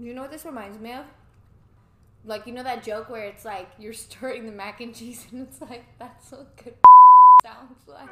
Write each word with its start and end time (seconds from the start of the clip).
You 0.00 0.14
know 0.14 0.22
what 0.22 0.30
this 0.30 0.46
reminds 0.46 0.78
me 0.78 0.94
of? 0.94 1.04
Like 2.24 2.46
you 2.46 2.54
know 2.54 2.62
that 2.62 2.82
joke 2.82 3.10
where 3.10 3.26
it's 3.26 3.44
like 3.44 3.68
you're 3.78 3.92
stirring 3.92 4.46
the 4.46 4.52
mac 4.52 4.80
and 4.80 4.94
cheese 4.94 5.26
and 5.30 5.46
it's 5.46 5.60
like 5.60 5.84
that's 5.98 6.32
what 6.32 6.56
good 6.56 6.74
sounds 7.44 7.86
like. 7.86 8.08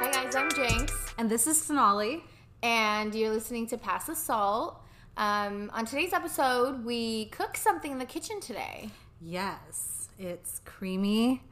Hi 0.00 0.10
guys, 0.10 0.34
I'm 0.34 0.50
Jinx. 0.50 0.92
And 1.16 1.30
this 1.30 1.46
is 1.46 1.62
Sonali. 1.62 2.24
And 2.62 3.14
you're 3.14 3.30
listening 3.30 3.66
to 3.68 3.78
Pass 3.78 4.06
the 4.06 4.14
Salt. 4.14 4.80
Um, 5.16 5.70
on 5.74 5.84
today's 5.84 6.12
episode, 6.12 6.84
we 6.84 7.26
cook 7.26 7.56
something 7.56 7.90
in 7.92 7.98
the 7.98 8.04
kitchen 8.04 8.40
today. 8.40 8.90
Yes, 9.20 10.08
it's 10.18 10.60
creamy, 10.64 11.42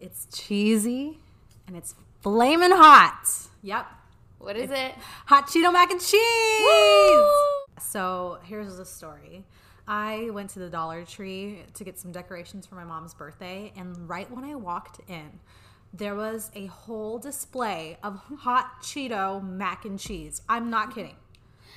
it's 0.00 0.26
cheesy, 0.32 1.18
and 1.66 1.76
it's 1.76 1.94
flaming 2.20 2.72
hot. 2.72 3.28
Yep. 3.62 3.86
What 4.38 4.56
is 4.56 4.70
it? 4.70 4.94
Hot 5.26 5.48
Cheeto 5.48 5.72
mac 5.72 5.90
and 5.90 6.00
cheese. 6.00 7.80
So 7.80 8.38
here's 8.44 8.76
the 8.76 8.84
story. 8.84 9.44
I 9.86 10.30
went 10.30 10.50
to 10.50 10.58
the 10.58 10.68
Dollar 10.68 11.04
Tree 11.04 11.64
to 11.74 11.84
get 11.84 11.98
some 11.98 12.12
decorations 12.12 12.66
for 12.66 12.74
my 12.74 12.84
mom's 12.84 13.14
birthday, 13.14 13.72
and 13.76 14.08
right 14.08 14.30
when 14.30 14.44
I 14.44 14.54
walked 14.54 15.00
in, 15.08 15.40
there 15.92 16.14
was 16.14 16.50
a 16.54 16.66
whole 16.66 17.18
display 17.18 17.98
of 18.02 18.16
hot 18.40 18.82
Cheeto 18.82 19.42
mac 19.42 19.84
and 19.84 19.98
cheese. 19.98 20.42
I'm 20.48 20.70
not 20.70 20.94
kidding. 20.94 21.16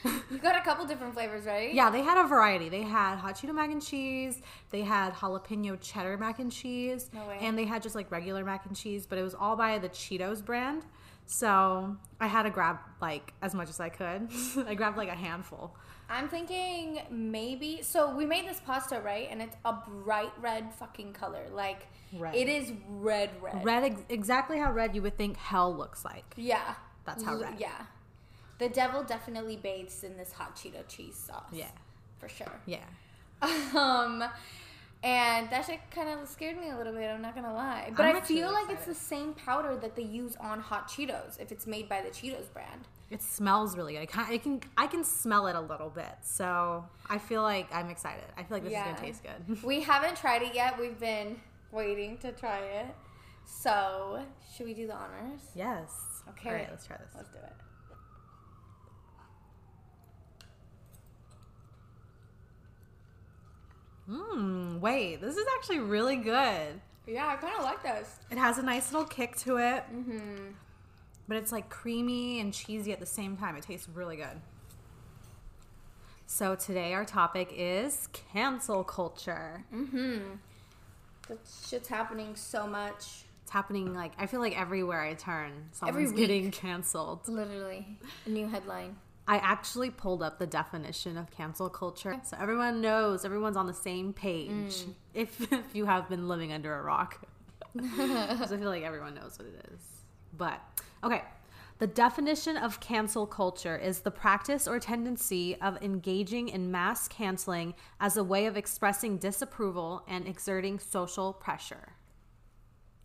You 0.03 0.39
got 0.41 0.55
a 0.55 0.61
couple 0.61 0.85
different 0.85 1.13
flavors, 1.13 1.45
right? 1.45 1.73
Yeah, 1.73 1.91
they 1.91 2.01
had 2.01 2.17
a 2.17 2.27
variety. 2.27 2.69
They 2.69 2.81
had 2.81 3.17
hot 3.17 3.35
Cheeto 3.35 3.53
mac 3.53 3.69
and 3.71 3.81
cheese. 3.81 4.41
They 4.71 4.81
had 4.81 5.13
jalapeno 5.13 5.79
cheddar 5.79 6.17
mac 6.17 6.39
and 6.39 6.51
cheese. 6.51 7.09
No 7.13 7.27
way. 7.27 7.37
And 7.39 7.57
they 7.57 7.65
had 7.65 7.83
just 7.83 7.95
like 7.95 8.11
regular 8.11 8.43
mac 8.43 8.65
and 8.65 8.75
cheese, 8.75 9.05
but 9.05 9.17
it 9.17 9.23
was 9.23 9.35
all 9.35 9.55
by 9.55 9.77
the 9.77 9.89
Cheetos 9.89 10.43
brand. 10.43 10.83
So 11.25 11.95
I 12.19 12.27
had 12.27 12.43
to 12.43 12.49
grab 12.49 12.79
like 12.99 13.33
as 13.41 13.53
much 13.53 13.69
as 13.69 13.79
I 13.79 13.89
could. 13.89 14.29
I 14.67 14.73
grabbed 14.75 14.97
like 14.97 15.09
a 15.09 15.15
handful. 15.15 15.75
I'm 16.11 16.27
thinking 16.27 16.99
maybe. 17.09 17.81
So 17.81 18.13
we 18.13 18.25
made 18.25 18.47
this 18.47 18.59
pasta, 18.59 18.99
right? 18.99 19.27
And 19.31 19.41
it's 19.41 19.55
a 19.63 19.73
bright 19.73 20.33
red 20.41 20.73
fucking 20.73 21.13
color. 21.13 21.45
Like 21.51 21.87
Red. 22.17 22.35
it 22.35 22.49
is 22.49 22.73
red, 22.89 23.29
red. 23.41 23.63
Red, 23.63 23.83
ex- 23.85 24.01
exactly 24.09 24.57
how 24.57 24.71
red 24.73 24.93
you 24.95 25.01
would 25.01 25.17
think 25.17 25.37
hell 25.37 25.73
looks 25.75 26.03
like. 26.03 26.25
Yeah. 26.35 26.75
That's 27.05 27.23
how 27.23 27.37
red. 27.37 27.55
Yeah. 27.57 27.85
The 28.59 28.69
devil 28.69 29.03
definitely 29.03 29.55
bathes 29.55 30.03
in 30.03 30.17
this 30.17 30.31
hot 30.33 30.55
Cheeto 30.55 30.87
cheese 30.87 31.15
sauce. 31.15 31.45
Yeah. 31.51 31.71
For 32.19 32.29
sure. 32.29 32.59
Yeah. 32.65 32.83
Um, 33.75 34.23
and 35.03 35.49
that 35.49 35.65
shit 35.65 35.79
kind 35.89 36.09
of 36.09 36.27
scared 36.27 36.57
me 36.59 36.69
a 36.69 36.77
little 36.77 36.93
bit. 36.93 37.09
I'm 37.09 37.21
not 37.21 37.35
gonna 37.35 37.53
lie, 37.53 37.91
but 37.95 38.05
I'm 38.05 38.15
I 38.17 38.21
feel 38.21 38.51
like 38.51 38.69
it's 38.69 38.85
the 38.85 38.93
same 38.95 39.33
powder 39.33 39.75
that 39.77 39.95
they 39.95 40.03
use 40.03 40.35
on 40.37 40.59
hot 40.59 40.87
Cheetos 40.89 41.39
if 41.39 41.51
it's 41.51 41.65
made 41.65 41.89
by 41.89 42.01
the 42.01 42.09
Cheetos 42.09 42.51
brand. 42.53 42.87
It 43.09 43.21
smells 43.21 43.75
really 43.75 43.93
good. 43.93 44.01
I 44.03 44.05
can, 44.05 44.25
I 44.33 44.37
can 44.37 44.61
I 44.77 44.87
can 44.87 45.03
smell 45.03 45.47
it 45.47 45.55
a 45.55 45.61
little 45.61 45.89
bit. 45.89 46.15
So 46.21 46.85
I 47.09 47.17
feel 47.17 47.41
like 47.41 47.67
I'm 47.73 47.89
excited. 47.89 48.23
I 48.37 48.43
feel 48.43 48.57
like 48.57 48.63
this 48.63 48.71
Yeah. 48.71 48.87
is 48.89 48.95
gonna 48.95 49.07
taste 49.07 49.23
good. 49.23 49.63
We 49.63 49.81
haven't 49.81 50.17
tried 50.17 50.43
it 50.43 50.53
yet. 50.55 50.79
We've 50.79 50.99
been 50.99 51.39
waiting 51.71 52.17
to 52.19 52.31
try 52.31 52.59
it. 52.59 52.87
So 53.45 54.21
should 54.55 54.65
we 54.67 54.73
do 54.73 54.87
the 54.87 54.95
honors? 54.95 55.41
yes. 55.55 55.91
Okay. 56.29 56.49
All 56.49 56.55
right, 56.55 56.67
let's 56.69 56.85
try 56.85 56.97
this. 56.97 57.09
Let's 57.15 57.29
do 57.31 57.39
it. 57.39 57.53
Mmm. 64.09 64.79
Wait, 64.79 65.21
this 65.21 65.35
is 65.37 65.45
actually 65.57 65.79
really 65.79 66.15
good. 66.17 66.79
Yeah, 67.07 67.27
I 67.27 67.35
kind 67.35 67.55
of 67.57 67.63
like 67.63 67.81
this. 67.83 68.15
It 68.29 68.37
has 68.37 68.57
a 68.57 68.63
nice 68.63 68.91
little 68.91 69.07
kick 69.07 69.35
to 69.37 69.57
it, 69.57 69.83
Mm-hmm. 69.93 70.51
but 71.27 71.37
it's 71.37 71.51
like 71.51 71.69
creamy 71.69 72.39
and 72.39 72.53
cheesy 72.53 72.91
at 72.93 72.99
the 72.99 73.05
same 73.05 73.37
time. 73.37 73.55
It 73.55 73.63
tastes 73.63 73.87
really 73.89 74.15
good. 74.17 74.39
So 76.27 76.55
today 76.55 76.93
our 76.93 77.05
topic 77.05 77.51
is 77.55 78.07
cancel 78.31 78.83
culture. 78.83 79.63
Mm-hmm. 79.73 80.19
That 81.27 81.39
shit's 81.67 81.87
happening 81.89 82.35
so 82.35 82.65
much. 82.67 83.23
It's 83.43 83.51
happening 83.51 83.93
like 83.93 84.13
I 84.17 84.27
feel 84.27 84.39
like 84.39 84.57
everywhere 84.59 85.01
I 85.01 85.13
turn, 85.13 85.51
Every 85.85 86.05
someone's 86.05 86.09
week. 86.13 86.17
getting 86.17 86.51
canceled. 86.51 87.27
Literally, 87.27 87.97
a 88.25 88.29
new 88.29 88.47
headline. 88.47 88.95
I 89.27 89.37
actually 89.37 89.89
pulled 89.89 90.23
up 90.23 90.39
the 90.39 90.47
definition 90.47 91.17
of 91.17 91.31
cancel 91.31 91.69
culture, 91.69 92.19
so 92.23 92.37
everyone 92.39 92.81
knows, 92.81 93.23
everyone's 93.23 93.57
on 93.57 93.67
the 93.67 93.73
same 93.73 94.13
page. 94.13 94.49
Mm. 94.49 94.93
If, 95.13 95.51
if 95.53 95.75
you 95.75 95.85
have 95.85 96.09
been 96.09 96.27
living 96.27 96.51
under 96.51 96.75
a 96.75 96.81
rock, 96.81 97.23
because 97.73 98.51
I 98.51 98.57
feel 98.57 98.69
like 98.69 98.83
everyone 98.83 99.13
knows 99.13 99.37
what 99.37 99.47
it 99.47 99.65
is. 99.73 99.81
But 100.37 100.61
okay, 101.03 101.21
the 101.81 101.87
definition 101.87 102.57
of 102.57 102.79
cancel 102.79 103.25
culture 103.25 103.75
is 103.75 104.01
the 104.01 104.11
practice 104.11 104.67
or 104.67 104.79
tendency 104.79 105.55
of 105.61 105.81
engaging 105.81 106.49
in 106.49 106.69
mass 106.69 107.07
canceling 107.07 107.73
as 107.99 108.17
a 108.17 108.23
way 108.23 108.45
of 108.45 108.55
expressing 108.55 109.17
disapproval 109.17 110.03
and 110.07 110.27
exerting 110.27 110.77
social 110.77 111.33
pressure. 111.33 111.93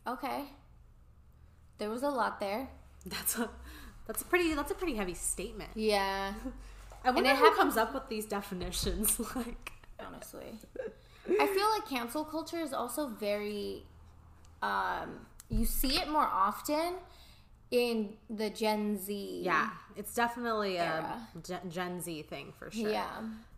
Okay. 0.07 0.45
There 1.79 1.91
was 1.91 2.03
a 2.03 2.09
lot 2.09 2.39
there. 2.39 2.69
That's 3.07 3.39
a 3.39 3.49
that's 4.07 4.23
a 4.23 4.25
pretty 4.25 4.55
that's 4.55 4.71
a 4.71 4.75
pretty 4.75 4.95
heavy 4.95 5.15
statement. 5.15 5.71
Yeah, 5.75 6.35
I 7.05 7.11
wonder 7.11 7.31
it 7.31 7.37
who 7.37 7.45
happens- 7.45 7.59
comes 7.59 7.77
up 7.77 7.95
with 7.95 8.09
these 8.09 8.27
definitions. 8.27 9.21
Like, 9.37 9.73
honestly. 10.05 10.59
I 11.41 11.47
feel 11.47 11.69
like 11.71 11.89
cancel 11.89 12.25
culture 12.25 12.61
is 12.61 12.73
also 12.73 13.09
very 13.09 13.83
um 14.63 15.27
you 15.49 15.65
see 15.65 15.97
it 15.99 16.09
more 16.09 16.27
often 16.31 16.95
in 17.71 18.15
the 18.31 18.49
Gen 18.51 18.99
Z. 18.99 19.41
yeah, 19.45 19.71
it's 19.97 20.15
definitely 20.15 20.77
a 20.77 20.85
Era. 20.85 21.29
Gen, 21.43 21.71
Gen 21.71 22.01
Z 22.01 22.23
thing 22.23 22.53
for 22.59 22.71
sure. 22.71 22.89
Yeah. 22.91 23.09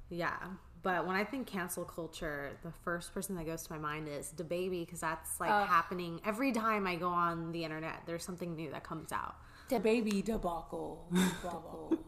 yeah. 0.09 0.37
But 0.83 1.07
when 1.07 1.17
I 1.17 1.25
think 1.25 1.47
cancel 1.47 1.85
culture, 1.85 2.53
the 2.63 2.71
first 2.85 3.13
person 3.13 3.35
that 3.37 3.45
goes 3.47 3.65
to 3.65 3.73
my 3.73 3.79
mind 3.79 4.09
is 4.09 4.33
DaBaby 4.37 4.87
because 4.87 5.01
that's 5.01 5.39
like 5.41 5.51
Ugh. 5.51 5.67
happening 5.69 6.21
every 6.25 6.53
time 6.53 6.87
I 6.87 6.95
go 6.97 7.09
on 7.09 7.53
the 7.53 7.65
internet. 7.65 8.03
There's 8.07 8.25
something 8.25 8.55
new 8.57 8.71
that 8.71 8.85
comes 8.85 9.13
out. 9.13 9.35
DaBaby 9.69 10.25
debacle. 10.25 11.07
debacle. 11.13 11.99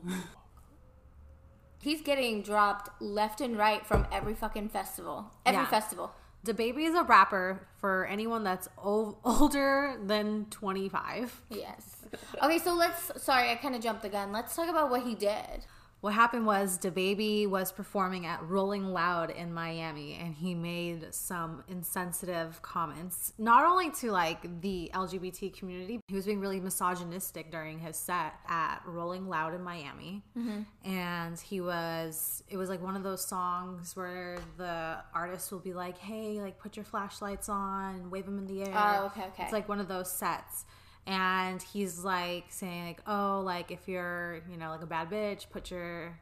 He's 1.83 2.03
getting 2.03 2.43
dropped 2.43 3.01
left 3.01 3.41
and 3.41 3.57
right 3.57 3.87
from 3.87 4.07
every 4.13 4.35
fucking 4.35 4.69
festival. 4.69 5.31
Every 5.47 5.63
Yeah. 5.63 5.67
festival. 5.69 6.13
DaBaby 6.45 6.89
is 6.89 6.95
a 6.95 7.03
rapper 7.05 7.67
for 7.79 8.07
anyone 8.07 8.45
that's 8.45 8.69
o- 8.79 9.19
older 9.25 9.99
than 10.03 10.47
25. 10.51 11.43
Yes. 11.49 11.97
Okay, 12.43 12.59
so 12.59 12.75
let's 12.75 13.23
sorry, 13.23 13.51
I 13.51 13.57
kind 13.57 13.75
of 13.75 13.83
jumped 13.83 14.03
the 14.03 14.09
gun. 14.09 14.33
Let's 14.33 14.55
talk 14.57 14.69
about 14.69 14.91
what 14.91 15.03
he 15.03 15.15
did. 15.15 15.65
What 16.01 16.15
happened 16.15 16.47
was 16.47 16.79
DaBaby 16.79 17.47
was 17.47 17.73
performing 17.73 18.25
at 18.25 18.43
Rolling 18.43 18.93
Loud 18.93 19.31
in 19.31 19.53
Miami 19.53 20.15
and 20.15 20.35
he 20.35 20.55
made 20.55 21.15
some 21.15 21.63
insensitive 21.69 22.63
comments, 22.63 23.35
not 23.39 23.65
only 23.65 23.91
to 23.93 24.11
like 24.11 24.63
the 24.63 24.91
LGBT 24.95 25.53
community, 25.53 26.01
he 26.09 26.15
was 26.15 26.25
being 26.25 26.41
really 26.41 26.59
misogynistic 26.59 27.51
during 27.51 27.79
his 27.79 27.97
set 27.97 28.33
at 28.49 28.81
Rolling 28.87 29.29
Loud 29.29 29.55
in 29.55 29.63
Miami. 29.63 30.23
Mm-hmm. 30.39 30.91
And 30.91 31.39
he 31.39 31.61
was, 31.61 32.43
it 32.49 32.57
was 32.57 32.71
like 32.71 32.83
one 32.83 32.97
of 32.97 33.03
those 33.03 33.25
songs 33.25 33.95
where 33.95 34.39
the 34.57 34.97
artist 35.15 35.53
will 35.53 35.59
be 35.59 35.75
like, 35.75 35.99
hey, 35.99 36.41
like 36.41 36.59
put 36.59 36.77
your 36.77 36.85
flashlights 36.85 37.51
on, 37.51 38.11
wave 38.11 38.25
them 38.25 38.39
in 38.39 38.47
the 38.47 38.63
air. 38.63 38.73
Oh, 38.75 39.07
okay, 39.07 39.27
okay. 39.29 39.43
It's 39.43 39.53
like 39.53 39.69
one 39.69 39.81
of 39.81 39.89
those 39.89 40.11
sets 40.11 40.65
and 41.07 41.63
he's 41.63 42.05
like 42.05 42.45
saying 42.49 42.87
like 42.87 43.01
oh 43.07 43.43
like 43.45 43.71
if 43.71 43.89
you're 43.89 44.41
you 44.51 44.57
know 44.57 44.71
like 44.71 44.83
a 44.83 44.87
bad 44.87 45.11
bitch 45.11 45.49
put 45.51 45.71
your 45.71 46.19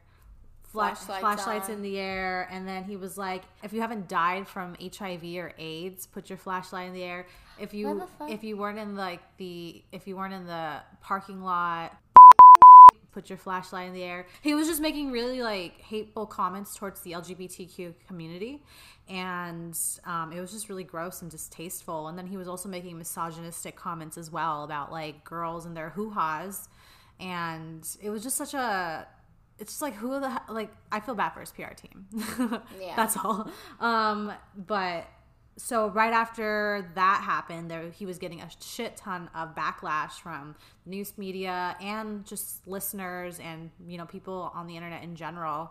fla- 0.68 0.94
Flashlights 0.94 1.20
flashlights 1.20 1.68
in 1.68 1.82
the 1.82 1.98
air. 1.98 2.48
And 2.50 2.66
then 2.66 2.84
he 2.84 2.96
was 2.96 3.18
like 3.18 3.42
if 3.62 3.72
you 3.72 3.80
haven't 3.80 4.08
died 4.08 4.46
from 4.46 4.76
hiv 4.80 5.24
or 5.24 5.52
aids 5.58 6.06
put 6.06 6.30
your 6.30 6.38
flashlight 6.38 6.88
in 6.88 6.94
the 6.94 7.02
air. 7.02 7.26
If 7.58 7.74
you 7.74 8.02
if 8.28 8.44
you 8.44 8.56
weren't 8.56 8.78
in 8.78 8.94
like 8.94 9.20
the 9.36 9.82
if 9.92 10.06
you 10.06 10.16
weren't 10.16 10.34
in 10.34 10.46
the 10.46 10.76
parking 11.00 11.42
lot 11.42 11.96
put 13.18 13.28
your 13.28 13.36
flashlight 13.36 13.88
in 13.88 13.94
the 13.94 14.04
air. 14.04 14.26
He 14.42 14.54
was 14.54 14.68
just 14.68 14.80
making 14.80 15.10
really 15.10 15.42
like 15.42 15.80
hateful 15.80 16.24
comments 16.24 16.76
towards 16.76 17.00
the 17.00 17.12
LGBTQ 17.12 17.94
community, 18.06 18.62
and 19.08 19.76
um, 20.04 20.32
it 20.32 20.40
was 20.40 20.52
just 20.52 20.68
really 20.68 20.84
gross 20.84 21.20
and 21.20 21.28
distasteful. 21.28 22.06
And 22.06 22.16
then 22.16 22.28
he 22.28 22.36
was 22.36 22.46
also 22.46 22.68
making 22.68 22.96
misogynistic 22.96 23.74
comments 23.74 24.16
as 24.16 24.30
well 24.30 24.62
about 24.62 24.92
like 24.92 25.24
girls 25.24 25.66
and 25.66 25.76
their 25.76 25.90
hoo 25.90 26.10
ha's, 26.10 26.68
and 27.18 27.84
it 28.00 28.10
was 28.10 28.22
just 28.22 28.36
such 28.36 28.54
a. 28.54 29.06
It's 29.58 29.72
just 29.72 29.82
like 29.82 29.94
who 29.96 30.20
the 30.20 30.30
he- 30.30 30.52
like 30.52 30.70
I 30.92 31.00
feel 31.00 31.16
bad 31.16 31.30
for 31.30 31.40
his 31.40 31.50
PR 31.50 31.74
team. 31.74 32.06
Yeah. 32.80 32.94
That's 32.94 33.16
all. 33.16 33.50
Um, 33.80 34.32
but 34.56 35.08
so 35.58 35.88
right 35.90 36.12
after 36.12 36.90
that 36.94 37.22
happened, 37.24 37.70
there 37.70 37.90
he 37.90 38.06
was 38.06 38.18
getting 38.18 38.40
a 38.40 38.48
shit 38.60 38.96
ton 38.96 39.28
of 39.34 39.54
backlash 39.54 40.12
from 40.12 40.54
news 40.86 41.18
media 41.18 41.76
and 41.82 42.24
just 42.24 42.66
listeners 42.66 43.38
and 43.40 43.70
you 43.86 43.98
know 43.98 44.06
people 44.06 44.50
on 44.54 44.66
the 44.66 44.76
internet 44.76 45.02
in 45.02 45.14
general 45.14 45.70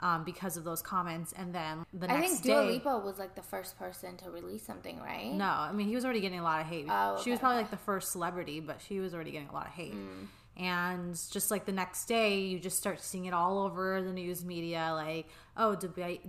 um, 0.00 0.24
because 0.24 0.56
of 0.56 0.64
those 0.64 0.82
comments. 0.82 1.32
And 1.36 1.54
then 1.54 1.86
the 1.92 2.06
Mm-hmm. 2.06 2.16
I 2.16 2.20
next 2.20 2.32
think 2.32 2.42
Dua 2.44 2.62
day, 2.66 2.72
Lipa 2.72 2.98
was 2.98 3.18
like 3.18 3.34
the 3.34 3.42
first 3.42 3.78
person 3.78 4.16
to 4.18 4.30
release 4.30 4.64
something, 4.64 4.98
right? 5.00 5.32
no, 5.32 5.44
I 5.44 5.72
mean 5.72 5.86
he 5.86 5.94
was 5.94 6.04
already 6.04 6.20
getting 6.20 6.40
a 6.40 6.44
lot 6.44 6.60
of 6.60 6.66
hate. 6.66 6.86
Oh, 6.88 7.20
she 7.22 7.30
was 7.30 7.38
probably 7.38 7.58
okay. 7.58 7.64
like 7.64 7.70
the 7.70 7.84
first 7.84 8.12
celebrity, 8.12 8.60
but 8.60 8.80
she 8.86 8.98
was 9.00 9.14
already 9.14 9.30
getting 9.30 9.48
a 9.48 9.52
lot 9.54 9.66
of 9.66 9.72
hate. 9.72 9.94
Mm. 9.94 10.26
And 10.56 11.18
just 11.30 11.50
like 11.50 11.64
the 11.64 11.72
next 11.72 12.04
day, 12.04 12.40
you 12.40 12.58
just 12.58 12.76
start 12.76 13.00
seeing 13.00 13.24
it 13.24 13.32
all 13.32 13.58
over 13.58 14.02
the 14.02 14.12
news 14.12 14.44
media, 14.44 14.92
like, 14.92 15.28
oh, 15.56 15.74
the 15.74 15.88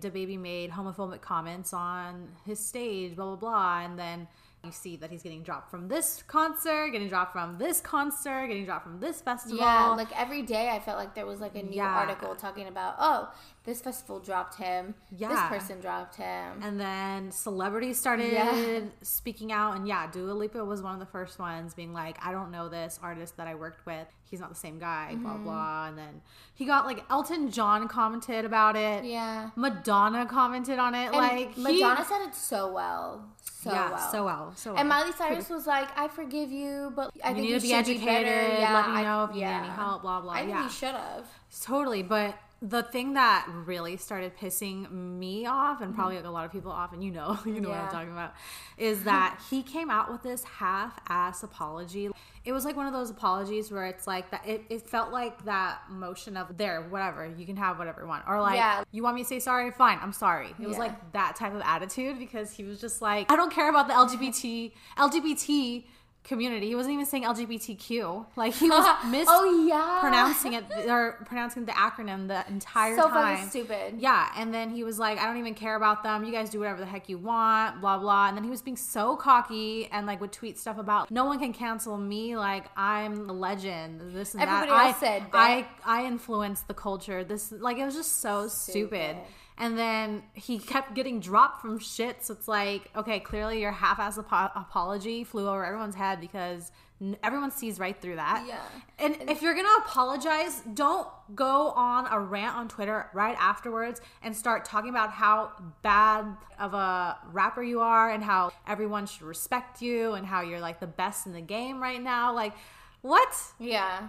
baby 0.09 0.37
made 0.37 0.71
homophobic 0.71 1.21
comments 1.21 1.73
on 1.73 2.29
his 2.45 2.59
stage, 2.59 3.15
blah 3.15 3.25
blah 3.25 3.35
blah, 3.35 3.81
and 3.81 3.99
then 3.99 4.27
you 4.63 4.71
see 4.71 4.95
that 4.95 5.11
he's 5.11 5.21
getting 5.23 5.43
dropped 5.43 5.69
from 5.69 5.89
this 5.89 6.23
concert, 6.27 6.91
getting 6.91 7.09
dropped 7.09 7.33
from 7.33 7.57
this 7.57 7.81
concert, 7.81 8.47
getting 8.47 8.63
dropped 8.63 8.83
from 8.85 8.99
this 9.01 9.19
festival. 9.19 9.57
Yeah, 9.59 9.89
like 9.89 10.07
every 10.17 10.41
day 10.41 10.69
I 10.69 10.79
felt 10.79 10.97
like 10.97 11.15
there 11.15 11.25
was 11.25 11.41
like 11.41 11.55
a 11.55 11.63
new 11.63 11.75
Yeah. 11.75 11.93
article 11.93 12.33
talking 12.35 12.67
about, 12.69 12.95
oh, 12.97 13.29
this 13.65 13.81
festival 13.81 14.19
dropped 14.21 14.55
him. 14.55 14.95
Yeah. 15.11 15.29
This 15.29 15.59
person 15.59 15.81
dropped 15.81 16.15
him. 16.15 16.61
And 16.61 16.79
then 16.79 17.31
celebrities 17.31 17.99
started 17.99 18.31
Yeah. 18.31 18.79
speaking 19.01 19.51
out, 19.51 19.75
and 19.75 19.85
yeah, 19.87 20.07
Dua 20.09 20.31
Lipa 20.31 20.63
was 20.63 20.81
one 20.81 20.93
of 20.93 20.99
the 20.99 21.05
first 21.07 21.39
ones 21.39 21.73
being 21.73 21.91
like, 21.93 22.17
"I 22.25 22.31
don't 22.31 22.49
know 22.51 22.69
this 22.69 22.99
artist 23.03 23.35
that 23.37 23.47
I 23.47 23.55
worked 23.55 23.85
with. 23.85 24.07
He's 24.29 24.39
not 24.39 24.49
the 24.49 24.55
same 24.55 24.79
guy." 24.79 25.15
Blah 25.15 25.31
Mm-hmm. 25.33 25.43
blah. 25.43 25.87
And 25.87 25.97
then 25.97 26.21
he 26.53 26.65
got 26.65 26.85
like 26.85 27.03
Elton 27.09 27.51
John 27.51 27.87
commented 27.89 28.45
about 28.45 28.75
it. 28.77 29.03
yeah. 29.03 29.49
Madonna 29.57 30.25
commented 30.25 30.79
on 30.79 30.95
it. 30.95 31.07
And 31.07 31.15
like 31.15 31.53
he- 31.53 31.61
Madonna 31.61 32.05
said 32.05 32.21
it 32.27 32.35
so 32.35 32.71
well. 32.71 33.25
So 33.63 33.71
yeah, 33.71 33.91
well. 33.91 34.11
so 34.11 34.25
well, 34.25 34.53
so 34.57 34.71
well. 34.71 34.79
And 34.79 34.89
Miley 34.89 35.13
Cyrus 35.13 35.49
was 35.49 35.65
like, 35.65 35.87
I 35.97 36.09
forgive 36.09 36.51
you, 36.51 36.91
but 36.95 37.11
I 37.23 37.29
you 37.29 37.35
think 37.35 37.37
need 37.45 37.49
you 37.51 37.55
to 37.55 37.61
be 37.61 37.67
should 37.69 37.77
educated. 37.77 38.05
better. 38.25 38.59
Yeah, 38.59 38.73
let 38.73 38.89
me 38.89 38.95
I- 38.97 39.03
know 39.03 39.23
if 39.23 39.35
you 39.35 39.41
yeah. 39.41 39.61
need 39.61 39.67
any 39.67 39.75
help. 39.75 40.01
Blah 40.01 40.19
blah. 40.21 40.33
I 40.33 40.39
think 40.39 40.49
yeah, 40.49 40.63
he 40.63 40.69
should 40.69 40.95
have. 40.95 41.25
Totally, 41.63 42.03
but 42.03 42.35
the 42.65 42.81
thing 42.81 43.13
that 43.15 43.45
really 43.65 43.97
started 43.97 44.37
pissing 44.37 44.89
me 44.89 45.45
off 45.45 45.81
and 45.81 45.93
probably 45.93 46.15
like 46.15 46.23
a 46.23 46.29
lot 46.29 46.45
of 46.45 46.51
people 46.53 46.71
off, 46.71 46.93
and 46.93 47.03
you 47.03 47.11
know, 47.11 47.37
you 47.45 47.59
know 47.59 47.67
what 47.69 47.77
I'm 47.77 47.83
Mm-hmm. 47.87 47.95
Talking 47.95 48.11
about, 48.13 48.33
is 48.77 49.03
that 49.03 49.37
he 49.49 49.61
came 49.61 49.89
out 49.91 50.09
with 50.09 50.23
this 50.23 50.45
half-ass 50.45 51.43
apology. 51.43 52.09
It 52.45 52.51
was 52.53 52.63
like 52.65 52.75
one 52.77 52.87
of 52.87 52.93
those 52.93 53.09
apologies 53.09 53.69
where 53.71 53.85
it's 53.85 54.07
like 54.07 54.31
that. 54.31 54.47
It, 54.47 54.63
it 54.69 54.81
felt 54.87 55.11
like 55.11 55.43
that 55.45 55.79
motion 55.89 56.37
of 56.37 56.57
there, 56.57 56.81
whatever 56.81 57.25
you 57.37 57.45
can 57.45 57.57
have 57.57 57.77
whatever 57.77 58.01
you 58.01 58.07
want, 58.07 58.23
or 58.27 58.41
like 58.41 58.55
Yeah. 58.55 58.83
you 58.91 59.03
want 59.03 59.15
me 59.15 59.23
to 59.23 59.27
say 59.27 59.39
sorry, 59.39 59.69
fine, 59.71 59.99
I'm 60.01 60.13
sorry. 60.13 60.53
It 60.59 60.67
was 60.67 60.77
like 60.77 61.11
that 61.13 61.35
type 61.35 61.53
of 61.53 61.61
attitude 61.65 62.17
because 62.17 62.51
he 62.51 62.63
was 62.63 62.79
just 62.79 63.01
like, 63.01 63.29
I 63.31 63.35
don't 63.35 63.51
care 63.51 63.69
about 63.69 63.87
the 63.87 63.93
LGBT 63.93 64.71
LGBT 64.97 65.83
community. 66.23 66.67
He 66.67 66.75
wasn't 66.75 66.93
even 66.93 67.05
saying 67.05 67.23
LGBTQ. 67.23 68.25
Like 68.35 68.53
he 68.53 68.69
was 68.69 68.85
mis 69.09 69.27
oh 69.31 69.65
yeah, 69.67 69.99
pronouncing 69.99 70.53
it 70.53 70.65
or 70.87 71.23
pronouncing 71.25 71.65
the 71.65 71.71
acronym 71.73 72.27
the 72.27 72.45
entire 72.47 72.95
time. 72.95 73.03
so 73.03 73.09
time. 73.09 73.35
fucking 73.35 73.49
stupid. 73.49 73.95
Yeah, 73.99 74.29
and 74.37 74.53
then 74.53 74.69
he 74.69 74.83
was 74.83 74.99
like, 74.99 75.19
"I 75.19 75.25
don't 75.25 75.37
even 75.37 75.53
care 75.53 75.75
about 75.75 76.03
them. 76.03 76.23
You 76.23 76.31
guys 76.31 76.49
do 76.49 76.59
whatever 76.59 76.79
the 76.79 76.85
heck 76.85 77.09
you 77.09 77.17
want." 77.17 77.81
Blah 77.81 77.99
blah. 77.99 78.27
And 78.27 78.37
then 78.37 78.43
he 78.43 78.49
was 78.49 78.61
being 78.61 78.77
so 78.77 79.15
cocky 79.15 79.87
and 79.91 80.07
like 80.07 80.21
would 80.21 80.31
tweet 80.31 80.57
stuff 80.57 80.77
about, 80.77 81.11
"No 81.11 81.25
one 81.25 81.39
can 81.39 81.53
cancel 81.53 81.97
me. 81.97 82.37
Like 82.37 82.65
I'm 82.77 83.29
a 83.29 83.33
legend. 83.33 84.13
This 84.15 84.33
and 84.33 84.43
Everybody 84.43 84.69
that. 84.71 84.85
else 84.85 84.97
I, 84.97 84.99
said 84.99 85.23
I 85.33 85.67
I 85.85 86.05
influenced 86.05 86.67
the 86.67 86.73
culture. 86.73 87.23
This 87.23 87.51
like 87.51 87.77
it 87.77 87.85
was 87.85 87.95
just 87.95 88.19
so 88.21 88.47
stupid. 88.47 89.17
Stupid. 89.17 89.17
And 89.57 89.77
then 89.77 90.23
he 90.33 90.57
kept 90.57 90.93
getting 90.95 91.19
dropped 91.19 91.61
from 91.61 91.77
shit. 91.79 92.23
So 92.25 92.33
it's 92.33 92.47
like, 92.47 92.89
okay, 92.95 93.19
clearly 93.19 93.61
your 93.61 93.71
half-ass 93.71 94.17
apo- 94.17 94.51
apology 94.59 95.23
flew 95.23 95.47
over 95.47 95.63
everyone's 95.63 95.93
head 95.95 96.19
because 96.19 96.71
n- 96.99 97.17
everyone 97.21 97.51
sees 97.51 97.77
right 97.79 97.99
through 98.01 98.15
that. 98.15 98.45
Yeah. 98.47 98.59
And 98.97 99.29
if 99.29 99.43
you're 99.43 99.53
gonna 99.53 99.67
apologize, 99.85 100.61
don't 100.73 101.07
go 101.35 101.69
on 101.71 102.07
a 102.11 102.19
rant 102.19 102.55
on 102.55 102.67
Twitter 102.67 103.09
right 103.13 103.35
afterwards 103.39 104.01
and 104.23 104.35
start 104.35 104.65
talking 104.65 104.89
about 104.89 105.11
how 105.11 105.51
bad 105.83 106.25
of 106.59 106.73
a 106.73 107.17
rapper 107.31 107.61
you 107.61 107.79
are 107.81 108.09
and 108.09 108.23
how 108.23 108.51
everyone 108.67 109.05
should 109.05 109.21
respect 109.21 109.81
you 109.83 110.13
and 110.13 110.25
how 110.25 110.41
you're 110.41 110.59
like 110.61 110.79
the 110.79 110.87
best 110.87 111.27
in 111.27 111.33
the 111.33 111.41
game 111.41 111.79
right 111.79 112.01
now. 112.01 112.33
Like, 112.33 112.53
what? 113.01 113.35
Yeah, 113.59 114.07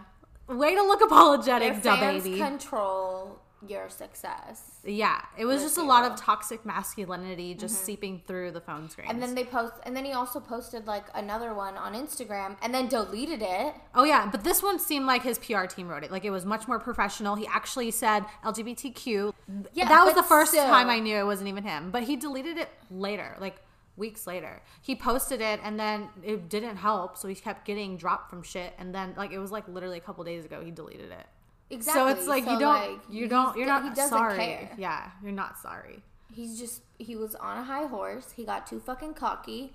Way 0.48 0.74
to 0.74 0.82
look 0.82 1.00
apologetic, 1.02 1.72
your 1.72 1.80
fans 1.82 2.22
baby. 2.24 2.38
control 2.38 3.40
your 3.66 3.88
success. 3.88 4.80
yeah, 4.84 5.22
it 5.38 5.44
was 5.44 5.62
just 5.62 5.78
a 5.78 5.82
lot 5.82 6.10
of 6.10 6.18
toxic 6.18 6.64
masculinity 6.66 7.54
just 7.54 7.76
mm-hmm. 7.76 7.84
seeping 7.84 8.22
through 8.26 8.50
the 8.50 8.60
phone 8.60 8.90
screen. 8.90 9.08
And 9.08 9.22
then 9.22 9.34
they 9.34 9.44
post, 9.44 9.72
and 9.84 9.96
then 9.96 10.04
he 10.04 10.12
also 10.12 10.40
posted 10.40 10.86
like 10.86 11.04
another 11.14 11.54
one 11.54 11.76
on 11.76 11.94
Instagram, 11.94 12.56
and 12.62 12.74
then 12.74 12.88
deleted 12.88 13.42
it. 13.42 13.74
Oh 13.94 14.04
yeah, 14.04 14.28
but 14.30 14.44
this 14.44 14.62
one 14.62 14.78
seemed 14.78 15.06
like 15.06 15.22
his 15.22 15.38
PR 15.38 15.64
team 15.64 15.88
wrote 15.88 16.04
it. 16.04 16.10
Like 16.10 16.24
it 16.24 16.30
was 16.30 16.44
much 16.44 16.68
more 16.68 16.78
professional. 16.78 17.36
He 17.36 17.46
actually 17.46 17.90
said 17.90 18.24
LGBTQ. 18.44 19.32
Yeah, 19.72 19.88
that 19.88 20.04
was 20.04 20.14
the 20.14 20.22
first 20.22 20.52
still. 20.52 20.64
time 20.64 20.88
I 20.88 20.98
knew 20.98 21.16
it 21.16 21.26
wasn't 21.26 21.48
even 21.48 21.64
him. 21.64 21.90
But 21.90 22.02
he 22.02 22.16
deleted 22.16 22.58
it 22.58 22.68
later, 22.90 23.36
like 23.40 23.56
weeks 23.96 24.26
later. 24.26 24.60
He 24.82 24.96
posted 24.96 25.40
it 25.40 25.60
and 25.62 25.78
then 25.78 26.08
it 26.22 26.48
didn't 26.48 26.76
help, 26.76 27.16
so 27.16 27.28
he 27.28 27.34
kept 27.34 27.64
getting 27.64 27.96
dropped 27.96 28.30
from 28.30 28.42
shit. 28.42 28.74
And 28.78 28.94
then 28.94 29.14
like 29.16 29.32
it 29.32 29.38
was 29.38 29.52
like 29.52 29.68
literally 29.68 29.98
a 29.98 30.00
couple 30.00 30.24
days 30.24 30.44
ago 30.44 30.62
he 30.62 30.70
deleted 30.70 31.10
it. 31.10 31.26
Exactly. 31.70 32.00
So 32.02 32.06
it's 32.08 32.26
like 32.28 32.44
you 32.46 32.58
don't, 32.58 33.00
you 33.10 33.26
don't, 33.28 33.56
you're 33.56 33.66
not 33.66 33.96
sorry. 33.96 34.36
care. 34.36 34.70
Yeah, 34.78 35.10
you're 35.22 35.32
not 35.32 35.58
sorry. 35.58 36.02
He's 36.32 36.58
just 36.58 36.82
he 36.98 37.16
was 37.16 37.34
on 37.36 37.58
a 37.58 37.62
high 37.64 37.86
horse. 37.86 38.32
He 38.32 38.44
got 38.44 38.66
too 38.66 38.80
fucking 38.80 39.14
cocky, 39.14 39.72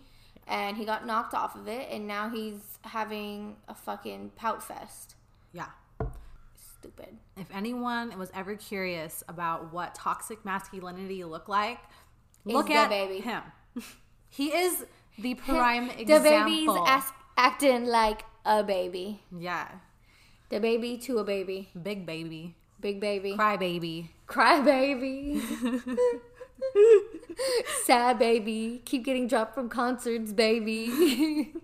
and 0.47 0.77
he 0.77 0.85
got 0.85 1.05
knocked 1.05 1.33
off 1.33 1.55
of 1.55 1.67
it. 1.67 1.87
And 1.91 2.07
now 2.07 2.29
he's 2.29 2.77
having 2.83 3.55
a 3.67 3.73
fucking 3.73 4.31
pout 4.35 4.61
fest. 4.63 5.15
Yeah. 5.53 5.67
Stupid. 6.79 7.17
If 7.35 7.47
anyone 7.53 8.17
was 8.17 8.29
ever 8.33 8.55
curious 8.55 9.23
about 9.27 9.73
what 9.73 9.95
toxic 9.95 10.45
masculinity 10.45 11.23
looked 11.25 11.49
like, 11.49 11.79
look 12.45 12.67
the 12.67 12.75
at 12.75 12.89
baby. 12.89 13.19
him. 13.19 13.41
he 14.29 14.47
is 14.49 14.85
the 15.17 15.33
prime 15.35 15.87
The 15.87 16.01
example. 16.01 16.31
baby's 16.45 16.69
ask, 16.87 17.13
acting 17.37 17.85
like 17.85 18.23
a 18.45 18.63
baby. 18.63 19.21
yeah, 19.37 19.67
The 20.49 20.59
baby 20.59 20.97
to 20.99 21.17
a 21.19 21.23
baby. 21.23 21.69
big 21.81 22.05
baby, 22.05 22.55
Big 22.79 22.99
baby. 22.99 23.35
cry 23.35 23.57
baby. 23.57 24.11
Cry 24.27 24.61
baby. 24.61 25.41
Sad 27.85 28.19
baby. 28.19 28.81
Keep 28.85 29.05
getting 29.05 29.27
dropped 29.27 29.55
from 29.55 29.69
concerts, 29.69 30.33
baby. 30.33 31.53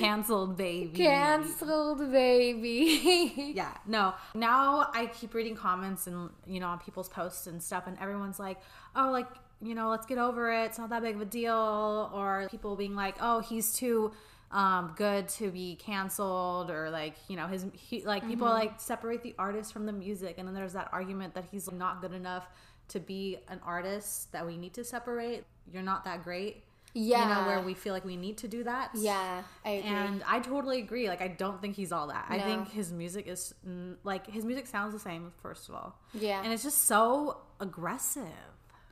Canceled 0.00 0.56
baby. 0.56 0.96
Cancelled 0.96 2.10
baby. 2.10 3.52
Yeah, 3.54 3.76
no. 3.86 4.14
Now 4.34 4.88
I 4.94 5.06
keep 5.06 5.34
reading 5.34 5.54
comments 5.54 6.06
and 6.06 6.30
you 6.46 6.58
know 6.60 6.68
on 6.68 6.78
people's 6.78 7.08
posts 7.08 7.46
and 7.46 7.62
stuff, 7.62 7.84
and 7.86 7.98
everyone's 8.00 8.38
like, 8.40 8.58
"Oh, 8.96 9.10
like 9.10 9.28
you 9.60 9.74
know, 9.74 9.90
let's 9.90 10.06
get 10.06 10.18
over 10.18 10.50
it. 10.50 10.64
It's 10.66 10.78
not 10.78 10.88
that 10.90 11.02
big 11.02 11.16
of 11.16 11.20
a 11.20 11.24
deal." 11.26 12.10
Or 12.14 12.48
people 12.50 12.74
being 12.76 12.96
like, 12.96 13.16
"Oh, 13.20 13.40
he's 13.40 13.72
too 13.74 14.12
um, 14.52 14.94
good 14.96 15.28
to 15.30 15.50
be 15.50 15.76
canceled," 15.76 16.70
or 16.70 16.90
like 16.90 17.14
you 17.28 17.36
know, 17.36 17.46
his 17.46 17.66
he, 17.72 18.04
like 18.04 18.26
people 18.26 18.46
like 18.46 18.80
separate 18.80 19.22
the 19.22 19.34
artist 19.38 19.72
from 19.72 19.86
the 19.86 19.92
music, 19.92 20.36
and 20.38 20.46
then 20.46 20.54
there's 20.54 20.74
that 20.74 20.88
argument 20.92 21.34
that 21.34 21.44
he's 21.50 21.70
not 21.70 22.00
good 22.00 22.12
enough 22.12 22.46
to 22.88 23.00
be 23.00 23.38
an 23.48 23.60
artist 23.64 24.32
that 24.32 24.46
we 24.46 24.56
need 24.56 24.74
to 24.74 24.84
separate. 24.84 25.44
You're 25.72 25.82
not 25.82 26.04
that 26.04 26.22
great. 26.22 26.64
Yeah. 26.94 27.22
You 27.22 27.34
know, 27.34 27.48
where 27.48 27.60
we 27.60 27.72
feel 27.72 27.94
like 27.94 28.04
we 28.04 28.16
need 28.16 28.36
to 28.38 28.48
do 28.48 28.64
that. 28.64 28.90
Yeah, 28.94 29.42
I 29.64 29.70
agree. 29.70 29.90
And 29.90 30.22
I 30.28 30.40
totally 30.40 30.80
agree. 30.80 31.08
Like, 31.08 31.22
I 31.22 31.28
don't 31.28 31.60
think 31.60 31.74
he's 31.74 31.90
all 31.90 32.08
that. 32.08 32.26
I 32.28 32.38
think 32.38 32.70
his 32.70 32.92
music 32.92 33.26
is 33.26 33.54
like 34.04 34.26
his 34.26 34.44
music 34.44 34.66
sounds 34.66 34.92
the 34.92 35.00
same. 35.00 35.32
First 35.42 35.68
of 35.68 35.74
all, 35.74 35.98
yeah. 36.12 36.42
and 36.42 36.52
it's 36.52 36.62
just 36.62 36.84
so 36.84 37.38
aggressive. 37.60 38.24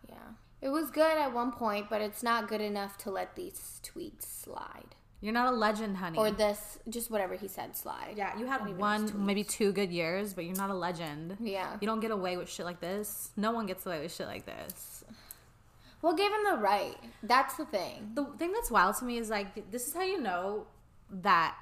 yeah. 0.08 0.16
It 0.62 0.68
was 0.68 0.90
good 0.90 1.16
at 1.16 1.32
one 1.32 1.52
point, 1.52 1.88
but 1.88 2.00
it's 2.00 2.22
not 2.22 2.48
good 2.48 2.60
enough 2.60 2.98
to 2.98 3.10
let 3.10 3.34
these 3.34 3.80
tweets 3.82 4.22
slide. 4.22 4.94
You're 5.20 5.34
not 5.34 5.52
a 5.52 5.56
legend, 5.56 5.98
honey. 5.98 6.16
Or 6.16 6.30
this, 6.30 6.78
just 6.88 7.10
whatever 7.10 7.34
he 7.34 7.46
said, 7.46 7.76
slide. 7.76 8.14
yeah, 8.16 8.38
you 8.38 8.46
had 8.46 8.78
one, 8.78 9.26
maybe 9.26 9.44
two 9.44 9.70
good 9.70 9.90
years, 9.90 10.32
but 10.32 10.46
you're 10.46 10.56
not 10.56 10.70
a 10.70 10.74
legend. 10.74 11.36
Yeah. 11.40 11.76
You 11.80 11.86
don't 11.86 12.00
get 12.00 12.10
away 12.10 12.38
with 12.38 12.48
shit 12.48 12.64
like 12.64 12.80
this. 12.80 13.30
No 13.36 13.52
one 13.52 13.66
gets 13.66 13.84
away 13.84 14.00
with 14.00 14.14
shit 14.14 14.26
like 14.26 14.46
this. 14.46 15.04
Well, 16.02 16.14
gave 16.14 16.30
him 16.30 16.44
the 16.50 16.56
right. 16.56 16.96
That's 17.22 17.56
the 17.56 17.66
thing. 17.66 18.12
The 18.14 18.24
thing 18.38 18.52
that's 18.52 18.70
wild 18.70 18.96
to 18.96 19.04
me 19.04 19.18
is 19.18 19.28
like 19.28 19.70
this 19.70 19.86
is 19.86 19.94
how 19.94 20.02
you 20.02 20.20
know 20.20 20.66
that 21.10 21.54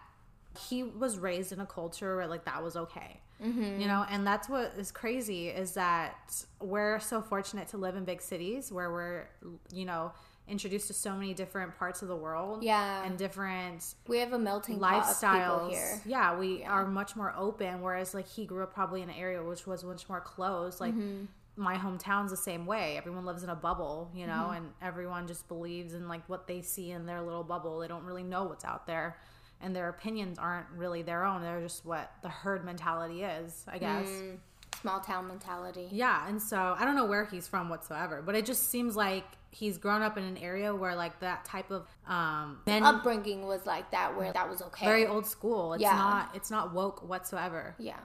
he 0.68 0.82
was 0.82 1.18
raised 1.18 1.52
in 1.52 1.60
a 1.60 1.66
culture 1.66 2.16
where 2.16 2.26
like 2.26 2.44
that 2.44 2.62
was 2.62 2.76
okay. 2.76 3.20
Mm-hmm. 3.42 3.80
You 3.80 3.86
know, 3.86 4.04
and 4.08 4.26
that's 4.26 4.48
what 4.48 4.74
is 4.78 4.90
crazy 4.90 5.48
is 5.48 5.72
that 5.72 6.44
we're 6.60 6.98
so 7.00 7.20
fortunate 7.20 7.68
to 7.68 7.76
live 7.76 7.96
in 7.96 8.04
big 8.04 8.20
cities 8.20 8.72
where 8.72 8.90
we're 8.90 9.28
you 9.72 9.84
know 9.84 10.12
introduced 10.48 10.86
to 10.88 10.94
so 10.94 11.14
many 11.14 11.34
different 11.34 11.76
parts 11.78 12.02
of 12.02 12.08
the 12.08 12.16
world. 12.16 12.62
Yeah. 12.62 13.04
And 13.04 13.18
different 13.18 13.94
We 14.06 14.18
have 14.18 14.32
a 14.32 14.38
melting 14.38 14.78
pot 14.78 14.94
of 15.08 15.20
people 15.20 15.28
lifestyles. 15.28 15.70
here. 15.70 16.00
Yeah, 16.06 16.38
we 16.38 16.64
are 16.64 16.86
much 16.86 17.16
more 17.16 17.34
open. 17.36 17.80
Whereas 17.82 18.14
like 18.14 18.26
he 18.28 18.46
grew 18.46 18.62
up 18.62 18.72
probably 18.74 19.02
in 19.02 19.10
an 19.10 19.16
area 19.16 19.42
which 19.42 19.66
was 19.66 19.84
much 19.84 20.08
more 20.08 20.20
closed. 20.20 20.80
Like 20.80 20.94
Mm-hmm. 20.94 21.24
my 21.56 21.76
hometown's 21.76 22.30
the 22.30 22.36
same 22.36 22.66
way. 22.66 22.96
Everyone 22.96 23.24
lives 23.26 23.42
in 23.42 23.50
a 23.50 23.54
bubble, 23.56 24.10
you 24.14 24.26
know, 24.26 24.32
Mm-hmm. 24.50 24.56
and 24.56 24.66
everyone 24.82 25.26
just 25.26 25.46
believes 25.48 25.94
in 25.94 26.08
like 26.08 26.28
what 26.28 26.46
they 26.46 26.62
see 26.62 26.90
in 26.92 27.06
their 27.06 27.20
little 27.22 27.44
bubble. 27.44 27.78
They 27.80 27.88
don't 27.88 28.04
really 28.04 28.22
know 28.22 28.44
what's 28.44 28.64
out 28.64 28.86
there. 28.86 29.16
And 29.60 29.74
their 29.74 29.88
opinions 29.88 30.38
aren't 30.38 30.68
really 30.76 31.02
their 31.02 31.24
own. 31.24 31.42
They're 31.42 31.60
just 31.60 31.84
what 31.84 32.12
the 32.22 32.28
herd 32.28 32.64
mentality 32.64 33.22
is, 33.24 33.64
I 33.66 33.78
guess. 33.78 34.06
Mm, 34.08 34.36
small 34.80 35.00
town 35.00 35.28
mentality. 35.28 35.88
Yeah, 35.90 36.26
and 36.28 36.40
so 36.40 36.74
I 36.78 36.84
don't 36.84 36.96
know 36.96 37.06
where 37.06 37.24
he's 37.24 37.46
from 37.48 37.68
whatsoever, 37.68 38.22
but 38.24 38.34
it 38.34 38.44
just 38.46 38.70
seems 38.70 38.96
like 38.96 39.24
he's 39.50 39.78
grown 39.78 40.02
up 40.02 40.18
in 40.18 40.24
an 40.24 40.36
area 40.36 40.74
where 40.74 40.94
like 40.94 41.20
that 41.20 41.44
type 41.44 41.70
of 41.70 41.86
um 42.06 42.60
men 42.66 42.82
Upbringing 42.82 43.46
was 43.46 43.64
like 43.66 43.90
that, 43.92 44.16
where 44.16 44.32
that 44.32 44.48
was 44.48 44.60
okay. 44.62 44.84
very 44.86 45.06
old 45.06 45.26
school. 45.26 45.72
It's 45.74 45.82
Yeah. 45.82 45.96
not 45.96 46.34
it's 46.36 46.50
not 46.50 46.72
woke 46.72 47.08
whatsoever. 47.08 47.74
yeah. 47.78 47.98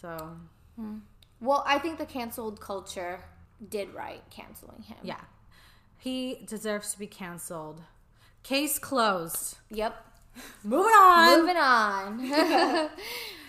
So 0.00 0.36
Well, 1.40 1.64
I 1.66 1.78
think 1.78 1.98
the 1.98 2.06
canceled 2.06 2.60
culture 2.60 3.20
did 3.68 3.94
right 3.94 4.22
canceling 4.30 4.82
him. 4.82 4.98
yeah, 5.02 5.20
he 5.98 6.44
deserves 6.46 6.92
to 6.92 6.98
be 6.98 7.06
canceled. 7.06 7.80
Case 8.42 8.78
closed. 8.78 9.56
Yep. 9.70 9.94
Moving 10.62 10.92
on. 10.92 11.40
Moving 11.40 11.56
on. 11.56 12.18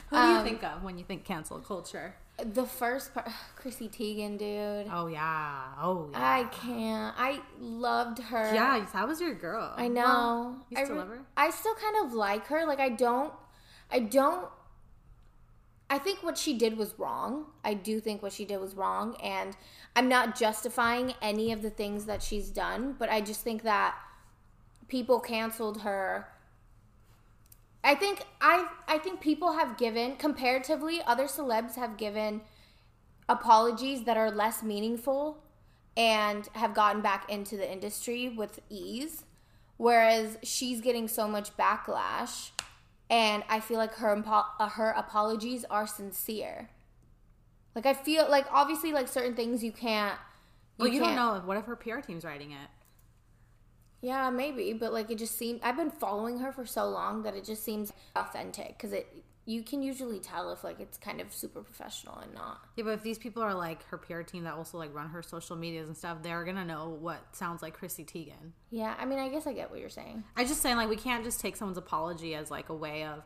Who 0.10 0.16
do 0.16 0.28
you 0.34 0.42
think 0.44 0.64
of 0.64 0.82
when 0.84 0.98
you 0.98 1.04
think 1.04 1.26
cancel 1.26 1.60
culture? 1.60 2.16
The 2.44 2.66
first 2.66 3.14
part, 3.14 3.28
Chrissy 3.56 3.90
Teigen, 3.90 4.38
dude. 4.38 4.92
Oh 4.92 5.08
yeah. 5.08 5.64
Oh 5.82 6.10
yeah. 6.12 6.20
I 6.20 6.44
can't. 6.46 7.16
I 7.18 7.40
loved 7.60 8.20
her. 8.20 8.54
yeah, 8.54 8.86
that 8.94 9.08
was 9.08 9.20
your 9.20 9.34
girl. 9.34 9.74
I 9.76 9.88
know. 9.88 10.56
you 10.70 10.78
I 10.78 10.84
still 10.84 10.96
re- 10.96 11.02
love 11.02 11.10
her? 11.10 11.22
I 11.36 11.50
still 11.50 11.76
kind 11.76 12.06
of 12.06 12.14
like 12.14 12.48
her. 12.48 12.66
Like 12.66 12.80
I 12.80 12.90
don't. 12.90 13.34
I 13.92 14.00
don't. 14.00 14.48
I 15.90 15.98
think 15.98 16.22
what 16.22 16.38
she 16.38 16.58
did 16.58 16.78
was 16.78 16.94
wrong. 16.98 17.46
I 17.64 17.74
do 17.74 18.02
think 18.02 18.22
what 18.22 18.34
she 18.34 18.44
did 18.44 18.60
was 18.60 18.76
wrong, 18.76 19.16
and 19.24 19.56
I'm 19.96 20.10
not 20.10 20.38
justifying 20.38 21.14
any 21.22 21.54
of 21.54 21.62
the 21.62 21.70
things 21.70 22.06
that 22.06 22.22
she's 22.22 22.50
done, 22.50 22.96
but 23.00 23.10
I 23.10 23.22
just 23.22 23.42
think 23.42 23.64
that 23.64 23.96
people 24.90 25.20
canceled 25.20 25.82
her. 25.82 26.28
I 27.84 27.96
think 27.96 28.22
I 28.42 28.68
I 28.88 28.98
think 28.98 29.22
people 29.22 29.54
have 29.54 29.78
given 29.78 30.16
comparatively 30.18 31.02
other 31.06 31.26
celebs 31.26 31.76
have 31.76 31.98
given 31.98 32.42
apologies 33.30 34.04
that 34.04 34.18
are 34.18 34.32
less 34.32 34.64
meaningful 34.64 35.44
and 35.96 36.48
have 36.54 36.74
gotten 36.74 37.02
back 37.02 37.30
into 37.30 37.58
the 37.58 37.70
industry 37.72 38.30
with 38.30 38.60
ease 38.70 39.24
whereas 39.78 40.38
she's 40.44 40.82
getting 40.82 41.08
so 41.08 41.28
much 41.28 41.56
backlash 41.58 42.50
and 43.10 43.44
I 43.50 43.60
feel 43.60 43.78
like 43.78 43.94
her 43.96 44.24
uh, 44.28 44.70
her 44.70 44.90
apologies 44.92 45.64
are 45.70 45.88
sincere. 45.88 46.70
Like 47.76 47.86
I 47.86 47.94
feel 47.94 48.30
like 48.30 48.48
obviously 48.52 48.92
like 48.92 49.08
certain 49.08 49.36
things 49.36 49.64
you 49.64 49.72
can't 49.72 50.18
Well, 50.78 50.88
you 50.90 51.00
don't 51.00 51.16
can't- 51.16 51.44
know. 51.44 51.48
What 51.48 51.58
if 51.58 51.66
her 51.66 51.76
PR 51.76 52.00
team's 52.00 52.26
writing 52.26 52.52
it? 52.52 52.68
Yeah, 54.08 54.30
maybe, 54.30 54.72
but 54.72 54.94
like 54.94 55.12
it 55.12 55.18
just 55.18 55.38
seems 55.38 55.60
I've 55.62 55.76
been 55.76 55.92
following 55.92 56.40
her 56.40 56.54
for 56.54 56.66
so 56.66 56.88
long 56.90 57.24
that 57.24 57.36
it 57.36 57.44
just 57.44 57.62
seems 57.62 57.92
authentic 58.16 58.80
cuz 58.80 58.94
it 58.94 59.24
you 59.44 59.64
can 59.64 59.82
usually 59.82 60.20
tell 60.20 60.50
if 60.54 60.64
like 60.64 60.80
it's 60.80 60.98
kind 60.98 61.20
of 61.20 61.34
super 61.34 61.62
professional 61.62 62.18
and 62.20 62.34
not. 62.34 62.62
Yeah, 62.78 62.86
but 62.86 62.92
if 62.92 63.04
these 63.04 63.18
people 63.18 63.44
are 63.44 63.54
like 63.54 63.84
her 63.88 63.98
PR 63.98 64.22
team 64.22 64.46
that 64.46 64.54
also 64.54 64.78
like 64.78 64.96
run 64.96 65.10
her 65.10 65.22
social 65.22 65.58
medias 65.58 65.90
and 65.90 65.98
stuff, 65.98 66.24
they're 66.24 66.46
gonna 66.46 66.64
know 66.64 66.88
what 66.88 67.36
sounds 67.36 67.62
like 67.62 67.74
Chrissy 67.74 68.06
Teigen. 68.06 68.54
Yeah, 68.70 68.96
I 68.98 69.04
mean, 69.04 69.20
I 69.20 69.28
guess 69.28 69.46
I 69.46 69.52
get 69.52 69.70
what 69.70 69.82
you're 69.82 69.90
saying. 69.90 70.24
I 70.38 70.46
just 70.46 70.62
saying 70.62 70.78
like 70.78 70.88
we 70.88 70.96
can't 70.96 71.26
just 71.26 71.42
take 71.42 71.58
someone's 71.58 71.78
apology 71.78 72.34
as 72.34 72.50
like 72.50 72.70
a 72.70 72.76
way 72.76 73.04
of 73.04 73.26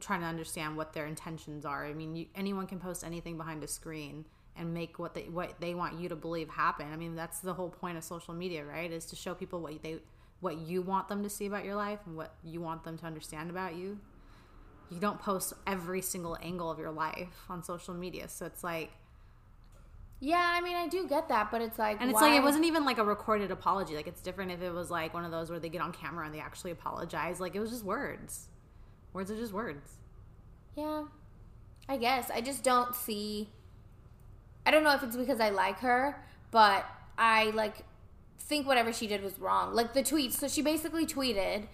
trying 0.00 0.20
to 0.20 0.26
understand 0.26 0.76
what 0.76 0.92
their 0.92 1.06
intentions 1.06 1.64
are. 1.64 1.86
I 1.86 1.94
mean, 1.94 2.14
you, 2.14 2.26
anyone 2.34 2.66
can 2.66 2.78
post 2.78 3.04
anything 3.04 3.38
behind 3.38 3.64
a 3.64 3.68
screen 3.68 4.26
and 4.56 4.74
make 4.74 4.98
what 4.98 5.14
they 5.14 5.22
what 5.28 5.60
they 5.60 5.74
want 5.74 5.98
you 6.00 6.08
to 6.08 6.16
believe 6.16 6.48
happen. 6.50 6.86
I 6.92 6.96
mean, 6.96 7.14
that's 7.14 7.40
the 7.40 7.54
whole 7.54 7.70
point 7.70 7.96
of 7.96 8.04
social 8.04 8.34
media, 8.34 8.64
right? 8.64 8.90
Is 8.90 9.06
to 9.06 9.16
show 9.16 9.34
people 9.34 9.60
what 9.60 9.82
they 9.82 9.98
what 10.40 10.58
you 10.58 10.82
want 10.82 11.08
them 11.08 11.22
to 11.22 11.30
see 11.30 11.46
about 11.46 11.64
your 11.64 11.74
life 11.76 12.00
and 12.06 12.16
what 12.16 12.34
you 12.42 12.60
want 12.60 12.84
them 12.84 12.96
to 12.98 13.06
understand 13.06 13.50
about 13.50 13.74
you. 13.74 13.98
You 14.90 14.98
don't 14.98 15.20
post 15.20 15.52
every 15.66 16.02
single 16.02 16.36
angle 16.42 16.70
of 16.70 16.78
your 16.78 16.90
life 16.90 17.44
on 17.48 17.62
social 17.62 17.94
media, 17.94 18.28
so 18.28 18.46
it's 18.46 18.64
like 18.64 18.90
Yeah, 20.18 20.52
I 20.54 20.60
mean, 20.60 20.76
I 20.76 20.88
do 20.88 21.06
get 21.06 21.28
that, 21.28 21.50
but 21.50 21.62
it's 21.62 21.78
like 21.78 21.98
And 22.00 22.10
it's 22.10 22.20
why- 22.20 22.28
like 22.30 22.38
it 22.38 22.42
wasn't 22.42 22.64
even 22.64 22.84
like 22.84 22.98
a 22.98 23.04
recorded 23.04 23.50
apology. 23.50 23.94
Like 23.94 24.06
it's 24.06 24.20
different 24.20 24.50
if 24.50 24.60
it 24.62 24.72
was 24.72 24.90
like 24.90 25.14
one 25.14 25.24
of 25.24 25.30
those 25.30 25.48
where 25.50 25.58
they 25.60 25.68
get 25.68 25.80
on 25.80 25.92
camera 25.92 26.26
and 26.26 26.34
they 26.34 26.40
actually 26.40 26.72
apologize. 26.72 27.40
Like 27.40 27.54
it 27.54 27.60
was 27.60 27.70
just 27.70 27.84
words. 27.84 28.48
Words 29.12 29.30
are 29.30 29.36
just 29.36 29.52
words. 29.52 29.92
Yeah, 30.76 31.04
I 31.88 31.96
guess 31.96 32.30
I 32.30 32.40
just 32.40 32.62
don't 32.62 32.94
see. 32.94 33.48
I 34.66 34.70
don't 34.70 34.84
know 34.84 34.94
if 34.94 35.02
it's 35.02 35.16
because 35.16 35.40
I 35.40 35.50
like 35.50 35.78
her, 35.80 36.16
but 36.50 36.84
I 37.18 37.50
like 37.50 37.84
think 38.38 38.66
whatever 38.66 38.92
she 38.92 39.06
did 39.06 39.22
was 39.22 39.38
wrong. 39.38 39.74
Like 39.74 39.92
the 39.92 40.02
tweets. 40.02 40.34
So 40.34 40.48
she 40.48 40.62
basically 40.62 41.06
tweeted 41.06 41.66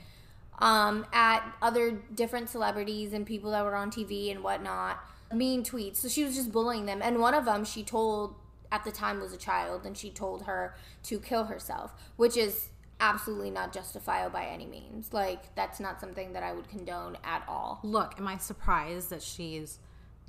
um, 0.59 1.07
at 1.12 1.43
other 1.62 1.93
different 2.14 2.49
celebrities 2.49 3.12
and 3.12 3.26
people 3.26 3.50
that 3.52 3.64
were 3.64 3.75
on 3.75 3.90
TV 3.90 4.31
and 4.31 4.43
whatnot, 4.43 4.99
mean 5.33 5.64
tweets. 5.64 5.97
So 5.97 6.09
she 6.09 6.25
was 6.25 6.35
just 6.35 6.52
bullying 6.52 6.87
them. 6.87 7.00
And 7.02 7.19
one 7.21 7.35
of 7.35 7.45
them 7.45 7.64
she 7.64 7.83
told 7.83 8.35
at 8.73 8.85
the 8.85 8.90
time 8.90 9.21
was 9.21 9.33
a 9.33 9.37
child, 9.37 9.87
and 9.87 9.97
she 9.97 10.11
told 10.11 10.43
her 10.43 10.75
to 11.05 11.21
kill 11.21 11.45
herself, 11.45 11.93
which 12.16 12.37
is 12.37 12.71
absolutely 12.99 13.50
not 13.50 13.73
justifiable 13.73 14.33
by 14.33 14.45
any 14.47 14.66
means. 14.66 15.12
Like 15.12 15.55
that's 15.55 15.81
not 15.81 16.00
something 16.00 16.33
that 16.33 16.43
I 16.43 16.52
would 16.52 16.69
condone 16.69 17.16
at 17.25 17.45
all. 17.47 17.81
Look, 17.83 18.14
am 18.19 18.26
I 18.26 18.38
surprised 18.38 19.11
that 19.11 19.23
she's 19.23 19.78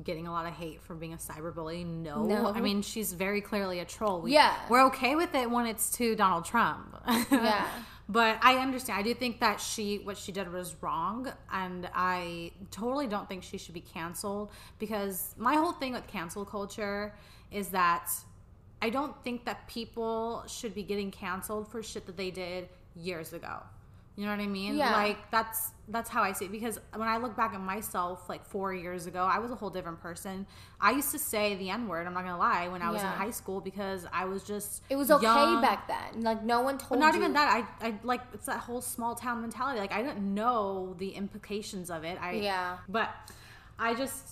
getting 0.04 0.27
a 0.27 0.32
lot 0.32 0.46
of 0.46 0.54
hate 0.54 0.82
for 0.82 0.94
being 0.94 1.13
a 1.13 1.18
cyberbully? 1.18 1.86
No. 1.86 2.24
No. 2.24 2.48
I 2.48 2.62
mean, 2.62 2.82
she's 2.82 3.13
very 3.13 3.42
clearly 3.42 3.80
a 3.80 3.86
troll. 3.86 4.22
We, 4.22 4.34
Yeah. 4.34 4.56
We're 4.70 4.86
okay 4.88 5.16
with 5.16 5.34
it 5.36 5.50
when 5.50 5.66
it's 5.66 5.89
to 5.98 6.16
Donald 6.16 6.46
Trump. 6.46 6.96
Yeah. 7.32 7.68
But 8.10 8.38
I 8.42 8.56
understand. 8.60 9.00
I 9.00 9.01
do 9.01 9.13
think 9.13 9.42
that 9.42 9.60
she 9.60 9.98
what 9.98 10.18
she 10.18 10.32
did 10.32 10.51
was 10.51 10.75
wrong, 10.82 11.30
and 11.51 11.89
I 11.94 12.51
totally 12.72 13.06
don't 13.06 13.27
think 13.27 13.44
she 13.44 13.58
should 13.58 13.74
be 13.74 13.82
canceled 13.82 14.50
because 14.80 15.36
my 15.38 15.56
whole 15.56 15.74
thing 15.74 15.92
with 15.92 16.08
cancel 16.08 16.46
culture 16.46 17.13
is 17.51 17.68
that 17.70 18.10
I 18.82 18.92
don't 18.92 19.13
think 19.25 19.44
that 19.44 19.68
people 19.68 20.44
should 20.48 20.74
be 20.74 20.84
getting 20.84 21.12
canceled 21.12 21.70
for 21.70 21.84
shit 21.84 22.06
that 22.06 22.16
they 22.16 22.32
did 22.32 22.70
years 22.96 23.34
ago. 23.34 23.62
You 24.18 24.26
know 24.26 24.32
what 24.32 24.40
I 24.40 24.48
mean? 24.48 24.76
Yeah. 24.76 24.94
Like 24.94 25.30
that's 25.30 25.72
that's 25.90 26.10
how 26.10 26.24
I 26.24 26.32
see 26.34 26.46
it 26.46 26.52
because 26.52 26.80
when 26.96 27.08
I 27.08 27.18
look 27.18 27.38
back 27.38 27.54
at 27.54 27.62
myself 27.62 28.28
like 28.28 28.44
4 28.44 28.74
years 28.74 29.06
ago, 29.06 29.24
I 29.24 29.38
was 29.38 29.52
a 29.52 29.56
whole 29.56 29.70
different 29.70 30.02
person. 30.02 30.48
I 30.82 30.92
used 30.92 31.12
to 31.12 31.20
say 31.20 31.56
the 31.56 31.70
n-word, 31.70 32.08
I'm 32.08 32.14
not 32.14 32.24
going 32.24 32.34
to 32.34 32.40
lie, 32.40 32.68
when 32.68 32.82
I 32.82 32.90
was 32.90 33.02
in 33.02 33.08
high 33.08 33.30
school 33.32 33.62
because 33.62 34.08
I 34.12 34.26
was 34.26 34.44
just 34.44 34.82
It 34.90 34.96
was 34.96 35.12
okay 35.12 35.62
back 35.62 35.88
then. 35.88 36.24
Like 36.24 36.44
no 36.44 36.62
one 36.62 36.80
told 36.80 36.90
But 36.90 37.00
not 37.00 37.14
you. 37.14 37.20
even 37.22 37.34
that. 37.34 37.64
I, 37.82 37.88
I 37.88 38.00
like 38.04 38.22
it's 38.34 38.48
that 38.48 38.60
whole 38.62 38.82
small 38.82 39.14
town 39.14 39.42
mentality. 39.42 39.80
Like 39.80 39.94
I 39.94 40.02
didn't 40.02 40.34
know 40.34 40.96
the 40.98 41.10
implications 41.10 41.92
of 41.92 42.04
it. 42.04 42.18
I 42.20 42.32
Yeah. 42.34 42.78
But 42.90 43.10
I 43.78 43.94
just 43.94 44.24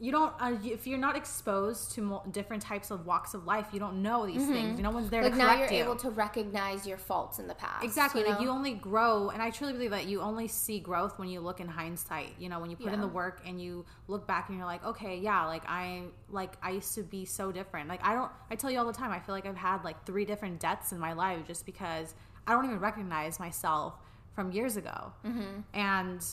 you 0.00 0.12
don't 0.12 0.32
uh, 0.40 0.56
if 0.64 0.86
you're 0.86 0.98
not 0.98 1.16
exposed 1.16 1.90
to 1.92 2.02
mo- 2.02 2.22
different 2.30 2.62
types 2.62 2.90
of 2.92 3.04
walks 3.04 3.34
of 3.34 3.46
life, 3.46 3.66
you 3.72 3.80
don't 3.80 4.00
know 4.00 4.26
these 4.26 4.46
things. 4.46 4.78
No 4.78 4.90
one's 4.92 5.10
there 5.10 5.22
Like 5.24 5.32
to 5.32 5.38
now 5.38 5.56
you're 5.58 5.72
you. 5.72 5.82
able 5.82 5.96
to 5.96 6.10
recognize 6.10 6.86
your 6.86 6.98
faults 6.98 7.38
in 7.40 7.48
the 7.48 7.54
past. 7.54 7.84
Exactly. 7.84 8.20
You 8.20 8.28
Like 8.28 8.38
know? 8.38 8.44
you 8.44 8.50
only 8.50 8.74
grow, 8.74 9.30
and 9.30 9.42
I 9.42 9.50
truly 9.50 9.72
believe 9.72 9.90
that 9.90 10.06
you 10.06 10.20
only 10.20 10.46
see 10.46 10.78
growth 10.78 11.18
when 11.18 11.28
you 11.28 11.40
look 11.40 11.58
in 11.58 11.66
hindsight. 11.66 12.34
You 12.38 12.48
know, 12.48 12.60
when 12.60 12.70
you 12.70 12.76
put 12.76 12.92
in 12.92 13.00
the 13.00 13.08
work 13.08 13.40
and 13.44 13.60
you 13.60 13.84
look 14.06 14.26
back 14.26 14.48
and 14.48 14.56
you're 14.56 14.66
like, 14.66 14.84
okay, 14.84 15.18
yeah, 15.18 15.44
like 15.46 15.64
I 15.66 16.04
like 16.30 16.52
I 16.62 16.70
used 16.70 16.94
to 16.94 17.02
be 17.02 17.24
so 17.24 17.50
different. 17.50 17.88
Like 17.88 18.04
I 18.04 18.14
don't. 18.14 18.30
I 18.50 18.54
tell 18.54 18.70
you 18.70 18.78
all 18.78 18.86
the 18.86 18.92
time. 18.92 19.10
I 19.10 19.18
feel 19.18 19.34
like 19.34 19.46
I've 19.46 19.56
had 19.56 19.82
like 19.84 20.06
three 20.06 20.24
different 20.24 20.60
deaths 20.60 20.92
in 20.92 20.98
my 21.00 21.12
life 21.12 21.44
just 21.46 21.66
because 21.66 22.14
I 22.46 22.52
don't 22.52 22.64
even 22.66 22.78
recognize 22.78 23.40
myself 23.40 23.94
from 24.34 24.52
years 24.52 24.76
ago. 24.76 25.12
Mm-hmm. 25.26 25.60
And 25.74 26.24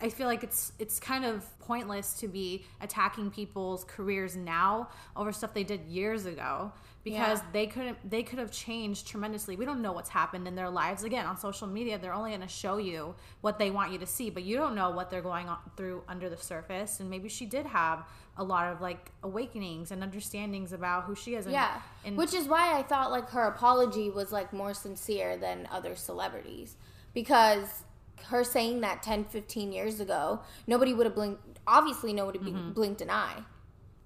I 0.00 0.10
feel 0.10 0.26
like 0.28 0.44
it's 0.44 0.72
it's 0.78 1.00
kind 1.00 1.24
of 1.24 1.44
pointless 1.58 2.14
to 2.20 2.28
be 2.28 2.64
attacking 2.80 3.30
people's 3.30 3.84
careers 3.84 4.36
now 4.36 4.88
over 5.16 5.32
stuff 5.32 5.52
they 5.54 5.64
did 5.64 5.84
years 5.86 6.24
ago 6.24 6.72
because 7.04 7.38
Yeah. 7.40 7.44
they 7.52 7.66
couldn't 7.66 8.08
they 8.08 8.22
could 8.22 8.38
have 8.38 8.52
changed 8.52 9.08
tremendously. 9.08 9.56
We 9.56 9.64
don't 9.64 9.82
know 9.82 9.92
what's 9.92 10.10
happened 10.10 10.46
in 10.46 10.54
their 10.54 10.70
lives. 10.70 11.02
Again, 11.02 11.26
on 11.26 11.36
social 11.36 11.66
media, 11.66 11.98
they're 11.98 12.14
only 12.14 12.30
going 12.30 12.42
to 12.42 12.48
show 12.48 12.76
you 12.78 13.16
what 13.40 13.58
they 13.58 13.70
want 13.72 13.90
you 13.92 13.98
to 13.98 14.06
see, 14.06 14.30
but 14.30 14.44
you 14.44 14.56
don't 14.56 14.74
know 14.76 14.90
what 14.90 15.10
they're 15.10 15.20
going 15.22 15.48
on 15.48 15.58
through 15.76 16.02
under 16.08 16.28
the 16.30 16.36
surface. 16.36 17.00
And 17.00 17.10
maybe 17.10 17.28
she 17.28 17.44
did 17.44 17.66
have 17.66 18.06
a 18.36 18.44
lot 18.44 18.72
of 18.72 18.80
like 18.80 19.10
awakenings 19.24 19.90
and 19.90 20.02
understandings 20.02 20.72
about 20.72 21.04
who 21.04 21.16
she 21.16 21.34
is. 21.34 21.46
And, 21.46 21.52
Yeah. 21.54 21.80
and 22.04 22.16
Which 22.16 22.34
is 22.34 22.46
why 22.46 22.78
I 22.78 22.84
thought 22.84 23.10
like 23.10 23.30
her 23.30 23.42
apology 23.48 24.10
was 24.10 24.30
like 24.30 24.52
more 24.52 24.74
sincere 24.74 25.36
than 25.36 25.66
other 25.72 25.96
celebrities 25.96 26.76
because 27.14 27.82
her 28.24 28.44
saying 28.44 28.80
that 28.82 29.02
10 29.02 29.24
15 29.24 29.72
years 29.72 30.00
ago, 30.00 30.40
nobody 30.66 30.92
would 30.94 31.06
have 31.06 31.14
blinked 31.14 31.42
obviously 31.66 32.12
nobody 32.12 32.38
be 32.38 32.50
Mm-hmm. 32.52 32.72
blinked 32.72 33.00
an 33.00 33.10
eye. 33.10 33.42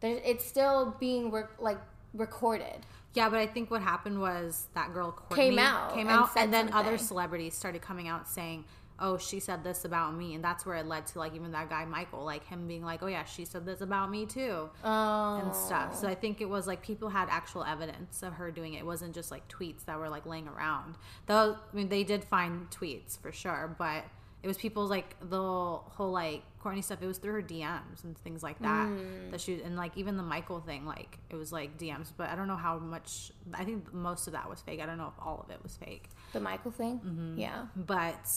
There, 0.01 0.21
it's 0.25 0.45
still 0.45 0.97
being 0.99 1.31
rec- 1.31 1.61
like 1.61 1.79
recorded. 2.15 2.87
Yeah, 3.15 3.29
but 3.29 3.39
I 3.39 3.47
think 3.47 3.71
what 3.71 3.83
happened 3.83 4.21
was 4.21 4.67
that 4.75 4.93
girl 4.95 5.13
Courtney 5.13 5.37
Came 5.51 5.59
out 5.59 5.91
came 5.95 6.09
and 6.09 6.11
out, 6.21 6.33
said 6.33 6.45
and 6.45 6.53
then 6.55 6.73
other 6.73 6.97
celebrities 6.99 7.55
started 7.55 7.83
coming 7.83 8.09
out 8.09 8.27
saying, 8.29 8.65
oh, 9.03 9.19
she 9.19 9.41
said 9.41 9.65
this 9.65 9.85
about 9.85 10.17
me. 10.17 10.35
And 10.35 10.43
that's 10.43 10.65
where 10.65 10.77
it 10.77 10.87
led 10.87 11.07
to 11.09 11.19
like 11.19 11.35
even 11.35 11.53
that 11.53 11.69
guy, 11.69 11.85
Michael, 11.85 12.25
like 12.25 12.47
him 12.47 12.67
being 12.67 12.85
like, 12.85 13.03
oh, 13.03 13.09
yeah, 13.09 13.25
she 13.25 13.45
said 13.45 13.67
this 13.67 13.81
about 13.83 14.11
me 14.11 14.25
too. 14.25 14.71
Oh. 14.85 15.41
And 15.43 15.55
stuff. 15.55 15.95
So 15.97 16.09
I 16.09 16.15
think 16.15 16.41
it 16.41 16.49
was 16.49 16.67
like 16.67 16.83
people 16.83 17.11
had 17.11 17.29
actual 17.29 17.65
evidence 17.65 18.23
of 18.23 18.35
her 18.35 18.51
doing 18.51 18.75
it. 18.75 18.79
It 18.79 18.87
wasn't 18.87 19.15
just 19.15 19.31
like 19.31 19.47
tweets 19.49 19.85
that 19.85 19.99
were 19.99 20.09
like 20.09 20.25
laying 20.25 20.49
around. 20.49 20.95
Though, 21.27 21.57
I 21.73 21.77
mean, 21.77 21.89
they 21.89 22.05
did 22.05 22.25
find 22.25 22.71
tweets 22.71 23.21
for 23.21 23.33
sure, 23.33 23.75
but 23.77 24.05
it 24.43 24.49
was 24.49 24.57
people's 24.57 24.91
like 24.91 25.17
the 25.21 25.41
whole 25.41 26.11
like 26.11 26.43
Courtney 26.61 26.83
stuff. 26.83 27.01
It 27.01 27.07
was 27.07 27.19
through 27.19 27.33
her 27.33 27.43
DMs 27.43 28.03
and 28.03 28.17
things 28.19 28.43
like 28.43 28.61
that. 28.61 28.89
Mm. 28.89 29.31
That 29.31 29.41
she 29.41 29.63
and 29.63 29.77
like 29.77 29.97
even 29.97 30.17
the 30.17 30.23
Michael 30.23 30.61
thing, 30.61 30.85
like 30.85 31.19
it 31.31 31.37
was 31.37 31.53
like 31.53 31.79
DMs. 31.79 32.13
But 32.17 32.29
I 32.29 32.35
don't 32.35 32.49
know 32.49 32.57
how 32.57 32.79
much. 32.79 33.33
I 33.55 33.65
think 33.65 33.93
most 33.93 34.27
of 34.27 34.33
that 34.33 34.49
was 34.51 34.61
fake. 34.61 34.81
I 34.81 34.87
don't 34.87 34.99
know 34.99 35.13
if 35.17 35.25
all 35.25 35.45
of 35.45 35.51
it 35.55 35.63
was 35.63 35.77
fake. 35.77 36.09
The 36.33 36.41
Michael 36.41 36.73
thing? 36.73 37.01
Mm-hmm. 37.05 37.39
Yeah. 37.39 37.67
But 37.77 38.29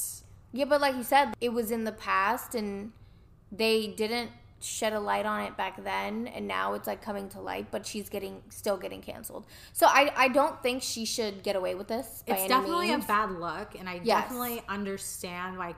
Yeah, 0.51 0.65
but 0.65 0.81
like 0.81 0.95
you 0.95 1.03
said, 1.03 1.33
it 1.41 1.49
was 1.53 1.71
in 1.71 1.83
the 1.83 1.91
past 1.91 2.55
and 2.55 2.91
they 3.51 3.87
didn't 3.87 4.31
shed 4.61 4.93
a 4.93 4.99
light 4.99 5.25
on 5.25 5.41
it 5.41 5.55
back 5.57 5.83
then 5.83 6.27
and 6.27 6.47
now 6.47 6.73
it's 6.73 6.87
like 6.87 7.01
coming 7.01 7.29
to 7.29 7.39
light, 7.39 7.67
but 7.71 7.85
she's 7.85 8.09
getting 8.09 8.41
still 8.49 8.77
getting 8.77 9.01
canceled. 9.01 9.45
So 9.73 9.85
I 9.87 10.11
I 10.15 10.27
don't 10.29 10.61
think 10.63 10.81
she 10.81 11.05
should 11.05 11.43
get 11.43 11.55
away 11.55 11.75
with 11.75 11.87
this. 11.87 12.23
By 12.27 12.35
it's 12.35 12.47
definitely 12.47 12.87
means. 12.87 13.03
a 13.03 13.07
bad 13.07 13.31
look, 13.31 13.75
and 13.77 13.87
I 13.89 13.99
Yes. 14.03 14.23
definitely 14.23 14.61
understand 14.69 15.57
why 15.57 15.75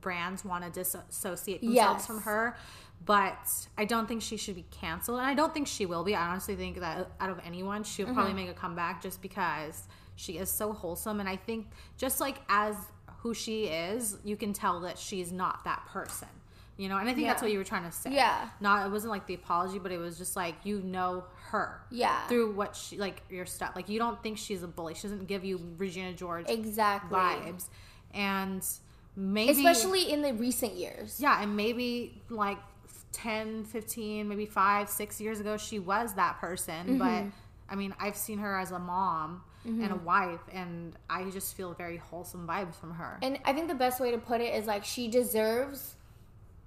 brands 0.00 0.44
want 0.44 0.64
to 0.64 0.70
disassociate 0.70 1.60
themselves 1.60 2.00
Yes. 2.02 2.06
from 2.06 2.20
her. 2.22 2.56
But 3.04 3.66
I 3.78 3.86
don't 3.86 4.06
think 4.06 4.20
she 4.22 4.36
should 4.36 4.54
be 4.56 4.66
canceled, 4.70 5.18
and 5.20 5.26
I 5.26 5.34
don't 5.34 5.52
think 5.54 5.66
she 5.66 5.86
will 5.86 6.04
be. 6.04 6.14
I 6.14 6.28
honestly 6.28 6.54
think 6.54 6.78
that 6.80 7.10
out 7.18 7.30
of 7.30 7.40
anyone, 7.46 7.82
she'll 7.82 8.06
Mm-hmm. 8.06 8.14
probably 8.14 8.34
make 8.34 8.50
a 8.50 8.54
comeback 8.54 9.02
just 9.02 9.22
because 9.22 9.84
she 10.16 10.36
is 10.36 10.50
so 10.50 10.72
wholesome, 10.74 11.18
and 11.18 11.28
I 11.28 11.36
think 11.36 11.68
just 11.96 12.20
like 12.20 12.38
as 12.50 12.76
who 13.22 13.34
she 13.34 13.64
is, 13.64 14.16
you 14.24 14.36
can 14.36 14.52
tell 14.52 14.80
that 14.80 14.98
she's 14.98 15.30
not 15.32 15.64
that 15.64 15.84
person. 15.86 16.28
You 16.76 16.88
know, 16.88 16.96
and 16.96 17.10
I 17.10 17.12
think 17.14 17.26
that's 17.26 17.42
what 17.42 17.52
you 17.52 17.58
were 17.58 17.64
trying 17.64 17.84
to 17.84 17.92
say. 17.92 18.14
Yeah. 18.14 18.48
Not 18.60 18.86
it 18.86 18.90
wasn't 18.90 19.10
like 19.10 19.26
the 19.26 19.34
apology, 19.34 19.78
but 19.78 19.92
it 19.92 19.98
was 19.98 20.16
just 20.16 20.34
like 20.34 20.54
you 20.64 20.80
know 20.80 21.24
her. 21.50 21.82
Yeah. 21.90 22.26
Through 22.28 22.52
what 22.52 22.74
she 22.74 22.96
like 22.96 23.20
your 23.28 23.44
stuff. 23.44 23.72
Like 23.76 23.90
you 23.90 23.98
don't 23.98 24.22
think 24.22 24.38
she's 24.38 24.62
a 24.62 24.66
bully. 24.68 24.94
She 24.94 25.02
doesn't 25.02 25.26
give 25.26 25.44
you 25.44 25.60
Regina 25.76 26.14
George 26.14 26.48
exactly. 26.48 27.18
vibes. 27.18 27.66
And 28.14 28.66
maybe 29.14 29.50
Especially 29.50 30.10
in 30.10 30.22
the 30.22 30.32
recent 30.32 30.74
years. 30.74 31.18
yeah, 31.20 31.42
and 31.42 31.54
maybe 31.54 32.22
like 32.30 32.58
10, 33.12 33.64
15, 33.64 34.26
maybe 34.28 34.46
5, 34.46 34.88
6 34.88 35.20
years 35.20 35.38
ago 35.40 35.56
she 35.58 35.78
was 35.78 36.14
that 36.14 36.38
person, 36.40 36.96
but 36.98 37.04
Mm-hmm. 37.04 37.28
I 37.68 37.76
mean, 37.76 37.94
I've 38.00 38.16
seen 38.16 38.38
her 38.38 38.58
as 38.58 38.72
a 38.72 38.78
mom 38.80 39.42
and 39.64 39.84
a 39.84 39.88
mm-hmm. 39.88 40.04
wife 40.04 40.40
and 40.52 40.94
I 41.10 41.28
just 41.30 41.54
feel 41.54 41.74
very 41.74 41.98
wholesome 41.98 42.46
vibes 42.46 42.74
from 42.74 42.94
her. 42.94 43.18
And 43.22 43.38
I 43.44 43.52
think 43.52 43.68
the 43.68 43.74
best 43.74 44.00
way 44.00 44.10
to 44.10 44.18
put 44.18 44.40
it 44.40 44.54
is 44.54 44.66
like 44.66 44.84
she 44.84 45.08
deserves 45.08 45.96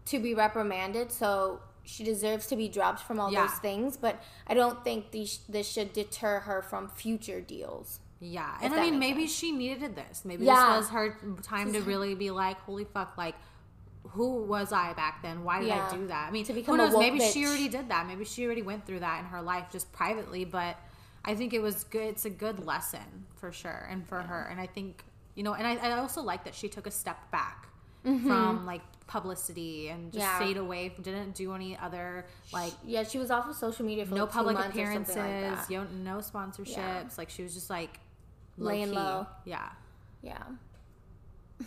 to 0.05 0.19
be 0.19 0.35
reprimanded, 0.35 1.11
so 1.11 1.61
she 1.83 2.03
deserves 2.03 2.47
to 2.47 2.55
be 2.55 2.67
dropped 2.67 3.01
from 3.01 3.19
all 3.19 3.31
Yeah. 3.31 3.47
those 3.47 3.57
things. 3.59 3.97
But 3.97 4.21
I 4.47 4.53
don't 4.53 4.83
think 4.83 5.11
these 5.11 5.39
this 5.49 5.67
should 5.67 5.93
deter 5.93 6.41
her 6.41 6.61
from 6.61 6.89
future 6.89 7.41
deals. 7.41 7.99
Yeah, 8.19 8.57
and 8.61 8.73
I 8.73 8.81
mean, 8.81 8.99
maybe 8.99 9.27
she 9.27 9.51
needed 9.51 9.95
this. 9.95 10.23
Maybe 10.23 10.45
Yeah. 10.45 10.77
this 10.77 10.77
was 10.77 10.89
her 10.89 11.17
time 11.41 11.73
to 11.73 11.81
really 11.81 12.15
be 12.15 12.31
like, 12.31 12.59
"Holy 12.61 12.85
fuck!" 12.85 13.17
Like, 13.17 13.35
who 14.11 14.43
was 14.43 14.71
I 14.71 14.93
back 14.93 15.21
then? 15.21 15.43
Why 15.43 15.59
did 15.59 15.69
Yeah. 15.69 15.87
I 15.87 15.95
do 15.95 16.07
that? 16.07 16.27
I 16.27 16.31
mean, 16.31 16.45
To 16.45 16.53
who 16.53 16.59
become 16.59 16.79
a 16.79 16.89
knows? 16.89 16.97
Maybe 16.97 17.19
she 17.19 17.45
already 17.45 17.67
did 17.67 17.89
that. 17.89 18.07
Maybe 18.07 18.23
she 18.23 18.45
already 18.45 18.61
went 18.61 18.85
through 18.85 18.99
that 18.99 19.19
in 19.19 19.25
her 19.25 19.41
life 19.41 19.65
just 19.71 19.91
privately. 19.91 20.45
But 20.45 20.77
I 21.25 21.35
think 21.35 21.53
it 21.53 21.61
was 21.61 21.83
good. 21.85 22.03
It's 22.03 22.25
a 22.25 22.29
good 22.29 22.65
lesson 22.65 23.25
for 23.35 23.51
sure, 23.51 23.87
and 23.89 24.05
for 24.07 24.21
her. 24.21 24.47
And 24.51 24.59
I 24.59 24.67
think 24.67 25.03
you 25.35 25.43
know, 25.43 25.53
and 25.53 25.65
I, 25.65 25.75
I 25.75 25.91
also 25.99 26.21
like 26.21 26.43
that 26.45 26.53
she 26.55 26.67
took 26.69 26.85
a 26.87 26.91
step 26.91 27.31
back 27.31 27.67
from 28.03 28.65
like 28.65 28.81
publicity 29.07 29.87
and 29.89 30.11
just 30.11 30.23
Mm-hmm. 30.25 30.41
Yeah. 30.41 30.45
stayed 30.45 30.57
away. 30.57 30.93
Didn't 31.01 31.35
do 31.35 31.53
any 31.53 31.77
other 31.77 32.25
like 32.51 32.73
Yeah, 32.85 33.03
she 33.03 33.17
was 33.17 33.31
off 33.31 33.47
of 33.47 33.55
social 33.55 33.85
media 33.85 34.05
for 34.05 34.15
no 34.15 34.23
like 34.25 34.31
public 34.33 34.57
appearances, 34.59 35.15
like 35.15 35.25
that. 35.57 35.69
yo, 35.71 35.85
no 36.03 36.17
sponsorships. 36.17 37.17
Like 37.17 37.29
she 37.29 37.43
was 37.43 37.53
just 37.53 37.69
like 37.69 37.99
Laying 38.57 38.91
low-key. 38.91 38.95
low. 38.99 39.27
Yeah. 39.45 39.69
Yeah. 40.21 40.43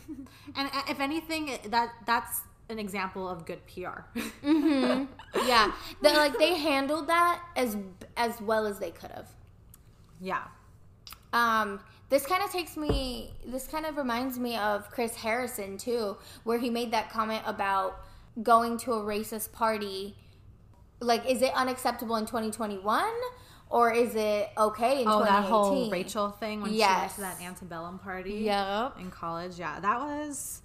And 0.56 0.68
uh, 0.72 0.82
if 0.88 1.00
anything, 1.00 1.58
that 1.68 1.90
that's 2.06 2.40
an 2.68 2.78
example 2.78 3.28
of 3.28 3.46
good 3.46 3.60
PR. 3.66 4.00
Yeah. 5.46 5.72
That 6.02 6.16
like 6.16 6.38
they 6.38 6.54
handled 6.58 7.08
that 7.08 7.42
as 7.56 7.76
as 8.16 8.40
well 8.40 8.66
as 8.66 8.78
they 8.78 8.90
could 8.90 9.10
have. 9.10 9.28
Yeah. 10.20 10.42
Um, 11.32 11.80
this 12.08 12.24
kind 12.24 12.42
of 12.42 12.50
takes 12.52 12.76
me. 12.76 13.32
This 13.46 13.66
kind 13.66 13.84
of 13.84 13.96
reminds 13.96 14.38
me 14.38 14.56
of 14.56 14.90
Chris 14.90 15.14
Harrison 15.16 15.76
too, 15.76 16.16
where 16.44 16.58
he 16.58 16.70
made 16.70 16.92
that 16.92 17.10
comment 17.10 17.42
about 17.46 18.00
going 18.42 18.78
to 18.78 18.92
a 18.92 19.00
racist 19.00 19.52
party. 19.52 20.14
Like, 21.00 21.26
is 21.28 21.42
it 21.42 21.52
unacceptable 21.54 22.16
in 22.16 22.24
2021, 22.26 23.04
or 23.68 23.92
is 23.92 24.14
it 24.14 24.48
okay 24.56 25.02
in 25.02 25.08
Oh, 25.08 25.18
2018? 25.18 25.24
that 25.26 25.42
whole 25.48 25.90
Rachel 25.90 26.30
thing 26.30 26.62
when 26.62 26.72
she 26.72 26.78
went 26.80 27.12
to 27.16 27.20
that 27.20 27.40
antebellum 27.42 27.98
party 27.98 28.34
Yep. 28.44 28.98
in 29.00 29.10
college. 29.10 29.58
Yeah, 29.58 29.78
that 29.80 30.00
was, 30.00 30.62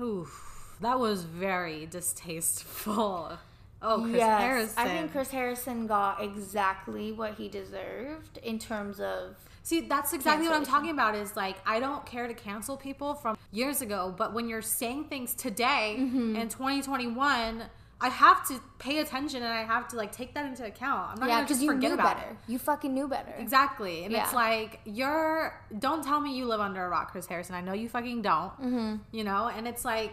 oof, 0.00 0.76
that 0.80 1.00
was 1.00 1.24
very 1.24 1.86
distasteful. 1.86 3.38
Oh, 3.84 4.00
Chris 4.02 4.16
yes, 4.16 4.40
Harrison. 4.40 4.78
I 4.78 4.88
think 4.88 5.12
Chris 5.12 5.30
Harrison 5.30 5.86
got 5.86 6.22
exactly 6.22 7.12
what 7.12 7.34
he 7.34 7.48
deserved 7.48 8.38
in 8.38 8.58
terms 8.58 8.98
of. 9.00 9.36
See, 9.62 9.80
that's 9.82 10.12
exactly 10.12 10.46
what 10.46 10.56
I'm 10.56 10.64
talking 10.66 10.90
about. 10.90 11.14
Is 11.14 11.36
like 11.36 11.56
I 11.66 11.80
don't 11.80 12.04
care 12.04 12.26
to 12.26 12.34
cancel 12.34 12.76
people 12.76 13.14
from 13.14 13.36
years 13.52 13.80
ago, 13.82 14.14
but 14.16 14.32
when 14.34 14.48
you're 14.48 14.62
saying 14.62 15.04
things 15.04 15.34
today 15.34 15.96
Mm-hmm. 15.98 16.36
in 16.36 16.48
2021, 16.48 17.62
I 18.00 18.08
have 18.08 18.46
to 18.48 18.60
pay 18.78 18.98
attention 18.98 19.42
and 19.42 19.50
I 19.52 19.62
have 19.62 19.88
to 19.88 19.96
like 19.96 20.12
take 20.12 20.34
that 20.34 20.44
into 20.44 20.66
account. 20.66 21.12
I'm 21.12 21.20
not 21.20 21.28
Yeah, 21.28 21.36
gonna 21.36 21.48
just 21.48 21.62
you 21.62 21.68
forget 21.72 21.90
knew 21.92 21.94
about 21.94 22.16
better. 22.18 22.30
it. 22.32 22.36
You 22.46 22.58
fucking 22.58 22.92
knew 22.92 23.08
better. 23.08 23.32
Exactly, 23.38 24.04
and 24.04 24.12
it's 24.14 24.34
like 24.34 24.80
you're. 24.84 25.58
Don't 25.78 26.04
tell 26.04 26.20
me 26.20 26.36
you 26.36 26.44
live 26.46 26.60
under 26.60 26.84
a 26.84 26.88
rock, 26.88 27.12
Chris 27.12 27.26
Harrison. 27.26 27.54
I 27.54 27.60
know 27.62 27.72
you 27.72 27.88
fucking 27.88 28.20
don't. 28.22 28.52
Mm-hmm. 28.60 28.96
You 29.12 29.24
know, 29.24 29.48
and 29.48 29.66
it's 29.66 29.84
like, 29.84 30.12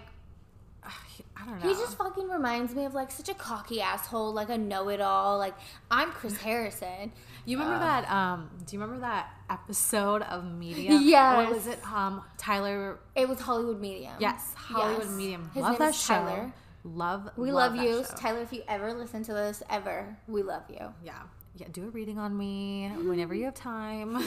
I 1.38 1.46
don't 1.46 1.60
know. 1.64 1.68
He 1.70 1.74
just 1.76 1.98
fucking 1.98 2.30
reminds 2.30 2.76
me 2.76 2.86
of 2.86 2.94
like 2.94 3.10
such 3.12 3.30
a 3.30 3.34
cocky 3.34 3.82
asshole, 3.82 4.32
like 4.34 4.50
a 4.50 4.58
know-it-all. 4.58 5.38
Like 5.38 5.56
I'm 5.90 6.12
Chris 6.12 6.38
Harrison. 6.38 7.12
You 7.46 7.58
remember 7.58 7.78
Uh. 7.78 7.88
that? 8.02 8.12
Um, 8.12 8.50
do 8.66 8.76
you 8.76 8.82
remember 8.82 9.02
that 9.02 9.32
episode 9.50 10.22
of 10.24 10.46
Medium? 10.46 11.02
Yes. 11.02 11.38
What 11.38 11.56
was 11.56 11.68
it? 11.68 11.80
Um, 11.92 12.22
Tyler. 12.38 13.00
It 13.16 13.28
was 13.28 13.40
Hollywood 13.40 13.80
Medium. 13.82 14.14
Yes, 14.20 14.54
Hollywood 14.56 15.06
Yes. 15.06 15.12
Medium. 15.16 15.50
His 15.54 15.64
love 15.64 15.72
name 15.72 15.80
that 15.80 15.90
is 15.96 16.02
show. 16.04 16.14
Tyler. 16.14 16.54
Love. 16.84 17.30
We 17.38 17.52
love, 17.52 17.76
that 17.76 17.84
you, 17.84 18.04
show. 18.04 18.16
Tyler. 18.18 18.42
If 18.42 18.54
you 18.54 18.64
ever 18.68 18.94
listen 18.94 19.24
to 19.26 19.34
this, 19.34 19.62
ever, 19.70 20.18
we 20.28 20.42
love 20.44 20.64
you. 20.70 20.94
Yeah. 21.04 21.22
Yeah, 21.54 21.68
do 21.70 21.84
a 21.86 21.90
reading 21.90 22.18
on 22.18 22.38
me 22.38 22.90
whenever 23.04 23.34
you 23.36 23.44
have 23.44 23.54
time. 23.54 24.18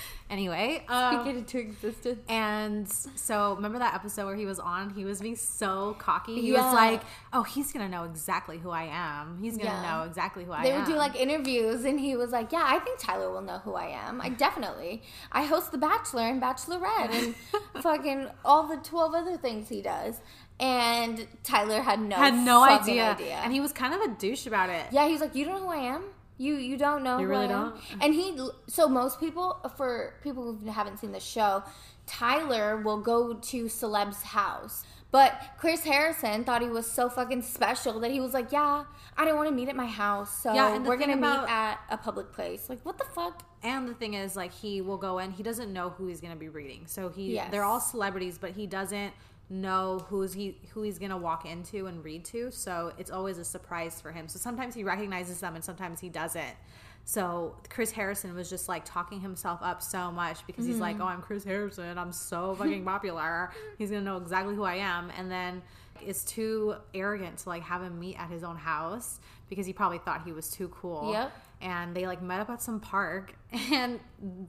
anyway, 0.30 0.82
um, 0.88 1.26
into 1.28 1.58
existence. 1.58 2.18
and 2.30 2.88
so 3.14 3.54
remember 3.56 3.78
that 3.78 3.94
episode 3.94 4.24
where 4.24 4.36
he 4.36 4.46
was 4.46 4.58
on? 4.58 4.88
He 4.88 5.04
was 5.04 5.20
being 5.20 5.36
so 5.36 5.94
cocky. 5.98 6.40
He 6.40 6.52
Yeah. 6.52 6.64
was 6.64 6.74
like, 6.74 7.02
"Oh, 7.34 7.42
he's 7.42 7.72
gonna 7.74 7.90
know 7.90 8.04
exactly 8.04 8.56
who 8.56 8.70
I 8.70 8.84
am. 8.84 9.38
He's 9.38 9.58
gonna 9.58 9.68
Yeah. 9.70 9.82
know 9.98 10.04
exactly 10.04 10.44
who 10.44 10.52
I 10.52 10.62
They 10.62 10.70
am." 10.72 10.74
They 10.76 10.80
would 10.80 10.86
do 10.94 10.96
like 10.98 11.14
interviews, 11.14 11.84
and 11.84 12.00
he 12.00 12.16
was 12.16 12.30
like, 12.30 12.50
"Yeah, 12.52 12.64
I 12.64 12.78
think 12.78 12.98
Tyler 13.00 13.30
will 13.30 13.42
know 13.42 13.58
who 13.58 13.74
I 13.74 13.88
am. 13.88 14.22
I 14.22 14.30
definitely. 14.30 15.02
I 15.30 15.44
host 15.44 15.72
The 15.72 15.78
Bachelor 15.78 16.22
and 16.22 16.40
Bachelorette, 16.40 17.10
and 17.12 17.34
fucking 17.82 18.28
all 18.46 18.62
the 18.66 18.78
twelve 18.78 19.14
other 19.14 19.36
things 19.36 19.68
he 19.68 19.82
does." 19.82 20.20
And 20.58 21.26
Tyler 21.44 21.82
had 21.82 22.00
no 22.00 22.16
had 22.16 22.32
no 22.32 22.64
fucking 22.64 22.98
idea. 22.98 23.34
and 23.44 23.52
he 23.52 23.60
was 23.60 23.74
kind 23.74 23.92
of 23.92 24.00
a 24.00 24.08
douche 24.08 24.46
about 24.46 24.70
it. 24.70 24.86
Yeah, 24.90 25.06
he's 25.06 25.20
like, 25.20 25.34
you 25.34 25.44
don't 25.44 25.56
know 25.60 25.66
who 25.66 25.72
I 25.72 25.82
am. 25.94 26.02
You 26.38 26.54
you 26.56 26.76
don't 26.76 27.02
know. 27.02 27.18
You 27.18 27.26
really 27.28 27.48
don't? 27.48 27.74
And 28.00 28.12
he 28.14 28.38
so 28.66 28.88
most 28.88 29.20
people 29.20 29.58
for 29.76 30.14
people 30.22 30.54
who 30.56 30.70
haven't 30.70 30.98
seen 30.98 31.12
the 31.12 31.20
show, 31.20 31.62
Tyler 32.06 32.76
will 32.78 33.00
go 33.00 33.34
to 33.34 33.68
celeb's 33.68 34.22
house. 34.22 34.84
But 35.12 35.40
Chris 35.56 35.82
Harrison 35.84 36.44
thought 36.44 36.60
he 36.62 36.68
was 36.68 36.90
so 36.90 37.08
fucking 37.08 37.42
special 37.42 38.00
that 38.00 38.10
he 38.10 38.20
was 38.20 38.34
like, 38.34 38.52
"Yeah, 38.52 38.84
I 39.16 39.24
didn't 39.24 39.36
want 39.36 39.48
to 39.48 39.54
meet 39.54 39.68
at 39.68 39.76
my 39.76 39.86
house, 39.86 40.42
so 40.42 40.52
Yeah, 40.52 40.76
we're 40.78 40.96
gonna 40.96 41.14
about- 41.14 41.42
meet 41.44 41.50
at 41.50 41.78
a 41.88 41.96
public 41.96 42.32
place." 42.32 42.68
Like, 42.68 42.80
what 42.82 42.98
the 42.98 43.04
fuck? 43.04 43.42
And 43.62 43.88
the 43.88 43.94
thing 43.94 44.14
is, 44.14 44.36
like, 44.36 44.52
he 44.52 44.80
will 44.82 44.98
go 44.98 45.18
in. 45.18 45.30
He 45.30 45.42
doesn't 45.42 45.72
know 45.72 45.90
who 45.90 46.06
he's 46.08 46.20
gonna 46.20 46.36
be 46.36 46.48
reading. 46.48 46.86
So 46.86 47.08
he, 47.08 47.34
Yes. 47.34 47.50
they're 47.50 47.64
all 47.64 47.80
celebrities, 47.80 48.36
but 48.36 48.50
he 48.50 48.66
doesn't 48.66 49.14
know 49.48 50.04
who's 50.08 50.34
he 50.34 50.58
who 50.70 50.82
he's 50.82 50.98
gonna 50.98 51.16
walk 51.16 51.46
into 51.46 51.86
and 51.86 52.04
read 52.04 52.24
to. 52.26 52.50
So 52.50 52.92
it's 52.98 53.10
always 53.10 53.38
a 53.38 53.44
surprise 53.44 54.00
for 54.00 54.12
him. 54.12 54.28
So 54.28 54.38
sometimes 54.38 54.74
he 54.74 54.84
recognizes 54.84 55.40
them, 55.40 55.54
and 55.54 55.64
sometimes 55.64 56.00
he 56.00 56.08
doesn't. 56.08 56.56
So 57.04 57.54
Chris 57.68 57.92
Harrison 57.92 58.34
was 58.34 58.50
just 58.50 58.68
like 58.68 58.84
talking 58.84 59.20
himself 59.20 59.60
up 59.62 59.80
so 59.80 60.10
much 60.10 60.44
because 60.46 60.66
he's 60.66 60.78
like, 60.78 60.94
mm-hmm. 60.96 61.04
"Oh, 61.04 61.08
I'm 61.08 61.22
Chris 61.22 61.44
Harrison. 61.44 61.96
I'm 61.98 62.12
so 62.12 62.56
fucking 62.56 62.84
popular. 62.92 63.52
He's 63.78 63.90
gonna 63.90 64.02
know 64.02 64.16
exactly 64.16 64.54
who 64.54 64.64
I 64.64 64.76
am." 64.76 65.12
And 65.16 65.30
then 65.30 65.62
it's 66.04 66.24
too 66.24 66.74
arrogant 66.94 67.38
to 67.38 67.48
like 67.48 67.62
have 67.62 67.82
him 67.82 67.98
meet 67.98 68.16
at 68.18 68.30
his 68.30 68.42
own 68.42 68.56
house 68.56 69.20
because 69.48 69.66
he 69.66 69.72
probably 69.72 69.98
thought 69.98 70.24
he 70.24 70.32
was 70.32 70.50
too 70.50 70.68
cool 70.68 71.12
Yep. 71.12 71.32
and 71.60 71.94
they 71.94 72.06
like 72.06 72.20
met 72.20 72.40
up 72.40 72.50
at 72.50 72.60
some 72.60 72.80
park 72.80 73.34
and 73.72 74.00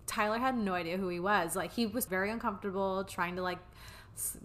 Tyler 0.08 0.40
had 0.40 0.58
no 0.58 0.74
idea 0.74 0.98
who 0.98 1.08
he 1.08 1.20
was. 1.20 1.56
Like 1.56 1.72
he 1.72 1.86
was 1.86 2.06
very 2.06 2.32
uncomfortable 2.32 3.04
trying 3.04 3.36
to 3.36 3.42
like 3.42 3.60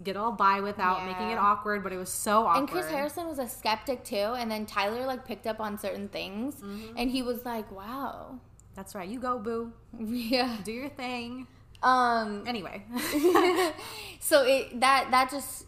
get 0.03 0.15
all 0.15 0.31
by 0.31 0.59
without 0.61 1.05
making 1.05 1.29
it 1.31 1.37
awkward, 1.37 1.83
but 1.83 1.91
it 1.93 1.97
was 1.97 2.09
so 2.09 2.45
awkward. 2.45 2.59
And 2.59 2.67
Chris 2.69 2.87
Harrison 2.89 3.27
was 3.27 3.39
a 3.39 3.47
skeptic 3.47 4.03
too, 4.03 4.15
and 4.15 4.49
then 4.51 4.65
Tyler 4.65 5.05
like 5.05 5.25
picked 5.25 5.47
up 5.47 5.59
on 5.59 5.77
certain 5.77 6.07
things, 6.09 6.55
Mm-hmm. 6.55 6.97
and 6.97 7.09
he 7.11 7.21
was 7.21 7.43
like, 7.45 7.71
"Wow, 7.71 8.39
That's 8.75 8.95
right. 8.95 9.07
You 9.09 9.19
go, 9.19 9.39
boo. 9.39 9.71
yeah." 9.99 10.57
Do 10.63 10.71
your 10.71 10.89
thing. 10.89 11.47
Um, 11.81 12.43
Anyway, 12.47 12.83
so 14.19 14.43
it 14.45 14.79
that 14.79 15.09
that 15.11 15.29
just 15.31 15.65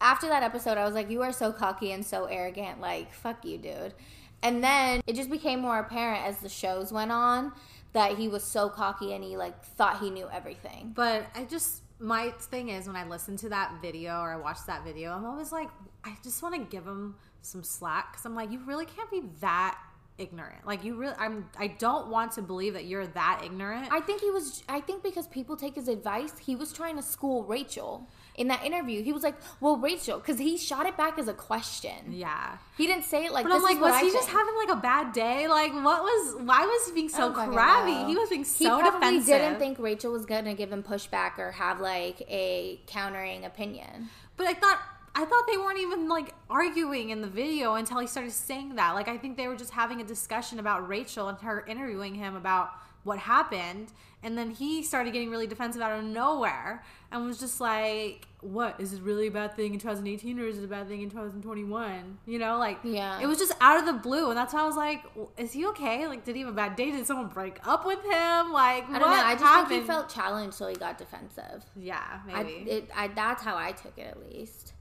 after 0.00 0.28
that 0.28 0.42
episode, 0.42 0.78
I 0.78 0.84
was 0.84 0.94
like, 0.94 1.10
"You 1.10 1.22
are 1.22 1.32
so 1.32 1.52
cocky 1.52 1.92
and 1.92 2.04
so 2.04 2.24
arrogant. 2.26 2.80
Like, 2.80 3.12
fuck 3.12 3.44
you, 3.44 3.58
dude." 3.58 3.94
And 4.42 4.62
then 4.62 5.00
it 5.06 5.16
just 5.16 5.30
became 5.30 5.60
more 5.60 5.78
apparent 5.80 6.24
as 6.24 6.38
the 6.38 6.48
shows 6.48 6.92
went 6.92 7.10
on 7.10 7.52
that 7.92 8.16
he 8.18 8.28
was 8.28 8.44
so 8.44 8.68
cocky 8.68 9.12
and 9.12 9.24
he 9.24 9.36
like 9.36 9.64
thought 9.64 9.98
he 9.98 10.10
knew 10.10 10.28
everything. 10.32 10.92
but 10.94 11.26
I 11.34 11.44
just 11.44 11.82
my 12.00 12.30
thing 12.38 12.68
is 12.68 12.86
when 12.86 12.96
I 12.96 13.04
listen 13.04 13.36
to 13.38 13.48
that 13.48 13.80
video 13.82 14.20
or 14.20 14.32
I 14.32 14.36
watch 14.36 14.58
that 14.66 14.84
video, 14.84 15.12
I'm 15.12 15.24
always 15.24 15.52
like, 15.52 15.68
I 16.04 16.16
just 16.22 16.42
want 16.42 16.54
to 16.54 16.60
give 16.60 16.86
him 16.86 17.16
some 17.42 17.62
slack 17.62 18.12
because 18.12 18.24
I'm 18.24 18.34
like, 18.34 18.52
you 18.52 18.60
really 18.64 18.86
can't 18.86 19.10
be 19.10 19.22
that 19.40 19.78
ignorant. 20.18 20.66
Like 20.66 20.84
you 20.84 20.96
really, 20.96 21.14
I'm. 21.18 21.48
I 21.58 21.68
don't 21.68 22.08
want 22.08 22.32
to 22.32 22.42
believe 22.42 22.74
that 22.74 22.84
you're 22.84 23.06
that 23.06 23.42
ignorant. 23.44 23.88
I 23.90 24.00
think 24.00 24.20
he 24.20 24.30
was. 24.30 24.62
I 24.68 24.80
think 24.80 25.02
because 25.02 25.26
people 25.28 25.56
take 25.56 25.76
his 25.76 25.88
advice, 25.88 26.32
he 26.38 26.56
was 26.56 26.72
trying 26.72 26.96
to 26.96 27.02
school 27.02 27.44
Rachel 27.44 28.06
in 28.38 28.48
that 28.48 28.64
interview. 28.64 29.02
He 29.02 29.12
was 29.12 29.22
like, 29.22 29.34
"Well, 29.60 29.76
Rachel," 29.76 30.18
because 30.18 30.38
he 30.38 30.56
shot 30.56 30.86
it 30.86 30.96
back 30.96 31.18
as 31.18 31.28
a 31.28 31.34
question. 31.34 32.12
yeah. 32.12 32.56
He 32.76 32.86
didn't 32.86 33.04
say 33.04 33.24
it 33.26 33.32
like. 33.32 33.44
But 33.44 33.52
I'm 33.52 33.62
like, 33.62 33.80
was 33.80 33.92
I 33.92 34.02
he 34.04 34.12
just 34.12 34.28
having 34.28 34.54
like 34.56 34.70
a 34.70 34.80
bad 34.80 35.12
day? 35.12 35.48
Like, 35.48 35.72
what 35.74 36.02
was? 36.02 36.36
Why 36.42 36.64
was 36.64 36.86
he 36.86 36.92
being 36.92 37.08
so 37.08 37.28
oh 37.28 37.32
crabby? 37.32 38.08
He 38.10 38.16
was 38.16 38.30
being 38.30 38.44
so 38.44 38.76
He 38.76 38.82
probably 38.82 39.00
defensive. 39.00 39.26
didn't 39.26 39.58
think 39.58 39.78
Rachel 39.78 40.12
was 40.12 40.24
gonna 40.24 40.54
give 40.54 40.72
him 40.72 40.82
pushback 40.82 41.38
or 41.38 41.50
have 41.52 41.80
like 41.80 42.22
a 42.28 42.80
countering 42.86 43.44
opinion. 43.44 44.08
But 44.36 44.46
I 44.46 44.54
thought 44.54 44.78
I 45.14 45.24
thought 45.24 45.44
they 45.50 45.56
weren't 45.56 45.80
even 45.80 46.08
like 46.08 46.32
arguing 46.48 47.10
in 47.10 47.20
the 47.20 47.28
video 47.28 47.74
until 47.74 47.98
he 47.98 48.06
started 48.06 48.32
saying 48.32 48.76
that. 48.76 48.92
Like 48.94 49.08
I 49.08 49.18
think 49.18 49.36
they 49.36 49.48
were 49.48 49.56
just 49.56 49.72
having 49.72 50.00
a 50.00 50.04
discussion 50.04 50.60
about 50.60 50.88
Rachel 50.88 51.28
and 51.28 51.38
her 51.38 51.64
interviewing 51.66 52.14
him 52.14 52.36
about 52.36 52.70
what 53.02 53.18
happened 53.18 53.92
and 54.22 54.36
then 54.36 54.50
he 54.50 54.82
started 54.82 55.12
getting 55.12 55.30
really 55.30 55.46
defensive 55.46 55.80
out 55.80 55.96
of 55.96 56.04
nowhere 56.04 56.84
and 57.10 57.24
was 57.26 57.38
just 57.40 57.60
like 57.60 58.26
what 58.40 58.78
is 58.80 58.92
it 58.92 59.02
really 59.02 59.26
a 59.26 59.30
bad 59.30 59.54
thing 59.56 59.72
in 59.74 59.80
2018 59.80 60.38
or 60.38 60.44
is 60.44 60.58
it 60.58 60.64
a 60.64 60.68
bad 60.68 60.86
thing 60.86 61.02
in 61.02 61.10
2021 61.10 62.18
you 62.26 62.38
know 62.38 62.56
like 62.58 62.78
Yeah. 62.84 63.18
it 63.20 63.26
was 63.26 63.38
just 63.38 63.52
out 63.60 63.78
of 63.80 63.86
the 63.86 63.94
blue 63.94 64.28
and 64.28 64.36
that's 64.36 64.52
why 64.54 64.60
i 64.62 64.66
was 64.66 64.76
like 64.76 65.02
is 65.36 65.52
he 65.52 65.66
okay 65.66 66.06
like 66.06 66.24
did 66.24 66.36
he 66.36 66.42
have 66.42 66.50
a 66.50 66.54
bad 66.56 66.76
day 66.76 66.90
did 66.92 67.04
someone 67.06 67.28
break 67.28 67.58
up 67.66 67.84
with 67.86 67.98
him 68.04 68.52
like 68.52 68.88
I 68.90 68.98
don't 68.98 69.00
know. 69.00 69.06
I 69.08 69.32
just 69.32 69.42
happened? 69.44 69.68
think 69.70 69.82
he 69.82 69.86
felt 69.88 70.08
challenged, 70.08 70.54
so 70.54 70.68
he 70.68 70.76
got 70.76 70.98
defensive. 70.98 71.64
yeah 71.74 72.20
I, 72.32 72.42
maybe 72.44 72.70
it, 72.70 72.90
I, 72.94 73.08
that's 73.08 73.42
how 73.42 73.56
I 73.56 73.72
took 73.72 73.96
it, 73.98 74.06
at 74.06 74.20
least. 74.30 74.74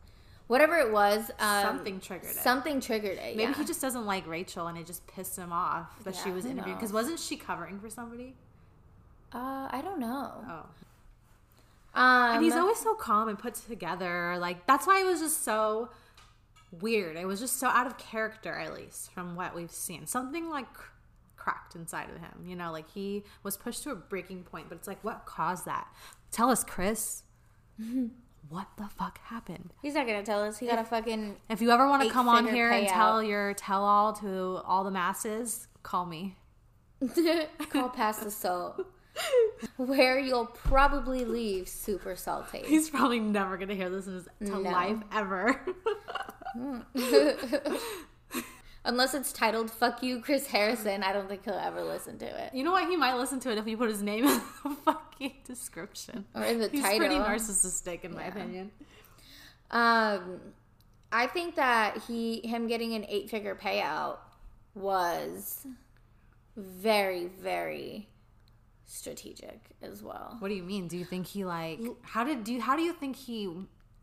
Whatever 0.47 0.77
it 0.77 0.91
was, 0.93 1.29
um, 1.39 1.61
Something 1.61 1.99
triggered 1.99 2.29
it. 2.29 2.35
Something 2.37 2.79
triggered 2.79 3.17
it. 3.17 3.35
Maybe 3.35 3.51
yeah. 3.51 3.53
he 3.53 3.65
just 3.65 3.81
doesn't 3.81 4.05
like 4.05 4.25
Rachel 4.27 4.67
and 4.67 4.77
it 4.77 4.85
just 4.85 5.05
pissed 5.07 5.35
him 5.37 5.51
off 5.51 6.01
that 6.05 6.15
she 6.15 6.29
Yeah, 6.29 6.35
was 6.35 6.45
who 6.45 6.51
interviewing. 6.51 6.77
Because 6.77 6.93
wasn't 6.93 7.19
she 7.19 7.35
covering 7.35 7.79
for 7.79 7.89
somebody? 7.89 8.33
Uh, 9.33 9.67
I 9.69 9.81
don't 9.83 9.99
know. 9.99 10.31
Oh. 10.49 10.65
Um, 11.97 12.35
And 12.35 12.43
he's 12.43 12.55
always 12.55 12.77
so 12.79 12.93
calm 12.95 13.27
and 13.27 13.37
put 13.39 13.55
together. 13.55 14.37
Like, 14.39 14.65
that's 14.67 14.85
why 14.85 15.01
it 15.01 15.05
was 15.05 15.19
just 15.19 15.43
so 15.43 15.89
weird. 16.79 17.17
It 17.17 17.25
was 17.25 17.39
just 17.39 17.57
so 17.59 17.67
out 17.67 17.87
of 17.87 17.97
character, 17.97 18.53
at 18.53 18.73
least, 18.73 19.11
from 19.11 19.35
what 19.35 19.55
we've 19.55 19.71
seen. 19.71 20.05
Something 20.05 20.49
like 20.49 20.71
cr- 20.73 20.91
cracked 21.35 21.75
inside 21.75 22.09
of 22.09 22.17
him. 22.17 22.45
You 22.45 22.55
know, 22.55 22.71
like 22.71 22.89
he 22.89 23.23
was 23.43 23.57
pushed 23.57 23.83
to 23.83 23.91
a 23.91 23.95
breaking 23.95 24.43
point, 24.43 24.69
but 24.69 24.77
it's 24.77 24.87
like, 24.87 25.03
what 25.03 25.25
caused 25.25 25.65
that? 25.65 25.87
Tell 26.31 26.49
us, 26.49 26.63
Chris. 26.63 27.23
what 28.49 28.67
the 28.77 28.87
fuck 28.97 29.19
happened? 29.23 29.73
He's 29.81 29.93
not 29.93 30.05
gonna 30.07 30.23
tell 30.23 30.43
us. 30.43 30.57
He 30.59 30.67
got 30.67 30.79
a 30.79 30.83
fucking. 30.83 31.37
If 31.49 31.61
you 31.61 31.71
ever 31.71 31.87
want 31.87 32.03
to 32.03 32.09
come 32.09 32.27
on 32.29 32.47
here 32.47 32.69
and 32.71 32.87
tell 32.87 33.23
your 33.23 33.53
tell 33.53 33.83
all 33.83 34.13
to 34.13 34.61
all 34.65 34.83
the 34.83 34.91
masses, 34.91 35.67
call 35.83 36.05
me. 36.05 36.35
call 37.69 37.89
Pass 37.89 38.19
the 38.19 38.31
Salt, 38.31 38.85
where 39.77 40.19
you'll 40.19 40.45
probably 40.47 41.25
leave 41.25 41.67
super 41.67 42.15
salty. 42.15 42.63
He's 42.65 42.89
probably 42.89 43.19
never 43.19 43.57
gonna 43.57 43.75
hear 43.75 43.89
this 43.89 44.07
in 44.07 44.13
his 44.13 44.27
to 44.45 44.59
No. 44.59 44.69
life 44.69 44.97
ever. 45.13 45.59
Unless 48.85 49.13
it's 49.15 49.33
titled 49.33 49.69
"Fuck 49.69 50.01
You, 50.01 50.21
Chris 50.21 50.47
Harrison," 50.47 51.03
I 51.03 51.11
don't 51.11 51.27
think 51.27 51.43
he'll 51.43 51.55
ever 51.55 51.83
listen 51.83 52.17
to 52.19 52.25
it. 52.25 52.53
you 52.53 52.63
know 52.63 52.71
what? 52.71 52.87
He 52.89 52.95
might 52.95 53.15
listen 53.15 53.39
to 53.41 53.51
it 53.51 53.57
if 53.57 53.67
you 53.67 53.75
put 53.75 53.89
his 53.89 54.01
name 54.01 54.25
in 54.25 54.41
the 54.63 54.69
fucking 54.85 55.33
description. 55.43 56.23
Or 56.33 56.43
in 56.43 56.59
the 56.59 56.69
He's 56.69 56.81
title. 56.81 56.99
pretty 56.99 57.15
narcissistic, 57.15 58.05
in 58.05 58.13
my 58.15 58.23
opinion. 58.25 58.71
Um, 59.71 60.39
I 61.11 61.27
think 61.27 61.55
that 61.55 61.97
he 62.07 62.39
him 62.47 62.67
getting 62.67 62.93
an 62.93 63.05
eight 63.09 63.29
figure 63.29 63.55
payout 63.55 64.19
was 64.73 65.65
very 66.55 67.25
very 67.25 68.07
strategic 68.87 69.59
as 69.81 70.01
well. 70.01 70.35
What 70.39 70.47
do 70.47 70.55
you 70.55 70.63
mean? 70.63 70.87
Do 70.87 70.97
you 70.97 71.05
think 71.05 71.27
he 71.27 71.45
like? 71.45 71.79
How 72.01 72.23
did 72.23 72.43
do? 72.43 72.53
You, 72.53 72.61
how 72.61 72.75
do 72.75 72.81
you 72.81 72.93
think 72.93 73.15
he 73.15 73.53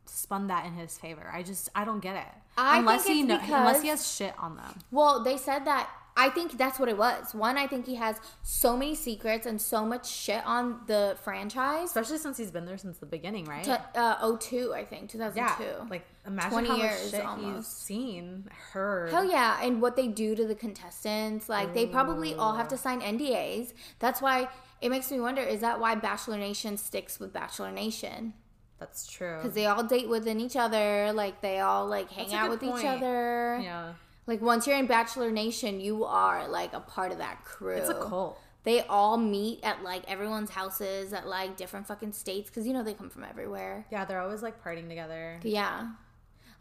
spun 0.07 0.47
that 0.47 0.67
in 0.67 0.75
his 0.75 0.97
favor? 0.97 1.29
I 1.33 1.43
just 1.43 1.71
I 1.75 1.85
don't 1.85 2.01
get 2.01 2.17
it. 2.17 2.33
I 2.57 2.79
unless 2.79 3.05
think 3.05 3.17
he 3.17 3.23
know, 3.23 3.41
unless 3.43 3.83
he 3.83 3.89
has 3.89 4.15
shit 4.15 4.35
on 4.39 4.57
them. 4.57 4.79
Well, 4.93 5.25
they 5.25 5.37
said 5.37 5.65
that 5.65 5.91
I 6.17 6.29
think 6.29 6.57
that's 6.57 6.79
what 6.79 6.89
it 6.89 6.97
was. 6.97 7.35
One, 7.35 7.59
I 7.59 7.67
think 7.67 7.87
he 7.87 7.97
has 7.97 8.21
so 8.43 8.77
many 8.77 8.95
secrets 8.95 9.47
and 9.47 9.61
so 9.61 9.85
much 9.85 10.09
shit 10.09 10.47
on 10.47 10.81
the 10.87 11.17
franchise. 11.23 11.87
Especially 11.87 12.19
since 12.19 12.37
he's 12.37 12.53
been 12.53 12.67
there 12.67 12.79
since 12.79 12.99
the 12.99 13.07
beginning, 13.07 13.47
right? 13.47 13.65
To, 13.65 13.81
uh, 13.97 14.37
02, 14.37 14.73
I 14.75 14.85
think, 14.85 15.11
2002. 15.11 15.65
yeah, 15.65 15.85
like 15.91 16.07
imagine 16.25 16.51
20 16.51 16.69
how 16.69 16.77
much 16.77 16.85
years 16.85 17.11
shit 17.11 17.27
he's 17.41 17.67
seen, 17.67 18.49
heard. 18.73 19.11
Hell 19.11 19.25
yeah, 19.29 19.59
and 19.61 19.83
what 19.83 19.97
they 19.97 20.07
do 20.07 20.37
to 20.37 20.47
the 20.47 20.55
contestants, 20.55 21.49
like 21.49 21.75
they 21.75 21.87
probably 21.87 22.35
all 22.35 22.55
have 22.55 22.69
to 22.69 22.77
sign 22.77 23.01
NDAs. 23.01 23.73
That's 23.99 24.23
why 24.23 24.49
it 24.81 24.89
makes 24.91 25.11
me 25.11 25.21
wonder: 25.21 25.43
is 25.43 25.61
that 25.61 25.81
why 25.81 25.95
Bachelor 25.95 26.39
Nation 26.39 26.77
sticks 26.77 27.19
with 27.19 27.33
Bachelor 27.33 27.71
Nation? 27.71 28.35
That's 28.79 29.07
true. 29.07 29.37
Because 29.39 29.55
they 29.55 29.67
all 29.67 29.83
date 29.85 30.09
within 30.09 30.41
each 30.41 30.57
other, 30.57 31.13
like 31.13 31.41
they 31.41 31.61
all 31.61 31.87
like 31.87 32.11
hang 32.11 32.29
That's 32.29 32.35
out 32.35 32.51
with 32.51 32.63
each 32.63 32.85
other. 32.85 33.61
yeah, 33.63 33.95
Like 34.27 34.43
once 34.43 34.67
you're 34.67 34.77
in 34.77 34.87
Bachelor 34.87 35.31
Nation, 35.31 35.81
you 35.81 36.05
are 36.05 36.49
like 36.49 36.73
a 36.73 36.81
part 36.81 37.13
of 37.13 37.19
that 37.19 37.45
crew. 37.45 37.77
it's 37.77 37.89
a 37.89 37.95
cult. 37.95 38.39
They 38.65 38.81
all 38.83 39.17
meet 39.19 39.61
at 39.63 39.83
like 39.83 40.03
everyone's 40.11 40.51
houses 40.51 41.13
at 41.13 41.27
like 41.27 41.57
different 41.57 41.87
fucking 41.87 42.13
states 42.13 42.51
because 42.51 42.67
you 42.67 42.73
know 42.73 42.83
they 42.83 42.95
come 42.95 43.11
from 43.11 43.25
everywhere. 43.25 43.87
Yeah, 43.91 44.05
they're 44.05 44.21
always 44.21 44.43
like 44.43 44.63
partying 44.63 44.89
together. 44.89 45.39
Yeah. 45.43 45.91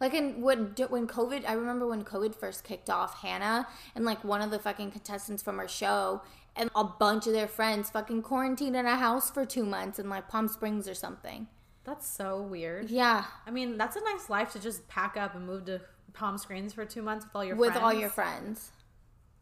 Like 0.00 0.12
in 0.12 0.42
when 0.42 0.74
when 0.90 1.06
COVID, 1.06 1.48
I 1.48 1.54
remember 1.54 1.86
when 1.86 2.04
COVID 2.04 2.34
first 2.34 2.62
kicked 2.64 2.90
off, 2.90 3.20
Hannah 3.22 3.66
and 3.94 4.04
like 4.04 4.22
one 4.22 4.42
of 4.42 4.50
the 4.50 4.58
fucking 4.58 4.90
contestants 4.90 5.42
from 5.42 5.58
her 5.58 5.68
show 5.68 6.20
and 6.56 6.70
a 6.74 6.84
bunch 6.84 7.26
of 7.26 7.32
their 7.32 7.48
friends 7.48 7.90
fucking 7.90 8.22
quarantined 8.22 8.76
in 8.76 8.86
a 8.86 8.96
house 8.96 9.30
for 9.30 9.44
two 9.44 9.64
months 9.64 9.98
in 9.98 10.08
like 10.08 10.28
Palm 10.28 10.48
Springs 10.48 10.88
or 10.88 10.94
something. 10.94 11.48
That's 11.84 12.06
so 12.06 12.40
weird. 12.40 12.90
Yeah, 12.90 13.24
I 13.46 13.50
mean, 13.50 13.76
that's 13.76 13.96
a 13.96 14.00
nice 14.00 14.30
life 14.30 14.52
to 14.52 14.58
just 14.60 14.88
pack 14.88 15.16
up 15.16 15.34
and 15.34 15.46
move 15.46 15.66
to 15.66 15.80
Palm 16.12 16.38
Springs 16.38 16.72
for 16.72 16.84
two 16.84 17.02
months 17.02 17.24
with 17.26 17.34
all 17.36 17.44
your 17.44 17.56
with 17.56 17.72
friends. 17.72 17.84
all 17.84 17.92
your 17.92 18.08
friends. 18.08 18.70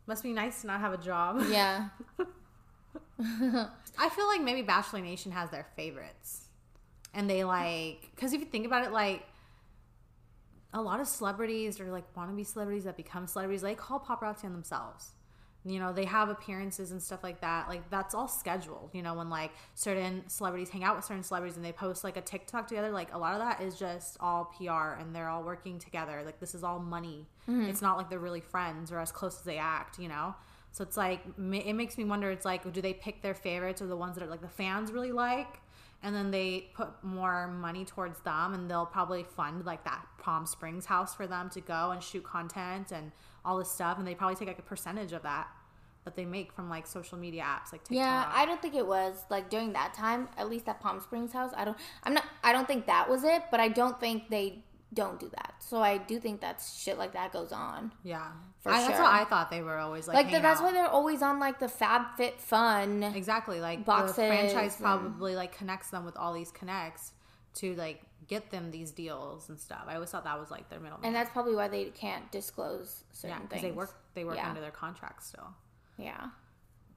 Must 0.07 0.23
be 0.23 0.33
nice 0.33 0.63
to 0.63 0.67
not 0.67 0.81
have 0.81 0.93
a 0.93 0.99
job. 0.99 1.43
Yeah, 1.51 1.89
I 3.21 4.09
feel 4.09 4.27
like 4.27 4.41
maybe 4.43 4.63
Bachelor 4.63 5.01
Nation 5.01 5.31
has 5.33 5.51
their 5.51 5.67
favorites, 5.77 6.47
and 7.15 7.29
they 7.31 7.45
like 7.45 8.11
because 8.15 8.33
if 8.33 8.41
you 8.41 8.47
think 8.47 8.67
about 8.67 8.85
it, 8.85 8.91
like 8.93 9.23
a 10.75 10.81
lot 10.81 10.99
of 11.01 11.07
celebrities 11.07 11.79
or 11.79 11.93
like 11.93 12.13
wannabe 12.15 12.45
celebrities 12.47 12.85
that 12.85 12.97
become 12.97 13.27
celebrities, 13.27 13.63
they 13.63 13.75
call 13.75 14.01
paparazzi 14.01 14.45
on 14.45 14.53
themselves. 14.53 15.13
You 15.65 15.79
know, 15.79 15.93
they 15.93 16.05
have 16.07 16.29
appearances 16.29 16.91
and 16.91 17.01
stuff 17.01 17.23
like 17.23 17.41
that. 17.41 17.69
Like 17.69 17.89
that's 17.89 18.15
all 18.15 18.27
scheduled. 18.27 18.91
You 18.93 19.03
know, 19.03 19.15
when 19.15 19.31
like 19.31 19.53
certain 19.75 20.29
celebrities 20.29 20.71
hang 20.71 20.83
out 20.83 20.97
with 20.97 21.05
certain 21.05 21.23
celebrities 21.23 21.57
and 21.57 21.65
they 21.65 21.73
post 21.73 22.03
like 22.03 22.17
a 22.17 22.21
TikTok 22.21 22.67
together, 22.67 22.91
like 22.91 23.15
a 23.15 23.19
lot 23.19 23.35
of 23.35 23.41
that 23.41 23.61
is 23.61 23.79
just 23.79 24.17
all 24.21 24.53
PR 24.57 25.01
and 25.01 25.15
they're 25.15 25.29
all 25.29 25.45
working 25.45 25.79
together. 25.79 26.23
Like 26.25 26.41
this 26.41 26.55
is 26.55 26.65
all 26.65 26.81
money. 26.81 27.27
Mm-hmm. 27.49 27.69
It's 27.69 27.81
not 27.81 27.97
like 27.97 28.11
they're 28.11 28.19
really 28.19 28.41
friends 28.41 28.91
or 28.91 28.99
as 28.99 29.13
close 29.13 29.39
as 29.39 29.45
they 29.45 29.59
act. 29.59 29.99
You 29.99 30.09
know. 30.09 30.35
So 30.73 30.83
it's 30.83 30.97
like 30.97 31.21
it 31.39 31.75
makes 31.75 31.99
me 31.99 32.05
wonder. 32.05 32.31
It's 32.31 32.47
like, 32.47 32.71
do 32.73 32.81
they 32.81 32.95
pick 32.95 33.23
their 33.23 33.35
favorites 33.35 33.83
or 33.83 33.87
the 33.87 33.97
ones 33.97 34.17
that 34.17 34.25
are 34.25 34.31
like 34.31 34.41
the 34.41 34.49
fans 34.49 34.91
really 34.91 35.13
like, 35.13 35.61
and 36.03 36.17
then 36.17 36.31
they 36.31 36.71
put 36.75 36.89
more 37.05 37.47
money 37.47 37.85
towards 37.85 38.19
them, 38.21 38.55
and 38.55 38.71
they'll 38.71 38.87
probably 38.87 39.23
fund 39.23 39.67
like 39.67 39.85
that 39.85 40.05
Palm 40.19 40.47
Springs 40.47 40.87
house 40.87 41.15
for 41.15 41.27
them 41.27 41.51
to 41.51 41.61
go 41.61 41.91
and 41.91 42.03
shoot 42.03 42.25
content 42.25 42.91
and 42.91 43.13
all 43.45 43.59
this 43.59 43.71
stuff, 43.71 43.99
and 43.99 44.07
they 44.07 44.15
probably 44.15 44.37
take 44.37 44.49
like 44.49 44.59
a 44.59 44.63
percentage 44.63 45.13
of 45.13 45.23
that 45.23 45.49
that 46.05 46.17
they 46.17 46.25
make 46.25 46.53
from 46.53 46.69
like 46.69 46.87
social 46.87 47.17
media 47.17 47.43
apps 47.43 47.73
like 47.73 47.85
TikTok. 47.85 47.97
yeah. 47.97 48.33
I 48.35 48.45
don't 48.45 48.61
think 48.61 48.75
it 48.75 48.87
was 48.87 49.25
like 49.31 49.51
during 49.51 49.73
that 49.75 49.95
time. 49.95 50.29
At 50.37 50.51
least 50.51 50.69
at 50.69 50.81
Palm 50.81 51.01
Springs 51.01 51.33
house, 51.33 51.53
I 51.57 51.65
don't. 51.65 51.77
I'm 52.03 52.15
not. 52.15 52.25
I 52.43 52.53
don't 52.53 52.67
think 52.67 52.87
that 52.87 53.09
was 53.09 53.25
it. 53.25 53.43
But 53.51 53.61
I 53.61 53.69
don't 53.69 53.99
think 54.01 54.29
they 54.29 54.65
don't 54.95 55.19
do 55.19 55.29
that. 55.31 55.55
So 55.61 55.81
I 55.81 55.99
do 55.99 56.19
think 56.19 56.41
that 56.41 56.63
shit 56.77 56.99
like 56.99 57.13
that 57.13 57.33
goes 57.33 57.53
on. 57.53 57.93
yeah, 58.03 58.27
For 58.61 58.71
I, 58.71 58.87
that's 58.87 58.99
what 58.99 59.13
I 59.13 59.25
thought 59.25 59.51
they 59.51 59.63
were 59.63 59.79
always 59.79 60.07
like. 60.07 60.17
Like 60.17 60.31
the, 60.31 60.41
that's 60.41 60.61
out. 60.61 60.67
why 60.67 60.73
they're 60.73 60.87
always 60.87 61.23
on 61.23 61.39
like 61.39 61.59
the 61.59 61.69
Fab 61.69 62.17
Fit 62.17 62.41
Fun. 62.41 63.03
Exactly. 63.03 63.61
Like 63.61 63.85
boxes 63.85 64.17
the 64.17 64.27
franchise 64.27 64.77
probably 64.77 65.35
like 65.37 65.57
connects 65.57 65.91
them 65.91 66.05
with 66.05 66.17
all 66.17 66.35
these 66.35 66.51
connects 66.51 67.13
to 67.55 67.75
like 67.77 68.03
get 68.29 68.51
them 68.51 68.71
these 68.71 68.91
deals 68.91 69.49
and 69.49 69.59
stuff. 69.59 69.85
I 69.87 69.95
always 69.95 70.11
thought 70.11 70.25
that 70.25 70.39
was 70.39 70.51
like 70.51 70.69
their 70.69 70.81
middleman. 70.81 71.07
And 71.07 71.15
that's 71.15 71.31
probably 71.31 71.55
why 71.55 71.69
they 71.69 71.87
can't 71.87 72.31
disclose 72.31 73.05
certain 73.13 73.39
yeah, 73.43 73.47
things. 73.49 73.63
they 73.63 73.71
work 73.73 73.95
they 74.15 74.25
work 74.25 74.37
Yeah. 74.37 74.49
under 74.49 74.61
their 74.61 74.71
contract 74.71 75.23
still. 75.25 75.49
Yeah. 75.99 76.29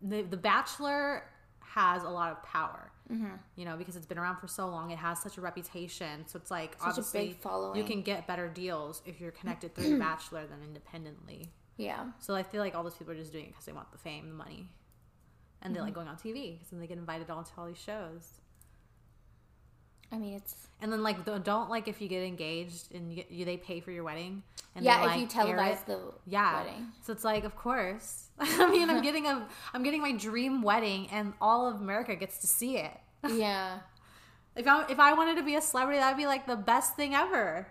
The 0.01 0.21
The 0.21 0.37
Bachelor 0.37 1.23
has 1.61 2.03
a 2.03 2.09
lot 2.09 2.31
of 2.31 2.43
power. 2.43 2.91
Mm-hmm. 3.11 3.35
You 3.55 3.65
know, 3.65 3.77
because 3.77 3.95
it's 3.95 4.05
been 4.05 4.17
around 4.17 4.37
for 4.37 4.47
so 4.47 4.67
long, 4.67 4.89
it 4.91 4.97
has 4.97 5.21
such 5.21 5.37
a 5.37 5.41
reputation. 5.41 6.25
So 6.27 6.37
it's 6.37 6.49
like 6.49 6.73
Such 6.79 6.89
obviously 6.89 7.37
you 7.75 7.83
can 7.83 8.01
get 8.01 8.25
better 8.27 8.47
deals 8.47 9.01
if 9.05 9.21
you're 9.21 9.31
connected 9.31 9.75
through 9.75 9.89
the 9.91 9.97
Bachelor 10.09 10.47
than 10.47 10.63
independently. 10.63 11.51
Yeah. 11.77 12.05
So 12.19 12.33
I 12.35 12.43
feel 12.43 12.61
like 12.61 12.73
all 12.73 12.83
those 12.83 12.95
people 12.95 13.13
are 13.13 13.17
just 13.17 13.31
doing 13.31 13.45
it 13.45 13.49
because 13.49 13.65
they 13.65 13.73
want 13.73 13.91
the 13.91 13.97
fame, 13.97 14.29
the 14.29 14.35
money, 14.35 14.69
and 15.61 15.75
they 15.75 15.81
like 15.81 15.93
going 15.93 16.07
on 16.07 16.15
TV 16.15 16.53
because 16.53 16.69
then 16.71 16.79
they 16.79 16.87
get 16.87 16.97
invited 16.97 17.29
all 17.29 17.43
to 17.43 17.51
all 17.57 17.67
these 17.67 17.77
shows. 17.77 18.39
I 20.11 20.17
mean, 20.17 20.35
it's 20.35 20.55
And 20.81 20.91
then 20.91 21.03
like 21.03 21.25
don't- 21.25 21.43
don't 21.43 21.69
like 21.69 21.87
if 21.87 22.01
you 22.01 22.07
get 22.07 22.23
engaged 22.23 22.93
and 22.93 23.13
you, 23.13 23.23
you 23.29 23.45
they 23.45 23.57
pay 23.57 23.79
for 23.79 23.91
your 23.91 24.03
wedding. 24.03 24.43
And 24.75 24.83
yeah. 24.83 25.05
they, 25.07 25.13
if 25.13 25.21
you 25.21 25.27
televise 25.27 25.85
the 25.85 25.99
yeah. 26.25 26.63
wedding, 26.63 26.87
So 27.03 27.13
it's 27.13 27.23
like, 27.23 27.43
of 27.45 27.55
course. 27.55 28.27
I 28.39 28.69
mean, 28.69 28.89
I'm 28.89 29.01
getting 29.01 29.25
a 29.25 29.47
I'm 29.73 29.83
getting 29.83 30.01
my 30.01 30.11
dream 30.11 30.61
wedding, 30.61 31.07
and 31.11 31.33
all 31.39 31.67
of 31.69 31.79
America 31.79 32.15
gets 32.15 32.39
to 32.39 32.47
see 32.47 32.77
it. 32.77 32.91
yeah. 33.29 33.79
If 34.55 34.67
I 34.67 34.85
if 34.89 34.99
I 34.99 35.13
wanted 35.13 35.37
to 35.37 35.43
be 35.43 35.55
a 35.55 35.61
celebrity, 35.61 35.99
that'd 35.99 36.17
be 36.17 36.27
like 36.27 36.45
the 36.45 36.55
best 36.57 36.95
thing 36.95 37.15
ever. 37.15 37.67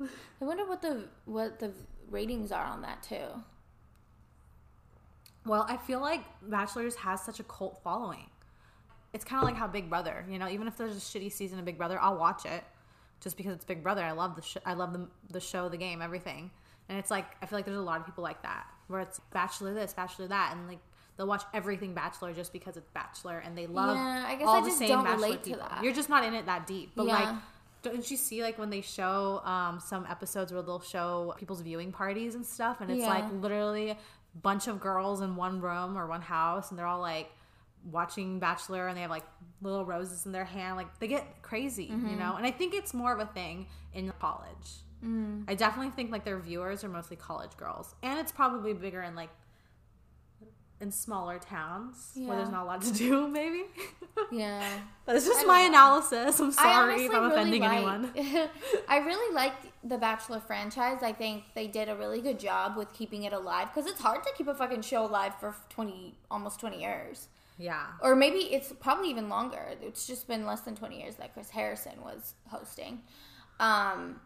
I 0.00 0.44
wonder 0.44 0.66
what 0.66 0.82
the 0.82 1.04
what 1.26 1.58
the 1.60 1.72
ratings 2.10 2.50
are 2.52 2.64
on 2.64 2.82
that 2.82 3.02
too. 3.02 3.42
Well, 5.44 5.66
I 5.68 5.76
feel 5.76 6.00
like 6.00 6.24
Bachelors 6.42 6.94
has 6.96 7.20
such 7.22 7.40
a 7.40 7.44
cult 7.44 7.80
following. 7.82 8.26
It's 9.12 9.24
kind 9.24 9.42
of 9.42 9.46
like 9.46 9.56
how 9.56 9.66
Big 9.66 9.90
Brother, 9.90 10.24
you 10.28 10.38
know, 10.38 10.48
even 10.48 10.66
if 10.66 10.76
there's 10.76 10.96
a 10.96 11.00
shitty 11.00 11.30
season 11.32 11.58
of 11.58 11.64
Big 11.64 11.76
Brother, 11.78 11.98
I'll 12.00 12.16
watch 12.16 12.46
it 12.46 12.64
just 13.20 13.36
because 13.36 13.52
it's 13.54 13.64
Big 13.64 13.82
Brother. 13.82 14.02
I 14.02 14.12
love 14.12 14.36
the 14.36 14.42
sh- 14.42 14.56
I 14.64 14.74
love 14.74 14.92
the 14.92 15.06
the 15.30 15.40
show, 15.40 15.68
the 15.68 15.76
game, 15.76 16.00
everything. 16.00 16.50
And 16.88 16.98
it's 16.98 17.10
like 17.10 17.26
I 17.42 17.46
feel 17.46 17.58
like 17.58 17.64
there's 17.66 17.76
a 17.76 17.80
lot 17.82 18.00
of 18.00 18.06
people 18.06 18.24
like 18.24 18.42
that 18.42 18.66
where 18.88 19.00
it's 19.00 19.20
Bachelor 19.32 19.74
this, 19.74 19.92
Bachelor 19.92 20.28
that, 20.28 20.54
and 20.56 20.66
like 20.66 20.78
they'll 21.16 21.26
watch 21.26 21.42
everything 21.52 21.92
Bachelor 21.94 22.32
just 22.32 22.52
because 22.52 22.76
it's 22.76 22.88
Bachelor, 22.90 23.38
and 23.38 23.56
they 23.56 23.66
love 23.66 23.96
Yeah, 23.96 24.24
I 24.26 24.34
guess 24.36 24.46
all 24.48 24.56
I 24.56 24.60
the 24.60 24.66
just 24.68 24.78
same 24.78 24.88
don't 24.88 25.04
Bachelor 25.04 25.22
relate 25.26 25.44
to 25.44 25.56
that. 25.56 25.80
You're 25.82 25.92
just 25.92 26.08
not 26.08 26.24
in 26.24 26.32
it 26.34 26.46
that 26.46 26.66
deep, 26.66 26.92
but 26.96 27.06
Yeah. 27.06 27.14
like. 27.30 27.34
Don't 27.82 28.08
you 28.08 28.16
see 28.16 28.44
like 28.44 28.58
when 28.60 28.70
they 28.70 28.80
show 28.80 29.40
um, 29.44 29.80
some 29.80 30.06
episodes 30.08 30.52
where 30.52 30.62
they'll 30.62 30.80
show 30.80 31.34
people's 31.36 31.62
viewing 31.62 31.90
parties 31.90 32.36
and 32.36 32.46
stuff, 32.46 32.80
and 32.80 32.88
it's 32.90 33.00
Yeah. 33.00 33.08
like 33.08 33.24
literally 33.32 33.90
a 33.90 33.96
bunch 34.40 34.68
of 34.68 34.78
girls 34.80 35.20
in 35.20 35.34
one 35.34 35.60
room 35.60 35.98
or 35.98 36.06
one 36.06 36.22
house, 36.22 36.70
and 36.70 36.78
they're 36.78 36.86
all 36.86 37.00
like 37.00 37.32
watching 37.90 38.38
Bachelor, 38.38 38.88
and 38.88 38.96
they 38.96 39.02
have 39.02 39.10
like 39.10 39.24
little 39.60 39.84
roses 39.84 40.26
in 40.26 40.32
their 40.32 40.44
hand, 40.44 40.76
like 40.76 40.98
they 40.98 41.08
get 41.08 41.42
crazy, 41.42 41.88
Mm-hmm. 41.88 42.08
you 42.08 42.16
know. 42.16 42.36
And 42.36 42.46
I 42.46 42.50
think 42.50 42.74
it's 42.74 42.94
more 42.94 43.12
of 43.12 43.20
a 43.20 43.26
thing 43.26 43.66
in 43.94 44.12
college. 44.20 44.70
Mm. 45.04 45.44
I 45.48 45.54
definitely 45.54 45.90
think 45.90 46.12
like 46.12 46.24
their 46.24 46.38
viewers 46.38 46.84
are 46.84 46.88
mostly 46.88 47.16
college 47.16 47.56
girls, 47.56 47.94
and 48.02 48.18
it's 48.20 48.30
probably 48.32 48.72
bigger 48.72 49.02
in 49.02 49.14
like 49.16 49.30
in 50.80 50.90
smaller 50.90 51.38
towns 51.38 52.10
where 52.16 52.36
there's 52.38 52.50
not 52.50 52.64
a 52.64 52.66
lot 52.66 52.82
to 52.82 52.92
do, 52.92 53.28
maybe. 53.38 53.62
Yeah. 54.32 54.68
That's 55.06 55.24
just 55.24 55.44
I 55.44 55.46
my 55.46 55.60
analysis. 55.60 56.40
I'm 56.40 56.50
sorry 56.50 57.04
if 57.04 57.14
I'm 57.14 57.22
really 57.30 57.32
offending 57.34 57.62
like- 57.62 57.72
anyone. 57.72 58.10
I 58.88 58.98
really 58.98 59.32
like 59.34 59.52
the 59.84 59.96
Bachelor 59.96 60.40
franchise. 60.40 60.98
I 61.02 61.12
think 61.12 61.44
they 61.54 61.68
did 61.68 61.88
a 61.88 61.94
really 61.94 62.20
good 62.20 62.38
job 62.40 62.76
with 62.76 62.92
keeping 62.92 63.22
it 63.24 63.32
alive 63.32 63.68
because 63.72 63.88
it's 63.90 64.00
hard 64.00 64.24
to 64.24 64.30
keep 64.36 64.48
a 64.48 64.54
fucking 64.54 64.82
show 64.82 65.04
alive 65.06 65.34
for 65.38 65.54
twenty, 65.68 66.14
almost 66.30 66.58
twenty 66.58 66.80
years, 66.80 67.28
Yeah. 67.58 67.86
or 68.02 68.16
maybe 68.16 68.38
it's 68.38 68.72
probably 68.80 69.10
even 69.10 69.28
longer. 69.28 69.62
It's 69.82 70.06
just 70.06 70.26
been 70.26 70.46
less 70.46 70.60
than 70.62 70.74
twenty 70.74 71.00
years 71.00 71.16
that 71.16 71.32
Chris 71.34 71.50
Harrison 71.50 72.00
was 72.02 72.34
hosting. 72.48 73.02
Um, 73.60 74.20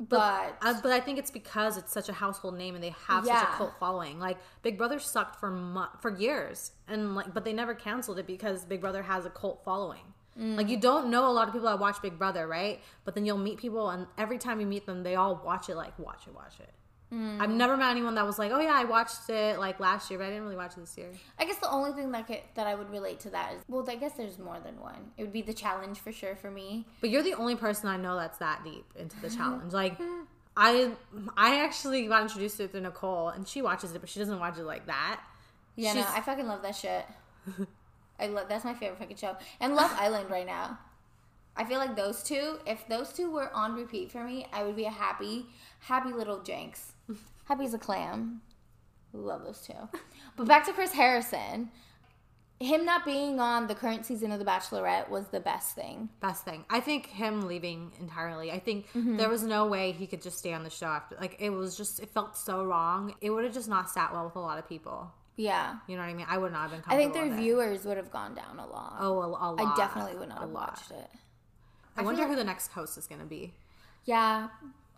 but, 0.00 0.56
Uh, 0.60 0.74
but 0.82 0.90
I 0.90 0.98
think 1.00 1.18
it's 1.18 1.30
because 1.30 1.76
it's 1.76 1.92
such 1.92 2.08
a 2.08 2.12
household 2.12 2.58
name 2.58 2.74
and 2.74 2.82
they 2.82 2.94
have 3.06 3.24
such 3.24 3.42
a 3.42 3.46
cult 3.56 3.72
following. 3.78 4.18
Like 4.18 4.38
Big 4.62 4.76
Brother 4.76 4.98
sucked 4.98 5.36
for 5.36 5.50
mo- 5.50 5.88
for 6.00 6.10
years, 6.10 6.72
and 6.88 7.14
like, 7.14 7.32
but 7.32 7.44
they 7.44 7.52
never 7.52 7.74
canceled 7.74 8.18
it 8.18 8.26
because 8.26 8.64
Big 8.64 8.80
Brother 8.80 9.02
has 9.04 9.24
a 9.24 9.30
cult 9.30 9.62
following. 9.64 10.02
Like 10.36 10.68
you 10.68 10.76
don't 10.78 11.10
know 11.10 11.28
a 11.28 11.32
lot 11.32 11.46
of 11.46 11.54
people 11.54 11.68
that 11.68 11.78
watch 11.78 12.02
Big 12.02 12.18
Brother, 12.18 12.48
right? 12.48 12.82
But 13.04 13.14
then 13.14 13.24
you'll 13.24 13.38
meet 13.38 13.56
people, 13.56 13.88
and 13.90 14.08
every 14.18 14.36
time 14.36 14.58
you 14.60 14.66
meet 14.66 14.84
them, 14.84 15.04
they 15.04 15.14
all 15.14 15.40
watch 15.44 15.68
it. 15.68 15.76
Like 15.76 15.96
watch 15.96 16.26
it, 16.26 16.34
watch 16.34 16.58
it. 16.58 16.70
I've 17.14 17.50
hmm. 17.50 17.56
never 17.56 17.76
met 17.76 17.90
anyone 17.90 18.14
that 18.16 18.26
was 18.26 18.38
like, 18.38 18.50
"Oh 18.52 18.60
yeah, 18.60 18.74
I 18.74 18.84
watched 18.84 19.28
it 19.28 19.58
like 19.58 19.78
last 19.78 20.10
year, 20.10 20.18
but 20.18 20.26
I 20.26 20.28
didn't 20.28 20.44
really 20.44 20.56
watch 20.56 20.72
it 20.72 20.80
this 20.80 20.96
year." 20.98 21.10
I 21.38 21.44
guess 21.44 21.58
the 21.58 21.70
only 21.70 21.92
thing 21.92 22.10
that 22.12 22.26
could, 22.26 22.40
that 22.54 22.66
I 22.66 22.74
would 22.74 22.90
relate 22.90 23.20
to 23.20 23.30
that 23.30 23.54
is 23.54 23.62
well, 23.68 23.88
I 23.88 23.96
guess 23.96 24.12
there's 24.12 24.38
more 24.38 24.58
than 24.64 24.80
one. 24.80 25.12
It 25.16 25.22
would 25.22 25.32
be 25.32 25.42
the 25.42 25.54
challenge 25.54 26.00
for 26.00 26.12
sure 26.12 26.34
for 26.34 26.50
me. 26.50 26.86
But 27.00 27.10
you're 27.10 27.22
the 27.22 27.34
only 27.34 27.56
person 27.56 27.88
I 27.88 27.96
know 27.96 28.16
that's 28.16 28.38
that 28.38 28.64
deep 28.64 28.84
into 28.96 29.20
the 29.20 29.30
challenge. 29.36 29.72
Like, 29.72 29.96
I 30.56 30.92
I 31.36 31.60
actually 31.60 32.06
got 32.06 32.22
introduced 32.22 32.56
to 32.58 32.64
it 32.64 32.72
through 32.72 32.82
Nicole, 32.82 33.28
and 33.28 33.46
she 33.46 33.62
watches 33.62 33.94
it, 33.94 34.00
but 34.00 34.08
she 34.08 34.18
doesn't 34.18 34.40
watch 34.40 34.58
it 34.58 34.64
like 34.64 34.86
that. 34.86 35.20
Yeah, 35.76 35.92
no, 35.94 36.06
I 36.08 36.20
fucking 36.20 36.46
love 36.46 36.62
that 36.62 36.76
shit. 36.76 37.04
I 38.18 38.28
love 38.28 38.48
that's 38.48 38.64
my 38.64 38.74
favorite 38.74 38.98
fucking 38.98 39.16
show, 39.16 39.36
and 39.60 39.74
Love 39.74 39.92
Island 39.98 40.30
right 40.30 40.46
now. 40.46 40.78
I 41.56 41.64
feel 41.64 41.78
like 41.78 41.94
those 41.94 42.22
two, 42.22 42.58
if 42.66 42.86
those 42.88 43.12
two 43.12 43.30
were 43.30 43.52
on 43.54 43.74
repeat 43.74 44.10
for 44.10 44.24
me, 44.24 44.46
I 44.52 44.64
would 44.64 44.74
be 44.74 44.86
a 44.86 44.90
happy, 44.90 45.46
happy 45.80 46.12
little 46.12 46.42
Jinx. 46.42 46.93
Happy 47.44 47.64
as 47.64 47.74
a 47.74 47.78
clam. 47.78 48.40
Love 49.12 49.44
those 49.44 49.60
two. 49.60 49.74
But 50.36 50.46
back 50.48 50.64
to 50.66 50.72
Chris 50.72 50.92
Harrison. 50.92 51.70
Him 52.60 52.84
not 52.84 53.04
being 53.04 53.40
on 53.40 53.66
the 53.66 53.74
current 53.74 54.06
season 54.06 54.30
of 54.32 54.38
The 54.38 54.44
Bachelorette 54.44 55.08
was 55.10 55.26
the 55.28 55.40
best 55.40 55.74
thing. 55.74 56.08
Best 56.20 56.44
thing. 56.44 56.64
I 56.70 56.80
think 56.80 57.06
him 57.06 57.42
leaving 57.48 57.92
entirely. 58.00 58.50
I 58.52 58.58
think 58.60 58.86
Mm-hmm. 58.94 59.16
there 59.16 59.28
was 59.28 59.42
no 59.42 59.66
way 59.66 59.92
he 59.92 60.06
could 60.06 60.22
just 60.22 60.38
stay 60.38 60.52
on 60.52 60.62
the 60.64 60.70
show 60.70 60.86
after. 60.86 61.16
Like, 61.20 61.36
it 61.40 61.50
was 61.50 61.76
just, 61.76 62.00
it 62.00 62.10
felt 62.10 62.36
so 62.36 62.64
wrong. 62.64 63.14
It 63.20 63.30
would 63.30 63.44
have 63.44 63.52
just 63.52 63.68
not 63.68 63.90
sat 63.90 64.12
well 64.12 64.24
with 64.24 64.36
a 64.36 64.40
lot 64.40 64.58
of 64.58 64.68
people. 64.68 65.12
Yeah. 65.36 65.76
You 65.88 65.96
know 65.96 66.02
what 66.02 66.08
I 66.10 66.14
mean? 66.14 66.26
I 66.28 66.38
would 66.38 66.52
not 66.52 66.70
have 66.70 66.70
been 66.70 66.82
I 66.86 66.96
think 66.96 67.12
their 67.12 67.28
viewers 67.34 67.84
would 67.84 67.96
have 67.96 68.10
gone 68.12 68.34
down 68.36 68.58
a 68.60 68.66
lot. 68.66 68.96
Oh, 69.00 69.18
a, 69.20 69.26
a 69.26 69.50
lot. 69.52 69.60
I 69.60 69.76
definitely 69.76 70.16
would 70.16 70.28
not 70.28 70.38
A 70.38 70.40
have 70.42 70.50
lot. 70.50 70.68
watched 70.70 70.90
it. 70.92 71.10
I, 71.96 72.00
I 72.00 72.04
wonder 72.04 72.22
like- 72.22 72.30
who 72.30 72.36
the 72.36 72.44
next 72.44 72.68
host 72.68 72.96
is 72.96 73.06
going 73.08 73.20
to 73.20 73.26
be. 73.26 73.52
Yeah. 74.04 74.48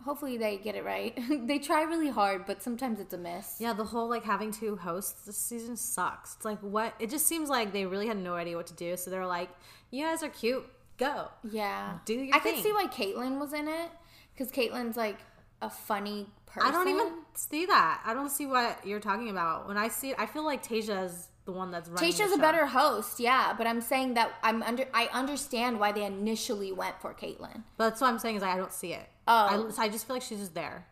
Hopefully 0.05 0.37
they 0.37 0.57
get 0.57 0.75
it 0.75 0.85
right. 0.85 1.19
they 1.47 1.59
try 1.59 1.83
really 1.83 2.11
hard, 2.11 2.47
but 2.47 2.63
sometimes 2.63 3.01
it's 3.01 3.13
a 3.13 3.19
miss. 3.19 3.57
Yeah, 3.59 3.73
the 3.73 3.85
whole 3.85 4.09
like 4.09 4.25
having 4.25 4.53
two 4.53 4.77
hosts 4.77 5.25
this 5.27 5.37
season 5.37 5.77
sucks. 5.77 6.37
It's 6.37 6.45
like 6.45 6.61
what 6.61 6.95
it 6.99 7.11
just 7.11 7.27
seems 7.27 7.49
like 7.49 7.73
they 7.73 7.87
really 7.87 8.07
had 8.07 8.19
no 8.19 8.35
idea 8.35 8.57
what 8.57 8.67
to 8.69 8.75
do, 8.75 8.97
so 8.97 9.11
they're 9.11 9.27
like, 9.27 9.51
"You 9.91 10.05
guys 10.05 10.23
are 10.23 10.29
cute, 10.29 10.65
go." 10.97 11.29
Yeah. 11.51 11.99
Do 12.05 12.15
your 12.15 12.35
I 12.35 12.39
could 12.39 12.63
see 12.63 12.73
why 12.73 12.87
Kaitlyn 12.87 13.41
was 13.41 13.53
in 13.53 13.69
it 13.69 13.91
because 14.35 14.53
Kaitlyn's 14.53 14.97
like 14.97 15.19
a 15.63 15.71
funny 15.71 16.29
person. 16.47 16.69
I 16.69 16.73
don't 16.73 16.89
even 16.89 17.13
see 17.35 17.67
that. 17.67 18.03
I 18.05 18.15
don't 18.15 18.31
see 18.31 18.47
what 18.47 18.87
you're 18.87 19.01
talking 19.01 19.31
about. 19.31 19.67
When 19.67 19.77
I 19.77 19.89
see 19.89 20.11
it, 20.11 20.17
I 20.19 20.27
feel 20.27 20.45
like 20.45 20.65
Tayshia 20.65 21.05
is 21.05 21.29
the 21.47 21.53
one 21.53 21.71
that's 21.71 21.89
running. 21.89 22.13
Tayshia's 22.13 22.33
a 22.33 22.39
better 22.39 22.67
host, 22.67 23.19
yeah, 23.19 23.55
but 23.57 23.67
I'm 23.67 23.81
saying 23.81 24.15
that 24.15 24.33
I'm 24.43 24.63
under. 24.63 24.87
I 24.93 25.09
understand 25.13 25.81
why 25.81 25.93
they 25.93 26.05
initially 26.05 26.73
went 26.73 27.01
for 27.01 27.15
Kaitlyn. 27.15 27.63
But 27.77 27.91
that's 27.91 28.01
what 28.01 28.09
I'm 28.09 28.19
saying 28.19 28.37
is 28.37 28.43
I 28.43 28.57
don't 28.57 28.73
see 28.73 28.93
it. 28.93 29.09
Oh. 29.27 29.73
I, 29.79 29.85
I 29.85 29.89
just 29.89 30.07
feel 30.07 30.17
like 30.17 30.23
she's 30.23 30.39
just 30.39 30.55
there. 30.55 30.87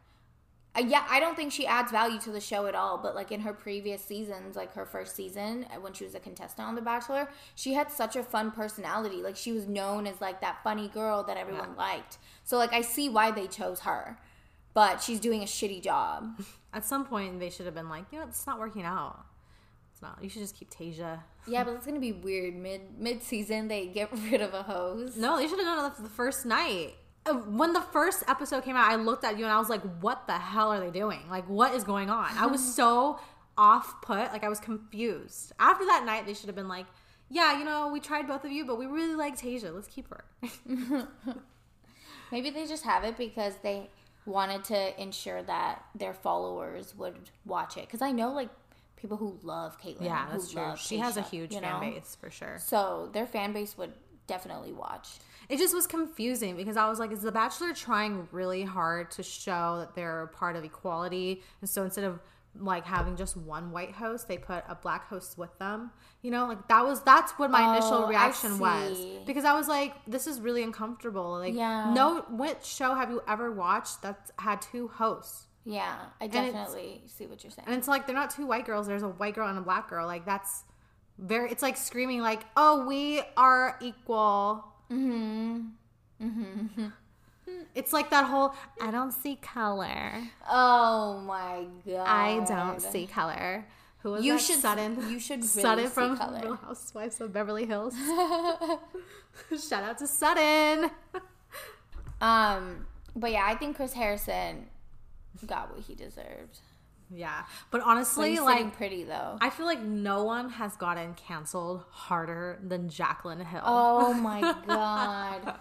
Uh, 0.76 0.80
yeah, 0.80 1.06
I 1.08 1.20
don't 1.20 1.36
think 1.36 1.52
she 1.52 1.66
adds 1.66 1.92
value 1.92 2.18
to 2.20 2.30
the 2.30 2.40
show 2.40 2.66
at 2.66 2.74
all. 2.74 2.98
But 2.98 3.14
like 3.14 3.30
in 3.30 3.40
her 3.40 3.52
previous 3.52 4.04
seasons, 4.04 4.56
like 4.56 4.74
her 4.74 4.84
first 4.84 5.14
season 5.14 5.66
uh, 5.70 5.80
when 5.80 5.92
she 5.92 6.04
was 6.04 6.14
a 6.14 6.20
contestant 6.20 6.66
on 6.66 6.74
The 6.74 6.82
Bachelor, 6.82 7.28
she 7.54 7.74
had 7.74 7.92
such 7.92 8.16
a 8.16 8.22
fun 8.22 8.50
personality. 8.50 9.22
Like 9.22 9.36
she 9.36 9.52
was 9.52 9.68
known 9.68 10.06
as 10.06 10.20
like 10.20 10.40
that 10.40 10.62
funny 10.64 10.88
girl 10.88 11.22
that 11.24 11.36
everyone 11.36 11.76
liked. 11.76 12.18
So 12.42 12.56
like 12.58 12.72
I 12.72 12.80
see 12.80 13.08
why 13.08 13.30
they 13.30 13.46
chose 13.46 13.80
her, 13.80 14.18
but 14.72 15.00
she's 15.00 15.20
doing 15.20 15.42
a 15.42 15.46
shitty 15.46 15.82
job. 15.82 16.42
At 16.72 16.84
some 16.84 17.04
point, 17.04 17.38
they 17.38 17.50
should 17.50 17.66
have 17.66 17.74
been 17.76 17.88
like, 17.88 18.06
you 18.10 18.18
know, 18.18 18.24
it's 18.26 18.48
not 18.48 18.58
working 18.58 18.82
out. 18.82 19.24
It's 19.92 20.02
not. 20.02 20.18
You 20.20 20.28
should 20.28 20.42
just 20.42 20.56
keep 20.56 20.70
Tayshia. 20.70 21.20
Yeah, 21.46 21.62
but 21.62 21.74
it's 21.74 21.86
gonna 21.86 22.00
be 22.00 22.10
weird. 22.10 22.56
Mid 22.56 22.98
mid 22.98 23.22
season, 23.22 23.68
they 23.68 23.86
get 23.86 24.10
rid 24.30 24.40
of 24.40 24.52
a 24.52 24.64
hose. 24.64 25.16
No, 25.16 25.36
they 25.36 25.46
should 25.46 25.60
have 25.60 25.68
done 25.68 25.92
it 25.92 26.02
the 26.02 26.08
first 26.08 26.44
night. 26.44 26.94
Uh, 27.26 27.34
When 27.34 27.72
the 27.72 27.80
first 27.80 28.22
episode 28.28 28.64
came 28.64 28.76
out, 28.76 28.90
I 28.90 28.96
looked 28.96 29.24
at 29.24 29.38
you 29.38 29.44
and 29.44 29.52
I 29.52 29.58
was 29.58 29.68
like, 29.70 29.82
"What 30.00 30.26
the 30.26 30.38
hell 30.38 30.72
are 30.72 30.80
they 30.80 30.90
doing? 30.90 31.20
Like, 31.30 31.48
what 31.48 31.74
is 31.74 31.84
going 31.84 32.10
on?" 32.10 32.30
I 32.36 32.46
was 32.46 32.74
so 32.76 33.18
off 33.56 34.02
put. 34.02 34.32
Like, 34.32 34.44
I 34.44 34.48
was 34.48 34.60
confused. 34.60 35.52
After 35.58 35.84
that 35.86 36.04
night, 36.04 36.26
they 36.26 36.34
should 36.34 36.46
have 36.46 36.56
been 36.56 36.68
like, 36.68 36.86
"Yeah, 37.30 37.58
you 37.58 37.64
know, 37.64 37.88
we 37.88 38.00
tried 38.00 38.26
both 38.26 38.44
of 38.44 38.52
you, 38.52 38.64
but 38.64 38.78
we 38.78 38.86
really 38.86 39.14
like 39.14 39.38
Tayshia. 39.38 39.74
Let's 39.74 39.88
keep 39.88 40.08
her." 40.10 40.24
Maybe 42.32 42.50
they 42.50 42.66
just 42.66 42.84
have 42.84 43.04
it 43.04 43.16
because 43.16 43.56
they 43.62 43.90
wanted 44.26 44.64
to 44.64 45.00
ensure 45.00 45.42
that 45.42 45.84
their 45.94 46.14
followers 46.14 46.94
would 46.96 47.14
watch 47.44 47.76
it. 47.76 47.86
Because 47.86 48.02
I 48.02 48.12
know 48.12 48.32
like 48.32 48.48
people 48.96 49.16
who 49.16 49.38
love 49.42 49.78
Kaitlyn. 49.80 50.04
yeah, 50.04 50.26
who 50.26 50.32
that's 50.32 50.50
true. 50.52 50.74
She 50.76 50.98
has 50.98 51.16
a 51.16 51.22
huge 51.22 51.52
fan 51.52 51.62
know? 51.62 51.80
base 51.80 52.16
for 52.20 52.30
sure. 52.30 52.58
So 52.58 53.10
their 53.12 53.26
fan 53.26 53.52
base 53.52 53.76
would 53.76 53.92
definitely 54.26 54.72
watch. 54.72 55.08
It 55.48 55.58
just 55.58 55.74
was 55.74 55.86
confusing 55.86 56.56
because 56.56 56.76
I 56.76 56.88
was 56.88 56.98
like, 56.98 57.12
is 57.12 57.22
The 57.22 57.32
Bachelor 57.32 57.72
trying 57.74 58.28
really 58.32 58.62
hard 58.62 59.10
to 59.12 59.22
show 59.22 59.76
that 59.80 59.94
they're 59.94 60.28
part 60.34 60.56
of 60.56 60.64
equality? 60.64 61.42
And 61.60 61.68
so 61.68 61.82
instead 61.84 62.04
of 62.04 62.20
like 62.56 62.84
having 62.84 63.16
just 63.16 63.36
one 63.36 63.72
white 63.72 63.90
host 63.90 64.28
they 64.28 64.38
put 64.38 64.62
a 64.68 64.76
black 64.76 65.08
host 65.08 65.36
with 65.36 65.50
them 65.58 65.90
you 66.22 66.30
know? 66.30 66.46
Like 66.46 66.68
that 66.68 66.84
was 66.86 67.02
that's 67.02 67.32
what 67.32 67.50
my 67.50 67.66
Oh, 67.66 67.72
initial 67.72 68.06
reaction 68.06 68.58
was. 68.60 68.96
Because 69.26 69.44
i 69.44 69.52
was 69.54 69.66
like 69.66 69.92
this 70.06 70.26
is 70.28 70.40
really 70.40 70.62
uncomfortable. 70.62 71.32
Like 71.32 71.52
Yeah. 71.54 71.92
no 71.92 72.20
which 72.30 72.64
show 72.64 72.94
have 72.94 73.10
you 73.10 73.22
ever 73.26 73.50
watched 73.52 74.02
that's 74.02 74.30
had 74.38 74.62
two 74.62 74.86
hosts? 74.88 75.48
Yeah, 75.66 75.96
I 76.20 76.28
definitely 76.28 77.02
see 77.06 77.26
what 77.26 77.42
you're 77.42 77.50
saying. 77.50 77.66
and 77.66 77.76
it's 77.76 77.88
like 77.88 78.06
they're 78.06 78.14
not 78.14 78.30
two 78.30 78.46
white 78.46 78.66
girls 78.66 78.86
there's 78.86 79.02
a 79.02 79.08
white 79.08 79.34
girl 79.34 79.48
and 79.48 79.58
a 79.58 79.62
black 79.62 79.90
girl. 79.90 80.06
Like 80.06 80.24
that's 80.24 80.62
very 81.18 81.50
it's 81.50 81.62
like 81.62 81.76
screaming 81.76 82.20
like 82.20 82.42
oh 82.56 82.86
we 82.86 83.20
are 83.36 83.76
equal 83.82 84.64
Mm-hmm. 84.92 85.60
Mm-hmm. 86.22 86.86
it's 87.74 87.92
like 87.92 88.10
that 88.10 88.24
whole 88.26 88.54
i 88.80 88.90
don't 88.90 89.12
see 89.12 89.36
color 89.36 90.22
Oh 90.48 91.20
my 91.26 91.64
god. 91.86 92.06
i 92.06 92.44
don't 92.46 92.80
see 92.80 93.06
color 93.06 93.66
who 93.98 94.12
was 94.12 94.24
You 94.24 94.34
that? 94.34 94.40
should- 94.42 94.60
sudden 94.60 95.10
you 95.10 95.18
should 95.18 95.40
really 95.40 95.48
sudden 95.48 95.86
see 95.86 95.92
from 95.92 96.16
color. 96.16 96.40
real 96.42 96.56
housewives 96.56 97.20
of 97.20 97.32
beverly 97.32 97.66
hills 97.66 97.94
shout 99.68 99.82
out 99.82 99.98
to 99.98 100.06
Sutton 100.06 100.90
Um, 102.20 102.86
but 103.14 103.32
yeah, 103.32 103.44
I 103.44 103.54
think 103.56 103.76
Chris 103.76 103.92
Harrison 103.92 104.66
got 105.46 105.70
what 105.70 105.80
he 105.84 105.94
deserved. 105.94 106.60
Yeah 107.10 107.44
but 107.70 107.80
honestly 107.82 108.38
like 108.38 108.76
pretty 108.76 109.04
though. 109.04 109.38
I 109.40 109.50
feel 109.50 109.66
like 109.66 109.82
no 109.82 110.24
one 110.24 110.50
has 110.50 110.76
gotten 110.76 111.14
canceled 111.14 111.84
harder 111.90 112.58
than 112.62 112.88
Jaclyn 112.88 113.44
Hill. 113.44 113.62
Oh 113.64 114.12
my 114.20 114.40
god. 114.66 115.54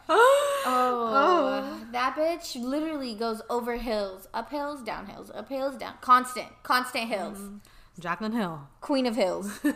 Oh, 0.65 1.85
that 1.91 2.15
bitch 2.15 2.61
literally 2.61 3.15
goes 3.15 3.41
over 3.49 3.77
hills, 3.77 4.27
up 4.33 4.49
hills, 4.49 4.81
down 4.81 5.07
hills, 5.07 5.31
up 5.31 5.49
hills, 5.49 5.77
down. 5.77 5.95
Constant, 6.01 6.47
constant 6.63 7.09
hills. 7.09 7.39
Jaclyn 7.99 8.33
Hill. 8.33 8.67
Queen 8.81 9.05
of 9.05 9.15
hills. 9.15 9.59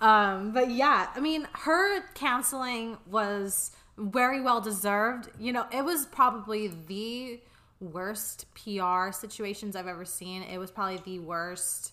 Um, 0.00 0.52
but 0.52 0.70
yeah, 0.70 1.08
I 1.14 1.20
mean, 1.20 1.48
her 1.52 2.02
canceling 2.14 2.98
was 3.06 3.70
very 3.96 4.40
well 4.40 4.60
deserved. 4.60 5.30
You 5.38 5.52
know, 5.52 5.66
it 5.72 5.84
was 5.84 6.06
probably 6.06 6.68
the 6.68 7.40
worst 7.80 8.46
PR 8.54 9.12
situations 9.12 9.76
I've 9.76 9.86
ever 9.86 10.04
seen. 10.04 10.42
It 10.42 10.58
was 10.58 10.70
probably 10.70 10.98
the 11.04 11.18
worst. 11.20 11.92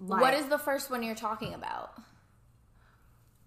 Like, 0.00 0.20
what 0.20 0.34
is 0.34 0.46
the 0.46 0.58
first 0.58 0.90
one 0.90 1.02
you're 1.02 1.14
talking 1.14 1.54
about? 1.54 1.92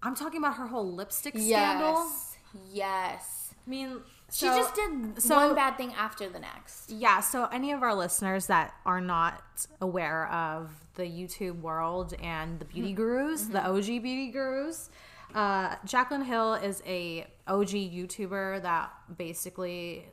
I'm 0.02 0.14
talking 0.14 0.38
about 0.38 0.56
her 0.56 0.66
whole 0.66 0.92
lipstick 0.92 1.34
scandal. 1.34 1.94
Yes. 1.94 2.36
Yes. 2.72 3.54
I 3.66 3.70
mean, 3.70 4.00
She 4.32 4.46
so- 4.46 4.56
just 4.56 4.74
did 4.74 5.22
so- 5.22 5.36
one 5.36 5.54
bad 5.54 5.76
thing 5.76 5.94
after 5.94 6.28
the 6.28 6.40
next. 6.40 6.90
Yeah, 6.90 7.20
so 7.20 7.46
any 7.46 7.70
of 7.72 7.82
our 7.82 7.94
listeners 7.94 8.46
that 8.48 8.74
are 8.84 9.00
not 9.00 9.40
aware 9.80 10.26
of 10.32 10.70
the 10.94 11.04
YouTube 11.04 11.60
world 11.60 12.14
and 12.20 12.58
the 12.58 12.64
beauty 12.64 12.92
gurus, 12.92 13.42
the 13.46 13.64
OG 13.64 14.00
beauty 14.00 14.30
gurus, 14.32 14.90
uh, 15.34 15.76
Jaclyn 15.86 16.24
Hill 16.24 16.54
is 16.54 16.82
a 16.84 17.26
OG 17.46 17.68
YouTuber 17.90 18.62
that 18.62 18.92
basically 19.16 20.06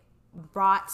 brought 0.53 0.91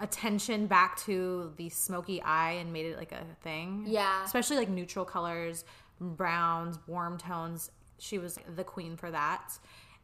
attention 0.00 0.66
back 0.66 0.98
to 1.04 1.52
the 1.56 1.68
smoky 1.68 2.22
eye 2.22 2.52
and 2.52 2.72
made 2.72 2.86
it 2.86 2.96
like 2.96 3.12
a 3.12 3.24
thing. 3.42 3.84
Yeah. 3.86 4.24
Especially 4.24 4.56
like 4.56 4.68
neutral 4.68 5.04
colors, 5.04 5.64
browns, 6.00 6.78
warm 6.86 7.18
tones. 7.18 7.70
She 7.98 8.18
was 8.18 8.38
the 8.56 8.64
queen 8.64 8.96
for 8.96 9.10
that. 9.10 9.52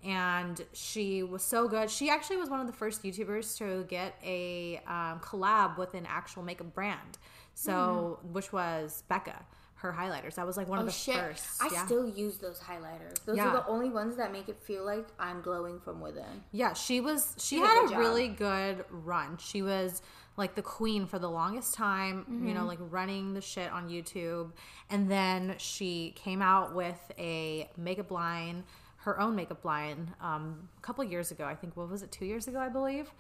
And 0.05 0.65
she 0.73 1.23
was 1.23 1.43
so 1.43 1.67
good. 1.67 1.91
She 1.91 2.11
actually 2.11 2.37
was 2.37 2.51
one 2.51 2.61
of 2.61 2.67
the 2.67 2.73
first 2.73 3.03
YouTubers 3.03 3.57
to 3.59 3.85
get 3.89 4.15
a 4.23 4.81
um, 4.87 5.21
collab 5.21 5.79
with 5.79 5.95
an 5.95 6.07
actual 6.07 6.43
makeup 6.43 6.75
brand. 6.75 7.19
So, 7.55 8.21
which 8.33 8.53
was 8.53 9.03
Becca, 9.09 9.47
her 9.91 9.97
highlighters. 9.99 10.35
That 10.37 10.47
was 10.47 10.57
like 10.57 10.69
one. 10.69 10.79
Oh 10.79 10.83
of 10.83 10.87
the 10.87 10.93
shit. 10.93 11.17
first. 11.17 11.47
I 11.63 11.69
yeah. 11.73 11.85
still 11.87 12.09
use 12.09 12.39
those 12.39 12.59
highlighters. 12.59 13.25
Those 13.25 13.37
Yeah. 13.37 13.49
are 13.49 13.53
the 13.53 13.67
only 13.67 13.91
ones 13.91 14.17
that 14.17 14.33
make 14.33 14.49
it 14.49 14.59
feel 14.63 14.85
like 14.85 15.07
I'm 15.19 15.41
glowing 15.43 15.81
from 15.81 16.01
within. 16.01 16.43
Yeah, 16.53 16.73
she 16.75 17.01
was. 17.01 17.35
She 17.39 17.61
a 17.63 17.67
had 17.67 17.87
a 17.87 17.89
job. 17.91 17.99
really 17.99 18.29
good 18.29 18.85
run. 18.91 19.39
She 19.39 19.63
was 19.63 20.03
like 20.37 20.55
the 20.55 20.63
queen 20.63 21.07
for 21.07 21.19
the 21.19 21.31
longest 21.31 21.75
time. 21.75 22.25
You 22.29 22.35
Mm-hmm. 22.37 22.55
know, 22.55 22.65
like 22.67 22.79
running 22.91 23.33
the 23.35 23.41
shit 23.41 23.71
on 23.73 23.89
YouTube, 23.89 24.53
and 24.91 25.11
then 25.11 25.55
she 25.59 26.13
came 26.17 26.43
out 26.43 26.75
with 26.75 27.01
a 27.19 27.71
makeup 27.77 28.11
line, 28.11 28.65
her 28.99 29.19
own 29.21 29.35
makeup 29.37 29.65
line, 29.65 30.15
um, 30.21 30.69
a 30.77 30.81
couple 30.83 31.03
years 31.05 31.31
ago. 31.31 31.45
I 31.45 31.55
think 31.55 31.77
what 31.77 31.89
was 31.89 32.03
it? 32.03 32.11
Two 32.13 32.27
years 32.27 32.49
ago, 32.49 32.59
I 32.59 32.69
believe. 32.69 33.11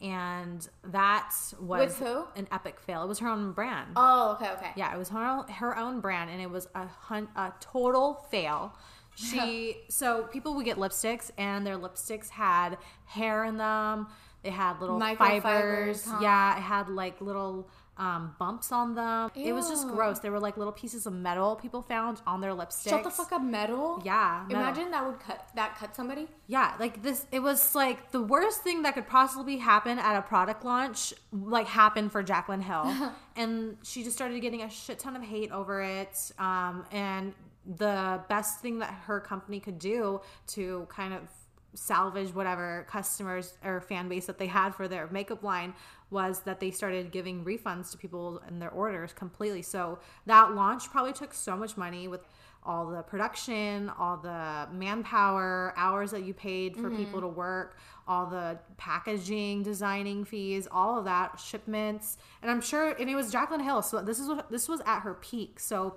And 0.00 0.66
that 0.84 1.30
was 1.60 1.80
With 1.80 1.98
who? 1.98 2.24
an 2.34 2.48
epic 2.50 2.80
fail. 2.80 3.02
It 3.02 3.08
was 3.08 3.18
her 3.18 3.28
own 3.28 3.52
brand. 3.52 3.90
Oh, 3.96 4.32
okay, 4.40 4.50
okay. 4.52 4.70
Yeah, 4.74 4.94
it 4.94 4.98
was 4.98 5.10
her 5.10 5.22
own, 5.22 5.46
her 5.48 5.76
own 5.76 6.00
brand, 6.00 6.30
and 6.30 6.40
it 6.40 6.50
was 6.50 6.68
a 6.74 6.86
hun- 6.86 7.28
a 7.36 7.52
total 7.60 8.14
fail. 8.30 8.74
She 9.14 9.76
so 9.90 10.22
people 10.32 10.54
would 10.54 10.64
get 10.64 10.78
lipsticks, 10.78 11.30
and 11.36 11.66
their 11.66 11.76
lipsticks 11.76 12.30
had 12.30 12.78
hair 13.04 13.44
in 13.44 13.58
them. 13.58 14.06
They 14.42 14.48
had 14.50 14.80
little 14.80 14.98
Microfibers, 14.98 15.42
fibers. 15.42 16.04
huh? 16.06 16.18
Yeah, 16.22 16.56
it 16.56 16.62
had 16.62 16.88
like 16.88 17.20
little 17.20 17.68
um, 17.96 18.34
bumps 18.38 18.72
on 18.72 18.94
them. 18.94 19.30
It 19.34 19.52
was 19.52 19.68
just 19.68 19.86
gross. 19.88 20.20
They 20.20 20.30
were 20.30 20.40
like 20.40 20.56
little 20.56 20.72
pieces 20.72 21.06
of 21.06 21.12
metal 21.12 21.56
people 21.56 21.82
found 21.82 22.22
on 22.26 22.40
their 22.40 22.52
lipsticks. 22.52 22.88
Shut 22.88 23.04
the 23.04 23.10
fuck 23.10 23.32
up, 23.32 23.42
metal. 23.42 24.00
Yeah, 24.04 24.44
metal. 24.48 24.62
Imagine 24.62 24.90
that 24.92 25.06
would 25.06 25.20
cut 25.20 25.48
that 25.54 25.76
cut 25.76 25.94
somebody. 25.94 26.28
Yeah, 26.46 26.74
like 26.80 27.02
this, 27.02 27.26
it 27.30 27.40
was 27.40 27.74
like 27.74 28.10
the 28.10 28.22
worst 28.22 28.62
thing 28.62 28.82
that 28.82 28.94
could 28.94 29.06
possibly 29.06 29.58
happen 29.58 29.98
at 29.98 30.16
a 30.16 30.22
product 30.22 30.64
launch, 30.64 31.12
like 31.32 31.66
happened 31.66 32.12
for 32.12 32.22
Jaclyn 32.22 32.62
Hill, 32.62 33.12
and 33.36 33.76
she 33.82 34.02
just 34.02 34.16
started 34.16 34.40
getting 34.40 34.62
a 34.62 34.70
shit 34.70 34.98
ton 34.98 35.14
of 35.16 35.22
hate 35.22 35.52
over 35.52 35.82
it. 35.82 36.32
Um, 36.38 36.86
and 36.90 37.34
the 37.66 38.20
best 38.28 38.60
thing 38.60 38.78
that 38.78 38.90
her 39.04 39.20
company 39.20 39.60
could 39.60 39.78
do 39.78 40.20
to 40.48 40.86
kind 40.88 41.12
of 41.12 41.20
salvage 41.74 42.34
whatever 42.34 42.86
customers 42.88 43.54
or 43.64 43.80
fan 43.80 44.08
base 44.08 44.26
that 44.26 44.38
they 44.38 44.46
had 44.46 44.74
for 44.74 44.88
their 44.88 45.08
makeup 45.08 45.42
line 45.42 45.74
was 46.10 46.40
that 46.40 46.58
they 46.58 46.70
started 46.70 47.12
giving 47.12 47.44
refunds 47.44 47.92
to 47.92 47.98
people 47.98 48.42
and 48.46 48.60
their 48.60 48.70
orders 48.70 49.12
completely. 49.12 49.62
So 49.62 49.98
that 50.26 50.54
launch 50.54 50.90
probably 50.90 51.12
took 51.12 51.32
so 51.32 51.56
much 51.56 51.76
money 51.76 52.08
with 52.08 52.26
all 52.64 52.86
the 52.86 53.02
production, 53.02 53.90
all 53.98 54.18
the 54.18 54.68
manpower, 54.72 55.72
hours 55.76 56.10
that 56.10 56.24
you 56.24 56.34
paid 56.34 56.76
for 56.76 56.90
people 56.90 57.20
mm-hmm. 57.20 57.20
to 57.20 57.28
work, 57.28 57.78
all 58.06 58.26
the 58.26 58.58
packaging, 58.76 59.62
designing 59.62 60.24
fees, 60.24 60.68
all 60.70 60.98
of 60.98 61.04
that, 61.06 61.40
shipments. 61.40 62.18
And 62.42 62.50
I'm 62.50 62.60
sure 62.60 62.90
and 62.90 63.08
it 63.08 63.14
was 63.14 63.32
Jaclyn 63.32 63.62
Hill. 63.62 63.82
So 63.82 64.02
this 64.02 64.18
is 64.18 64.28
what 64.28 64.50
this 64.50 64.68
was 64.68 64.82
at 64.84 65.00
her 65.00 65.14
peak. 65.14 65.58
So 65.58 65.96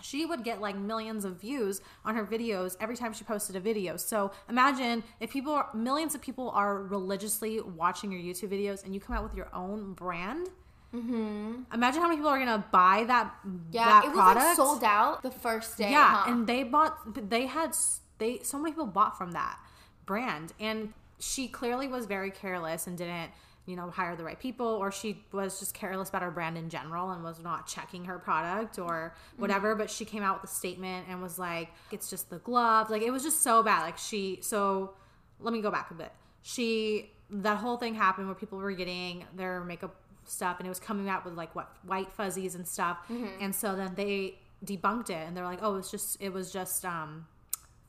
she 0.00 0.24
would 0.26 0.44
get 0.44 0.60
like 0.60 0.76
millions 0.76 1.24
of 1.24 1.40
views 1.40 1.80
on 2.04 2.14
her 2.14 2.24
videos 2.24 2.76
every 2.80 2.96
time 2.96 3.12
she 3.12 3.24
posted 3.24 3.56
a 3.56 3.60
video. 3.60 3.96
So 3.96 4.30
imagine 4.48 5.02
if 5.20 5.30
people, 5.30 5.52
are, 5.52 5.68
millions 5.74 6.14
of 6.14 6.20
people 6.20 6.50
are 6.50 6.82
religiously 6.82 7.60
watching 7.60 8.12
your 8.12 8.20
YouTube 8.20 8.50
videos 8.50 8.84
and 8.84 8.94
you 8.94 9.00
come 9.00 9.16
out 9.16 9.22
with 9.24 9.34
your 9.34 9.48
own 9.54 9.94
brand. 9.94 10.48
Mm-hmm. 10.94 11.62
Imagine 11.74 12.00
how 12.00 12.08
many 12.08 12.16
people 12.16 12.30
are 12.30 12.38
gonna 12.38 12.64
buy 12.72 13.04
that 13.08 13.34
Yeah, 13.70 13.84
that 13.84 14.04
it 14.04 14.08
was 14.08 14.16
product. 14.16 14.46
like 14.46 14.56
sold 14.56 14.84
out 14.84 15.22
the 15.22 15.30
first 15.30 15.76
day. 15.76 15.90
Yeah, 15.90 16.22
huh? 16.24 16.30
and 16.30 16.46
they 16.46 16.62
bought. 16.62 17.28
They 17.28 17.44
had 17.44 17.76
they 18.16 18.38
so 18.42 18.58
many 18.58 18.72
people 18.72 18.86
bought 18.86 19.18
from 19.18 19.32
that 19.32 19.58
brand, 20.06 20.54
and 20.58 20.94
she 21.18 21.46
clearly 21.46 21.88
was 21.88 22.06
very 22.06 22.30
careless 22.30 22.86
and 22.86 22.96
didn't 22.96 23.32
you 23.68 23.76
know 23.76 23.90
hire 23.90 24.16
the 24.16 24.24
right 24.24 24.40
people, 24.40 24.66
or 24.66 24.90
she 24.90 25.22
was 25.30 25.60
just 25.60 25.74
careless 25.74 26.08
about 26.08 26.22
her 26.22 26.30
brand 26.30 26.56
in 26.56 26.70
general 26.70 27.10
and 27.10 27.22
was 27.22 27.38
not 27.38 27.66
checking 27.66 28.06
her 28.06 28.18
product 28.18 28.78
or 28.78 29.14
whatever. 29.36 29.74
But 29.74 29.90
she 29.90 30.04
came 30.04 30.22
out 30.22 30.40
with 30.40 30.50
a 30.50 30.54
statement 30.54 31.06
and 31.08 31.22
was 31.22 31.38
like, 31.38 31.70
"It's 31.92 32.08
just 32.08 32.30
the 32.30 32.38
glove." 32.38 32.90
Like 32.90 33.02
it 33.02 33.10
was 33.10 33.22
just 33.22 33.42
so 33.42 33.62
bad. 33.62 33.82
Like 33.82 33.98
she 33.98 34.38
so. 34.40 34.94
Let 35.40 35.52
me 35.52 35.60
go 35.62 35.70
back 35.70 35.92
a 35.92 35.94
bit. 35.94 36.10
She 36.42 37.12
that 37.30 37.58
whole 37.58 37.76
thing 37.76 37.94
happened 37.94 38.26
where 38.26 38.34
people 38.34 38.58
were 38.58 38.72
getting 38.72 39.24
their 39.36 39.62
makeup 39.62 39.94
stuff 40.24 40.58
and 40.58 40.66
it 40.66 40.68
was 40.68 40.80
coming 40.80 41.08
out 41.08 41.24
with 41.24 41.34
like 41.34 41.54
what 41.54 41.70
white 41.84 42.12
fuzzies 42.12 42.54
and 42.54 42.66
stuff 42.66 42.98
and 43.40 43.54
so 43.54 43.74
then 43.74 43.94
they 43.94 44.38
debunked 44.64 45.10
it 45.10 45.26
and 45.26 45.36
they're 45.36 45.44
like 45.44 45.60
oh 45.62 45.76
it's 45.76 45.90
just 45.90 46.20
it 46.20 46.32
was 46.32 46.52
just 46.52 46.84
um 46.84 47.26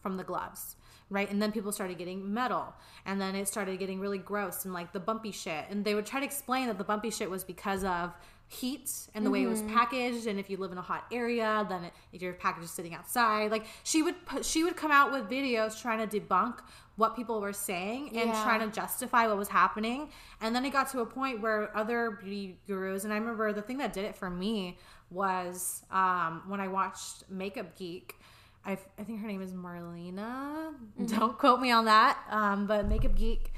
from 0.01 0.17
the 0.17 0.23
gloves 0.23 0.75
right 1.09 1.29
and 1.31 1.41
then 1.41 1.51
people 1.51 1.71
started 1.71 1.97
getting 1.97 2.33
metal 2.33 2.73
and 3.05 3.19
then 3.19 3.35
it 3.35 3.47
started 3.47 3.79
getting 3.79 3.99
really 3.99 4.17
gross 4.17 4.65
and 4.65 4.73
like 4.73 4.91
the 4.93 4.99
bumpy 4.99 5.31
shit 5.31 5.65
and 5.69 5.83
they 5.85 5.95
would 5.95 6.05
try 6.05 6.19
to 6.19 6.25
explain 6.25 6.67
that 6.67 6.77
the 6.77 6.83
bumpy 6.83 7.09
shit 7.09 7.29
was 7.29 7.43
because 7.43 7.83
of 7.83 8.13
heat 8.47 8.91
and 9.13 9.23
the 9.25 9.29
way 9.29 9.43
it 9.43 9.47
was 9.47 9.61
packaged 9.63 10.25
and 10.25 10.39
if 10.39 10.49
you 10.49 10.57
live 10.57 10.71
in 10.71 10.77
a 10.79 10.81
hot 10.81 11.05
area 11.11 11.65
then 11.69 11.83
it, 11.83 11.93
if 12.13 12.21
your 12.21 12.33
package 12.33 12.63
is 12.63 12.71
sitting 12.71 12.95
outside 12.95 13.51
like 13.51 13.65
she 13.83 14.01
would 14.01 14.25
put 14.25 14.43
she 14.43 14.63
would 14.63 14.75
come 14.75 14.89
out 14.91 15.11
with 15.11 15.29
videos 15.29 15.79
trying 15.79 16.07
to 16.07 16.19
debunk 16.19 16.55
what 16.95 17.15
people 17.15 17.39
were 17.39 17.53
saying 17.53 18.09
and 18.09 18.29
Yeah. 18.31 18.43
trying 18.43 18.59
to 18.59 18.75
justify 18.75 19.25
what 19.25 19.37
was 19.37 19.47
happening. 19.47 20.09
And 20.41 20.53
then 20.53 20.65
it 20.65 20.71
got 20.71 20.89
to 20.91 20.99
a 20.99 21.05
point 21.05 21.39
where 21.39 21.75
other 21.77 22.11
beauty 22.21 22.59
gurus, 22.67 23.05
and 23.05 23.13
I 23.13 23.15
remember 23.15 23.53
the 23.53 23.61
thing 23.61 23.77
that 23.77 23.93
did 23.93 24.03
it 24.03 24.17
for 24.17 24.29
me 24.29 24.77
was 25.09 25.83
um, 25.91 26.43
when 26.47 26.59
I 26.59 26.67
watched 26.67 27.23
Makeup 27.29 27.77
Geek. 27.77 28.15
I, 28.65 28.77
I 28.97 29.03
think 29.03 29.21
her 29.21 29.27
name 29.27 29.41
is 29.41 29.53
Marlena. 29.53 30.73
Don't 31.07 31.37
quote 31.37 31.59
me 31.59 31.71
on 31.71 31.85
that. 31.85 32.17
Um, 32.29 32.67
but 32.67 32.87
Makeup 32.87 33.15
Geek 33.15 33.53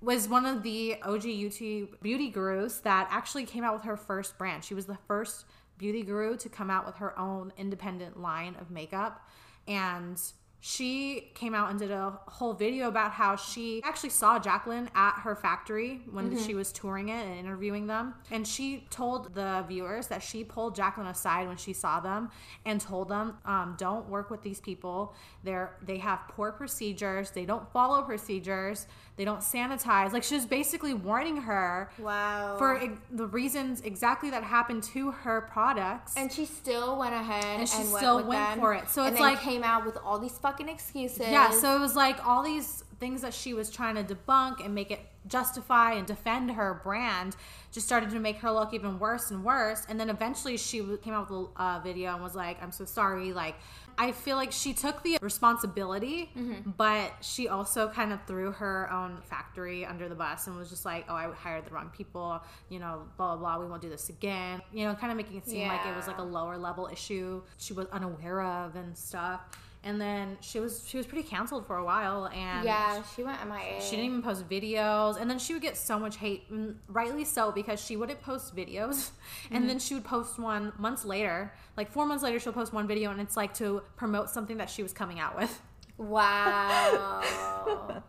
was 0.00 0.28
one 0.28 0.46
of 0.46 0.62
the 0.62 0.96
OG 1.02 1.22
YouTube 1.22 2.00
beauty 2.00 2.30
gurus 2.30 2.78
that 2.80 3.08
actually 3.10 3.44
came 3.44 3.64
out 3.64 3.74
with 3.74 3.84
her 3.84 3.96
first 3.96 4.38
brand. 4.38 4.64
She 4.64 4.74
was 4.74 4.86
the 4.86 4.98
first 5.06 5.44
beauty 5.78 6.02
guru 6.02 6.36
to 6.36 6.48
come 6.48 6.70
out 6.70 6.86
with 6.86 6.96
her 6.96 7.18
own 7.18 7.52
independent 7.56 8.20
line 8.20 8.56
of 8.60 8.70
makeup. 8.70 9.26
And 9.68 10.20
she 10.62 11.30
came 11.34 11.54
out 11.54 11.70
and 11.70 11.78
did 11.78 11.90
a 11.90 12.18
whole 12.26 12.52
video 12.52 12.88
about 12.88 13.12
how 13.12 13.34
she 13.34 13.80
actually 13.82 14.10
saw 14.10 14.38
Jaclyn 14.38 14.88
at 14.94 15.12
her 15.22 15.34
factory 15.34 16.02
when 16.10 16.30
Mm-hmm. 16.30 16.44
she 16.46 16.54
was 16.54 16.70
touring 16.70 17.08
it 17.08 17.24
and 17.26 17.38
interviewing 17.38 17.86
them. 17.86 18.14
And 18.30 18.46
she 18.46 18.86
told 18.90 19.34
the 19.34 19.64
viewers 19.66 20.08
that 20.08 20.22
she 20.22 20.44
pulled 20.44 20.76
Jaclyn 20.76 21.08
aside 21.10 21.48
when 21.48 21.56
she 21.56 21.72
saw 21.72 21.98
them 22.00 22.30
and 22.66 22.78
told 22.80 23.08
them, 23.08 23.38
um, 23.46 23.74
"Don't 23.78 24.08
work 24.10 24.30
with 24.30 24.42
these 24.42 24.60
people. 24.60 25.14
They're 25.44 25.76
they 25.82 25.96
have 25.98 26.20
poor 26.28 26.52
procedures. 26.52 27.30
They 27.30 27.46
don't 27.46 27.70
follow 27.72 28.02
procedures. 28.02 28.86
They 29.20 29.26
don't 29.26 29.40
sanitize." 29.42 30.14
Like 30.14 30.22
she 30.22 30.34
was 30.34 30.46
basically 30.46 30.94
warning 30.94 31.42
her 31.42 31.90
Wow. 31.98 32.56
for 32.56 32.80
ex- 32.80 32.98
the 33.10 33.26
reasons 33.26 33.82
exactly 33.82 34.30
that 34.30 34.42
happened 34.42 34.82
to 34.94 35.10
her 35.10 35.42
products. 35.42 36.14
and 36.16 36.32
she 36.32 36.46
still 36.46 36.96
went 36.98 37.14
ahead 37.14 37.60
and, 37.60 37.68
she 37.68 37.76
went 37.76 37.96
still 37.98 38.22
went 38.24 38.58
for 38.58 38.72
it. 38.72 38.88
So 38.88 39.02
and 39.02 39.12
it's 39.12 39.20
like- 39.20 39.40
came 39.40 39.62
out 39.62 39.84
with 39.84 39.98
all 39.98 40.18
these 40.18 40.38
fucking 40.38 40.70
excuses. 40.70 41.28
Yeah, 41.28 41.50
so 41.50 41.76
it 41.76 41.80
was 41.80 41.94
like 41.94 42.26
all 42.26 42.42
these 42.42 42.82
things 42.98 43.20
that 43.20 43.34
she 43.34 43.52
was 43.52 43.68
trying 43.70 43.94
to 43.96 44.02
debunk 44.14 44.64
and 44.64 44.74
make 44.74 44.90
it 44.90 45.00
justify 45.26 45.92
and 45.92 46.06
defend 46.06 46.52
her 46.52 46.80
brand 46.82 47.36
just 47.72 47.86
started 47.86 48.08
to 48.10 48.18
make 48.18 48.38
her 48.38 48.50
look 48.50 48.72
even 48.72 48.98
worse 48.98 49.30
and 49.30 49.44
worse. 49.44 49.84
And 49.88 50.00
then 50.00 50.08
eventually 50.08 50.56
she 50.56 50.78
came 51.02 51.12
out 51.12 51.30
with 51.30 51.48
a 51.58 51.62
uh, 51.62 51.80
video 51.80 52.14
and 52.14 52.22
was 52.22 52.34
like, 52.34 52.60
I'm 52.62 52.72
so 52.72 52.86
sorry. 52.86 53.32
Like, 53.34 53.56
I 54.00 54.12
feel 54.12 54.36
like 54.36 54.50
she 54.52 54.72
took 54.72 55.02
the 55.02 55.18
responsibility, 55.20 56.30
Mm-hmm. 56.36 56.70
but 56.76 57.12
she 57.20 57.48
also 57.48 57.88
kind 57.88 58.12
of 58.12 58.18
threw 58.26 58.50
her 58.52 58.90
own 58.92 59.18
factory 59.28 59.84
under 59.84 60.08
the 60.08 60.14
bus 60.14 60.46
and 60.46 60.56
was 60.56 60.70
just 60.70 60.84
like, 60.84 61.04
oh, 61.08 61.14
I 61.14 61.30
hired 61.32 61.66
the 61.66 61.70
wrong 61.70 61.90
people, 61.96 62.42
you 62.68 62.78
know, 62.78 63.02
blah, 63.16 63.36
blah, 63.36 63.56
blah. 63.56 63.62
We 63.64 63.70
won't 63.70 63.82
do 63.82 63.90
this 63.90 64.08
again. 64.08 64.62
You 64.72 64.86
know, 64.86 64.94
kind 64.94 65.10
of 65.12 65.16
making 65.16 65.36
it 65.36 65.46
seem 65.46 65.68
like 65.68 65.84
it 65.86 65.94
was 65.94 66.06
like 66.06 66.18
a 66.18 66.22
lower 66.22 66.56
level 66.56 66.88
issue 66.90 67.42
she 67.58 67.72
was 67.72 67.86
unaware 67.92 68.40
of 68.42 68.74
and 68.76 68.96
stuff. 68.96 69.40
And 69.82 69.98
then 69.98 70.36
she 70.40 70.60
was 70.60 70.84
she 70.86 70.98
was 70.98 71.06
pretty 71.06 71.26
canceled 71.26 71.66
for 71.66 71.76
a 71.76 71.84
while, 71.84 72.26
and 72.26 72.64
yeah, 72.66 73.02
she 73.16 73.22
went 73.22 73.38
MIA. 73.48 73.80
she 73.80 73.92
didn't 73.92 74.04
even 74.04 74.22
post 74.22 74.46
videos. 74.46 75.18
And 75.18 75.30
then 75.30 75.38
she 75.38 75.54
would 75.54 75.62
get 75.62 75.76
so 75.76 75.98
much 75.98 76.16
hate, 76.18 76.52
mm, 76.52 76.74
rightly 76.88 77.24
so, 77.24 77.50
because 77.50 77.80
she 77.82 77.96
wouldn't 77.96 78.20
post 78.20 78.54
videos, 78.54 79.10
and 79.50 79.68
then 79.70 79.78
she 79.78 79.94
would 79.94 80.04
post 80.04 80.38
one 80.38 80.72
months 80.78 81.06
later, 81.06 81.54
like 81.78 81.90
four 81.90 82.04
months 82.04 82.22
later, 82.22 82.38
she'll 82.38 82.52
post 82.52 82.74
one 82.74 82.86
video, 82.86 83.10
and 83.10 83.20
it's 83.22 83.38
like 83.38 83.54
to 83.54 83.82
promote 83.96 84.28
something 84.28 84.58
that 84.58 84.68
she 84.68 84.82
was 84.82 84.92
coming 84.92 85.18
out 85.18 85.34
with. 85.34 85.62
Wow. 85.96 87.22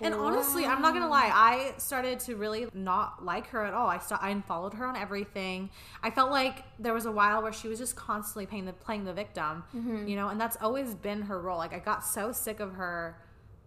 And 0.00 0.14
honestly, 0.14 0.66
I'm 0.66 0.80
not 0.82 0.94
gonna 0.94 1.08
lie, 1.08 1.30
I 1.32 1.74
started 1.78 2.20
to 2.20 2.36
really 2.36 2.66
not 2.74 3.24
like 3.24 3.48
her 3.48 3.64
at 3.64 3.74
all. 3.74 3.86
I 3.86 3.98
st- 3.98 4.22
I 4.22 4.30
unfollowed 4.30 4.74
her 4.74 4.86
on 4.86 4.96
everything. 4.96 5.70
I 6.02 6.10
felt 6.10 6.30
like 6.30 6.64
there 6.78 6.94
was 6.94 7.06
a 7.06 7.12
while 7.12 7.42
where 7.42 7.52
she 7.52 7.68
was 7.68 7.78
just 7.78 7.96
constantly 7.96 8.46
playing 8.46 8.66
the 8.66 8.72
playing 8.72 9.04
the 9.04 9.12
victim, 9.12 9.64
mm-hmm. 9.74 10.06
you 10.06 10.16
know, 10.16 10.28
and 10.28 10.40
that's 10.40 10.56
always 10.60 10.94
been 10.94 11.22
her 11.22 11.40
role. 11.40 11.58
Like 11.58 11.72
I 11.72 11.78
got 11.78 12.04
so 12.04 12.32
sick 12.32 12.60
of 12.60 12.74
her 12.74 13.16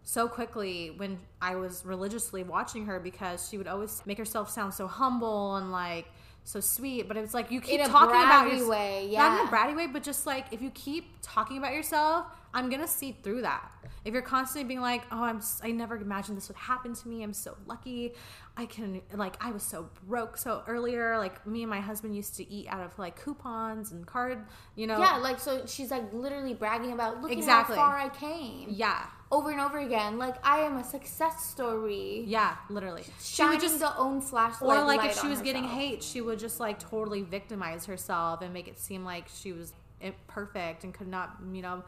so 0.03 0.27
quickly 0.27 0.91
when 0.97 1.17
I 1.41 1.55
was 1.55 1.85
religiously 1.85 2.43
watching 2.43 2.85
her 2.85 2.99
because 2.99 3.47
she 3.49 3.57
would 3.57 3.67
always 3.67 4.01
make 4.05 4.17
herself 4.17 4.49
sound 4.49 4.73
so 4.73 4.87
humble 4.87 5.55
and 5.55 5.71
like 5.71 6.07
so 6.43 6.59
sweet, 6.59 7.07
but 7.07 7.15
it's 7.17 7.33
like 7.33 7.51
you 7.51 7.61
keep 7.61 7.79
In 7.79 7.89
talking 7.89 8.15
about 8.21 8.53
your- 8.53 8.67
way, 8.67 9.09
not 9.13 9.41
in 9.41 9.47
a 9.47 9.51
bratty 9.51 9.75
way, 9.75 9.87
but 9.87 10.03
just 10.03 10.25
like 10.25 10.45
if 10.51 10.61
you 10.61 10.69
keep 10.71 11.05
talking 11.21 11.57
about 11.57 11.73
yourself, 11.73 12.27
I'm 12.53 12.69
gonna 12.69 12.87
see 12.87 13.13
through 13.23 13.41
that. 13.43 13.69
If 14.05 14.13
you're 14.13 14.21
constantly 14.21 14.67
being 14.67 14.81
like, 14.81 15.03
"Oh, 15.11 15.23
I'm," 15.23 15.41
I 15.63 15.71
never 15.71 15.95
imagined 15.95 16.35
this 16.37 16.49
would 16.49 16.57
happen 16.57 16.93
to 16.93 17.07
me. 17.07 17.23
I'm 17.23 17.33
so 17.33 17.55
lucky. 17.65 18.13
I 18.57 18.65
can 18.65 19.01
like 19.13 19.35
I 19.43 19.51
was 19.51 19.63
so 19.63 19.89
broke 20.07 20.37
so 20.37 20.61
earlier. 20.67 21.17
Like 21.17 21.47
me 21.47 21.63
and 21.63 21.69
my 21.69 21.79
husband 21.79 22.15
used 22.15 22.35
to 22.35 22.51
eat 22.51 22.67
out 22.67 22.81
of 22.85 22.99
like 22.99 23.19
coupons 23.23 23.91
and 23.93 24.05
card. 24.05 24.45
You 24.75 24.87
know. 24.87 24.99
yeah, 24.99 25.15
like 25.17 25.39
so 25.39 25.65
she's 25.65 25.89
like 25.89 26.11
literally 26.13 26.53
bragging 26.53 26.91
about 26.91 27.21
look 27.21 27.31
Exactly. 27.31 27.75
at 27.75 27.79
how 27.79 27.87
far 27.87 27.97
I 27.97 28.09
came. 28.09 28.67
Yeah. 28.69 29.05
Over 29.33 29.51
and 29.51 29.59
over 29.59 29.79
again. 29.79 30.17
Like 30.17 30.35
I 30.45 30.59
am 30.59 30.77
a 30.77 30.83
success 30.83 31.45
story. 31.45 32.23
Yeah. 32.27 32.55
Literally. 32.69 33.03
She 33.21 33.43
would 33.43 33.59
just 33.59 33.79
the 33.79 33.95
own 33.97 34.21
flashlight. 34.21 34.77
or 34.77 34.83
like 34.85 35.09
if 35.09 35.19
she 35.19 35.27
was 35.27 35.41
getting 35.41 35.63
herself. 35.63 35.79
hate 35.79 36.03
she 36.03 36.21
would 36.21 36.39
just 36.39 36.59
like 36.59 36.77
totally 36.79 37.21
victimize 37.23 37.85
herself 37.85 38.41
and 38.41 38.53
make 38.53 38.67
it 38.67 38.77
seem 38.79 39.03
like 39.03 39.25
she 39.33 39.51
was 39.51 39.73
imperfect 40.01 40.83
and 40.83 40.93
could 40.93 41.07
not 41.07 41.37
you 41.51 41.61
know 41.61 41.83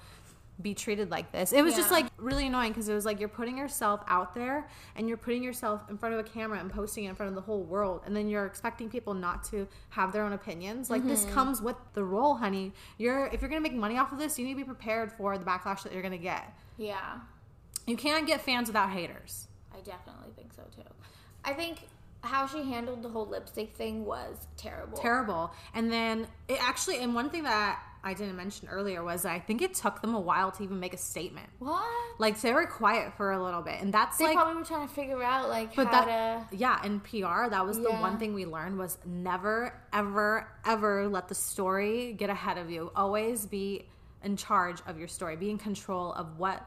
be 0.62 0.74
treated 0.74 1.12
like 1.12 1.34
this 1.34 1.52
it 1.52 1.62
was 1.62 1.76
just 1.76 1.92
like 1.92 2.06
really 2.18 2.48
annoying 2.48 2.72
because 2.72 2.88
it 2.88 2.94
was 2.94 3.04
like 3.06 3.20
you're 3.20 3.28
putting 3.28 3.58
yourself 3.58 4.00
out 4.08 4.34
there 4.34 4.66
and 4.96 5.10
you're 5.10 5.18
putting 5.18 5.44
yourself 5.44 5.82
in 5.90 5.98
front 5.98 6.16
of 6.16 6.20
a 6.22 6.24
camera 6.24 6.58
and 6.58 6.72
posting 6.72 7.04
it 7.04 7.10
in 7.10 7.16
front 7.16 7.28
of 7.28 7.36
the 7.36 7.42
whole 7.42 7.62
world 7.64 8.00
and 8.06 8.16
then 8.16 8.30
you're 8.30 8.46
expecting 8.46 8.90
people 8.90 9.14
not 9.14 9.44
to 9.44 9.68
have 9.90 10.14
their 10.14 10.24
own 10.24 10.32
opinions 10.32 10.90
like 10.90 11.02
Mm-hmm. 11.02 11.10
this 11.10 11.26
comes 11.26 11.62
with 11.62 11.76
the 11.94 12.06
role 12.06 12.36
honey 12.36 12.72
you're 12.98 13.26
if 13.34 13.42
you're 13.42 13.50
gonna 13.50 13.60
make 13.60 13.76
money 13.76 13.98
off 13.98 14.14
of 14.14 14.18
this 14.18 14.40
you 14.40 14.46
need 14.46 14.54
to 14.54 14.58
be 14.60 14.64
prepared 14.64 15.12
for 15.12 15.38
the 15.38 15.44
backlash 15.44 15.84
that 15.84 15.92
you're 15.92 16.02
gonna 16.02 16.18
get 16.18 16.46
Yeah. 16.78 17.18
You 17.86 17.98
can't 17.98 18.28
get 18.28 18.42
fans 18.42 18.68
without 18.68 18.90
haters 18.92 19.48
I 19.76 19.82
definitely 19.82 20.32
think 20.36 20.54
so 20.54 20.64
too. 20.76 20.88
I 21.44 21.54
think 21.54 21.80
how 22.22 22.48
she 22.48 22.64
handled 22.64 23.04
the 23.04 23.10
whole 23.10 23.28
lipstick 23.28 23.76
thing 23.76 24.04
was 24.06 24.48
terrible. 24.58 24.98
terrible. 24.98 25.52
And 25.74 25.92
then 25.92 26.28
it 26.48 26.58
actually, 26.62 27.00
and 27.00 27.14
one 27.14 27.30
thing 27.30 27.44
that 27.44 27.80
I 28.04 28.14
didn't 28.14 28.36
mention 28.36 28.68
earlier 28.68 29.04
was 29.04 29.26
I 29.26 29.40
think 29.40 29.62
it 29.62 29.76
took 29.76 30.02
them 30.02 30.16
a 30.16 30.20
while 30.20 30.52
to 30.52 30.64
even 30.64 30.80
make 30.80 30.94
a 30.94 30.98
statement. 30.98 31.48
What? 31.60 31.86
Like 32.18 32.40
they 32.42 32.54
were 32.54 32.66
quiet 32.66 33.14
for 33.14 33.32
a 33.32 33.44
little 33.44 33.62
bit, 33.62 33.82
and 33.82 33.94
that's 33.94 34.20
like. 34.20 34.30
They 34.30 34.36
like, 34.36 34.44
probably 34.44 34.60
were 34.62 34.66
trying 34.66 34.88
to 34.88 34.94
figure 34.94 35.22
out 35.22 35.50
like 35.50 35.76
but 35.76 35.88
how 35.88 36.06
that, 36.06 36.50
to. 36.50 36.58
yeah, 36.58 36.84
in 36.84 37.00
PR, 37.00 37.50
that 37.50 37.66
was 37.66 37.78
the 37.78 37.92
one 37.92 38.18
thing 38.18 38.34
we 38.34 38.46
learned 38.46 38.78
was 38.78 38.98
never, 39.06 39.80
ever, 39.94 40.48
ever 40.66 41.08
let 41.08 41.28
the 41.28 41.36
story 41.36 42.14
get 42.14 42.30
ahead 42.30 42.58
of 42.58 42.72
you. 42.72 42.92
Always 42.96 43.46
be 43.46 43.88
in 44.24 44.38
charge 44.38 44.82
of 44.88 44.98
your 44.98 45.08
story. 45.08 45.36
Be 45.36 45.50
in 45.52 45.58
control 45.58 46.14
of 46.14 46.40
what 46.40 46.66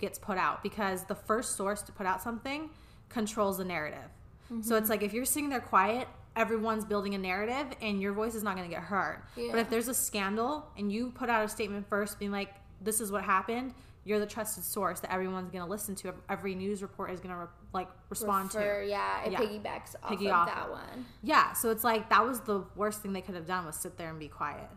gets 0.00 0.18
put 0.18 0.38
out 0.38 0.62
because 0.62 1.04
the 1.04 1.14
first 1.14 1.56
source 1.56 1.82
to 1.82 1.92
put 1.92 2.06
out 2.06 2.22
something 2.22 2.70
controls 3.08 3.58
the 3.58 3.64
narrative. 3.64 4.10
Mm-hmm. 4.52 4.62
So 4.62 4.76
it's 4.76 4.90
like 4.90 5.02
if 5.02 5.12
you're 5.12 5.24
sitting 5.24 5.48
there 5.48 5.60
quiet, 5.60 6.08
everyone's 6.36 6.84
building 6.84 7.14
a 7.14 7.18
narrative 7.18 7.66
and 7.80 8.00
your 8.00 8.12
voice 8.12 8.34
is 8.34 8.42
not 8.42 8.56
going 8.56 8.68
to 8.68 8.74
get 8.74 8.84
heard. 8.84 9.22
But 9.34 9.58
if 9.58 9.70
there's 9.70 9.88
a 9.88 9.94
scandal 9.94 10.66
and 10.76 10.92
you 10.92 11.10
put 11.10 11.28
out 11.30 11.44
a 11.44 11.48
statement 11.48 11.88
first 11.88 12.18
being 12.18 12.30
like 12.30 12.52
this 12.80 13.00
is 13.00 13.10
what 13.10 13.24
happened, 13.24 13.72
you're 14.04 14.20
the 14.20 14.26
trusted 14.26 14.62
source 14.62 15.00
that 15.00 15.12
everyone's 15.12 15.50
going 15.50 15.64
to 15.64 15.70
listen 15.70 15.94
to. 15.96 16.12
Every 16.28 16.54
news 16.54 16.82
report 16.82 17.10
is 17.10 17.18
going 17.20 17.34
to 17.34 17.48
like 17.72 17.88
respond 18.10 18.54
refer, 18.54 18.82
to. 18.82 18.88
yeah, 18.88 19.24
it 19.24 19.32
Yeah. 19.32 19.40
piggybacks 19.40 19.94
off 20.02 20.10
Piggy 20.10 20.28
of 20.28 20.34
off 20.34 20.46
that 20.46 20.70
one. 20.70 21.06
Yeah, 21.22 21.54
so 21.54 21.70
it's 21.70 21.82
like 21.82 22.08
that 22.10 22.24
was 22.24 22.40
the 22.40 22.64
worst 22.76 23.02
thing 23.02 23.12
they 23.14 23.20
could 23.22 23.34
have 23.34 23.46
done 23.46 23.66
was 23.66 23.74
sit 23.76 23.96
there 23.96 24.10
and 24.10 24.18
be 24.20 24.28
quiet. 24.28 24.68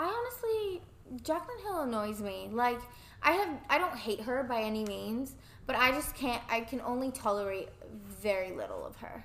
I 0.00 0.04
honestly, 0.04 0.80
Jaclyn 1.22 1.62
Hill 1.62 1.82
annoys 1.82 2.22
me. 2.22 2.48
Like, 2.50 2.80
I 3.22 3.32
have, 3.32 3.50
I 3.68 3.76
don't 3.76 3.94
hate 3.94 4.22
her 4.22 4.42
by 4.44 4.62
any 4.62 4.82
means, 4.84 5.34
but 5.66 5.76
I 5.76 5.92
just 5.92 6.14
can't. 6.14 6.42
I 6.48 6.60
can 6.62 6.80
only 6.80 7.10
tolerate 7.10 7.68
very 8.22 8.52
little 8.52 8.86
of 8.86 8.96
her. 8.96 9.22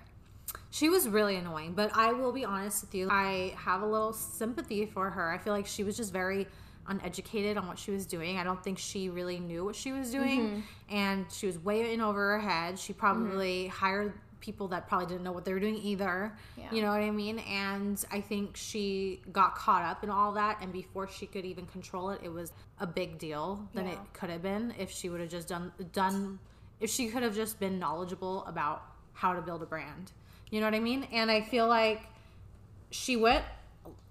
She 0.71 0.89
was 0.89 1.07
really 1.07 1.37
annoying, 1.37 1.71
but 1.73 1.91
I 1.95 2.11
will 2.11 2.33
be 2.33 2.43
honest 2.43 2.83
with 2.83 2.93
you. 2.93 3.07
I 3.09 3.53
have 3.55 3.83
a 3.83 3.85
little 3.85 4.11
sympathy 4.11 4.85
for 4.85 5.09
her. 5.09 5.31
I 5.31 5.37
feel 5.37 5.53
like 5.53 5.65
she 5.65 5.85
was 5.85 5.95
just 5.95 6.11
very 6.11 6.45
uneducated 6.87 7.55
on 7.55 7.67
what 7.67 7.79
she 7.79 7.91
was 7.91 8.05
doing. 8.05 8.37
I 8.37 8.43
don't 8.43 8.61
think 8.61 8.77
she 8.77 9.09
really 9.09 9.39
knew 9.39 9.63
what 9.63 9.77
she 9.77 9.93
was 9.93 10.11
doing, 10.11 10.41
mm-hmm. 10.41 10.95
and 10.95 11.25
she 11.31 11.47
was 11.47 11.57
way 11.57 11.93
in 11.93 12.01
over 12.01 12.37
her 12.37 12.39
head. 12.39 12.77
She 12.77 12.91
probably 12.91 13.63
mm-hmm. 13.63 13.77
hired 13.77 14.13
people 14.45 14.67
that 14.67 14.87
probably 14.87 15.07
didn't 15.07 15.23
know 15.23 15.31
what 15.31 15.43
they 15.45 15.53
were 15.53 15.59
doing 15.59 15.75
either. 15.77 16.31
Yeah. 16.57 16.65
You 16.71 16.81
know 16.83 16.89
what 16.91 17.01
I 17.01 17.09
mean? 17.11 17.39
And 17.39 18.03
I 18.11 18.21
think 18.21 18.55
she 18.55 19.21
got 19.31 19.55
caught 19.55 19.83
up 19.83 20.03
in 20.03 20.09
all 20.09 20.33
that, 20.33 20.59
and 20.61 20.71
before 20.71 21.07
she 21.07 21.25
could 21.25 21.45
even 21.45 21.65
control 21.65 22.11
it, 22.11 22.21
it 22.23 22.29
was 22.31 22.51
a 22.79 22.85
big 22.87 23.17
deal 23.17 23.67
than 23.73 23.85
Yeah. 23.87 23.93
it 23.93 23.99
could 24.13 24.29
have 24.29 24.43
been 24.43 24.73
if 24.77 24.91
she 24.91 25.09
would 25.09 25.19
have 25.21 25.29
just 25.29 25.47
done 25.47 25.71
done 25.91 26.39
if 26.79 26.89
she 26.89 27.07
could 27.07 27.23
have 27.23 27.33
just 27.35 27.59
been 27.59 27.79
knowledgeable 27.79 28.45
about 28.45 28.83
how 29.13 29.33
to 29.33 29.41
build 29.41 29.63
a 29.63 29.65
brand. 29.65 30.11
You 30.51 30.59
know 30.59 30.67
what 30.67 30.75
I 30.75 30.79
mean? 30.79 31.07
And 31.11 31.31
I 31.31 31.41
feel 31.41 31.67
like 31.67 32.01
she 32.91 33.15
went 33.15 33.43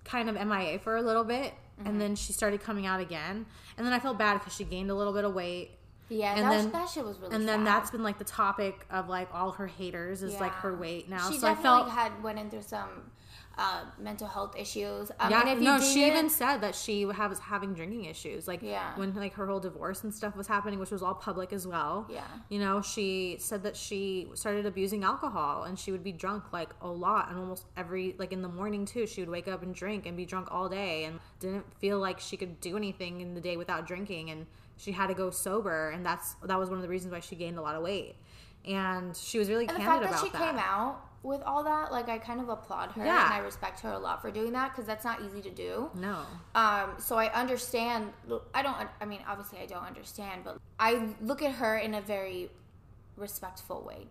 kind 0.05 0.29
of 0.29 0.35
MIA 0.35 0.79
for 0.81 0.97
a 0.97 1.03
little 1.03 1.25
bit 1.25 1.53
Mm-hmm. 1.77 1.89
and 1.89 2.01
then 2.01 2.15
she 2.15 2.33
started 2.33 2.63
coming 2.63 2.87
out 2.87 3.01
again. 3.01 3.47
And 3.77 3.85
then 3.85 3.93
I 3.93 3.99
felt 3.99 4.17
bad 4.17 4.35
because 4.39 4.55
she 4.55 4.63
gained 4.63 4.93
a 4.93 4.95
little 4.95 5.13
bit 5.13 5.25
of 5.25 5.35
weight. 5.35 5.73
Yeah, 6.15 6.35
And 6.37 6.45
that, 6.47 6.51
then- 6.63 6.71
that 6.73 6.89
shit 6.89 7.05
was 7.05 7.19
really. 7.19 7.35
And 7.35 7.49
then 7.49 7.65
that's 7.65 7.91
been 7.91 8.03
like 8.03 8.19
the 8.19 8.25
topic 8.25 8.87
of 8.91 9.09
like 9.09 9.29
all 9.33 9.53
her 9.53 9.67
haters 9.67 10.23
is 10.23 10.39
like 10.41 10.53
her 10.57 10.75
weight 10.77 11.09
now. 11.09 11.31
She 11.31 11.39
so 11.39 11.47
I 11.49 11.55
definitely 11.55 11.63
felt 11.63 11.91
had 11.91 12.23
went 12.23 12.39
into 12.39 12.63
some 12.63 13.11
uh, 13.57 13.85
mental 14.01 14.27
health 14.27 14.55
issues. 14.59 15.13
Um, 15.21 15.31
yeah, 15.31 15.55
no, 15.61 15.79
she 15.81 16.03
it- 16.05 16.09
even 16.09 16.29
said 16.29 16.59
that 16.63 16.75
she 16.75 17.05
was 17.05 17.17
having 17.41 17.73
drinking 17.75 18.05
issues. 18.05 18.49
Like 18.49 18.63
Yeah. 18.63 18.97
when 18.97 19.15
like 19.15 19.35
her 19.35 19.47
whole 19.47 19.61
divorce 19.61 20.03
and 20.05 20.13
stuff 20.13 20.35
was 20.37 20.47
happening, 20.49 20.79
which 20.81 20.91
was 20.91 21.03
all 21.03 21.15
public 21.15 21.53
as 21.53 21.65
well. 21.67 22.07
Yeah. 22.11 22.23
You 22.49 22.59
know, 22.59 22.81
she 22.83 23.37
said 23.39 23.63
that 23.63 23.77
she 23.77 24.29
started 24.35 24.67
abusing 24.67 25.05
alcohol 25.05 25.65
and 25.65 25.79
she 25.79 25.93
would 25.93 26.03
be 26.03 26.11
drunk 26.13 26.53
like 26.53 26.71
a 26.81 26.89
lot 26.89 27.29
and 27.31 27.39
almost 27.39 27.65
every 27.77 28.15
like 28.19 28.33
in 28.33 28.43
the 28.43 28.49
morning 28.49 28.85
too. 28.87 29.07
She 29.07 29.21
would 29.21 29.31
wake 29.31 29.47
up 29.49 29.63
and 29.63 29.73
drink 29.75 30.05
and 30.07 30.17
be 30.17 30.27
drunk 30.27 30.49
all 30.51 30.69
day 30.69 31.05
and 31.05 31.21
didn't 31.39 31.67
feel 31.79 31.99
like 32.01 32.19
she 32.21 32.37
could 32.37 32.61
do 32.61 32.77
anything 32.77 33.21
in 33.21 33.35
the 33.35 33.41
day 33.41 33.57
without 33.57 33.87
drinking 33.87 34.31
and 34.31 34.47
she 34.77 34.93
had 34.93 35.07
to 35.09 35.15
go 35.15 35.31
sober 35.31 35.91
and 35.91 36.05
that's 36.05 36.35
that 36.45 36.59
was 36.59 36.69
one 36.69 36.79
of 36.79 36.83
the 36.83 36.89
reasons 36.89 37.13
why 37.13 37.21
she 37.21 37.37
gained 37.37 37.59
a 37.59 37.63
lot 37.63 37.75
of 37.77 37.83
weight. 37.83 38.17
and 38.67 39.17
she 39.17 39.39
was 39.39 39.49
really 39.49 39.67
And 39.67 39.77
the 39.77 39.81
candid 39.83 40.09
fact 40.11 40.23
that 40.23 40.25
she 40.25 40.37
came 40.37 40.59
out 40.59 41.01
with 41.23 41.41
all 41.43 41.65
that, 41.65 41.91
like 41.91 42.09
I 42.11 42.19
kind 42.19 42.39
of 42.41 42.49
applaud 42.51 42.91
her 42.93 43.05
Yeah. 43.05 43.25
and 43.25 43.33
I 43.35 43.39
respect 43.39 43.81
her 43.81 43.93
a 43.93 43.99
lot 43.99 44.21
for 44.21 44.31
doing 44.31 44.53
that 44.53 44.73
because 44.73 44.85
that's 44.85 45.05
not 45.07 45.23
easy 45.23 45.41
to 45.43 45.51
do. 45.51 45.91
No. 45.95 46.19
Um, 46.55 46.91
so 46.99 47.17
I 47.17 47.33
understand. 47.33 48.13
I 48.55 48.63
don't. 48.63 48.77
I 49.01 49.05
mean, 49.07 49.21
obviously, 49.27 49.59
I 49.61 49.67
don't 49.67 49.85
understand, 49.87 50.43
but 50.45 50.59
I 50.79 51.09
look 51.23 51.41
at 51.43 51.53
her 51.53 51.79
in 51.79 51.95
a 51.95 52.03
very 52.03 52.51
respectful 53.17 53.83
way 53.83 54.07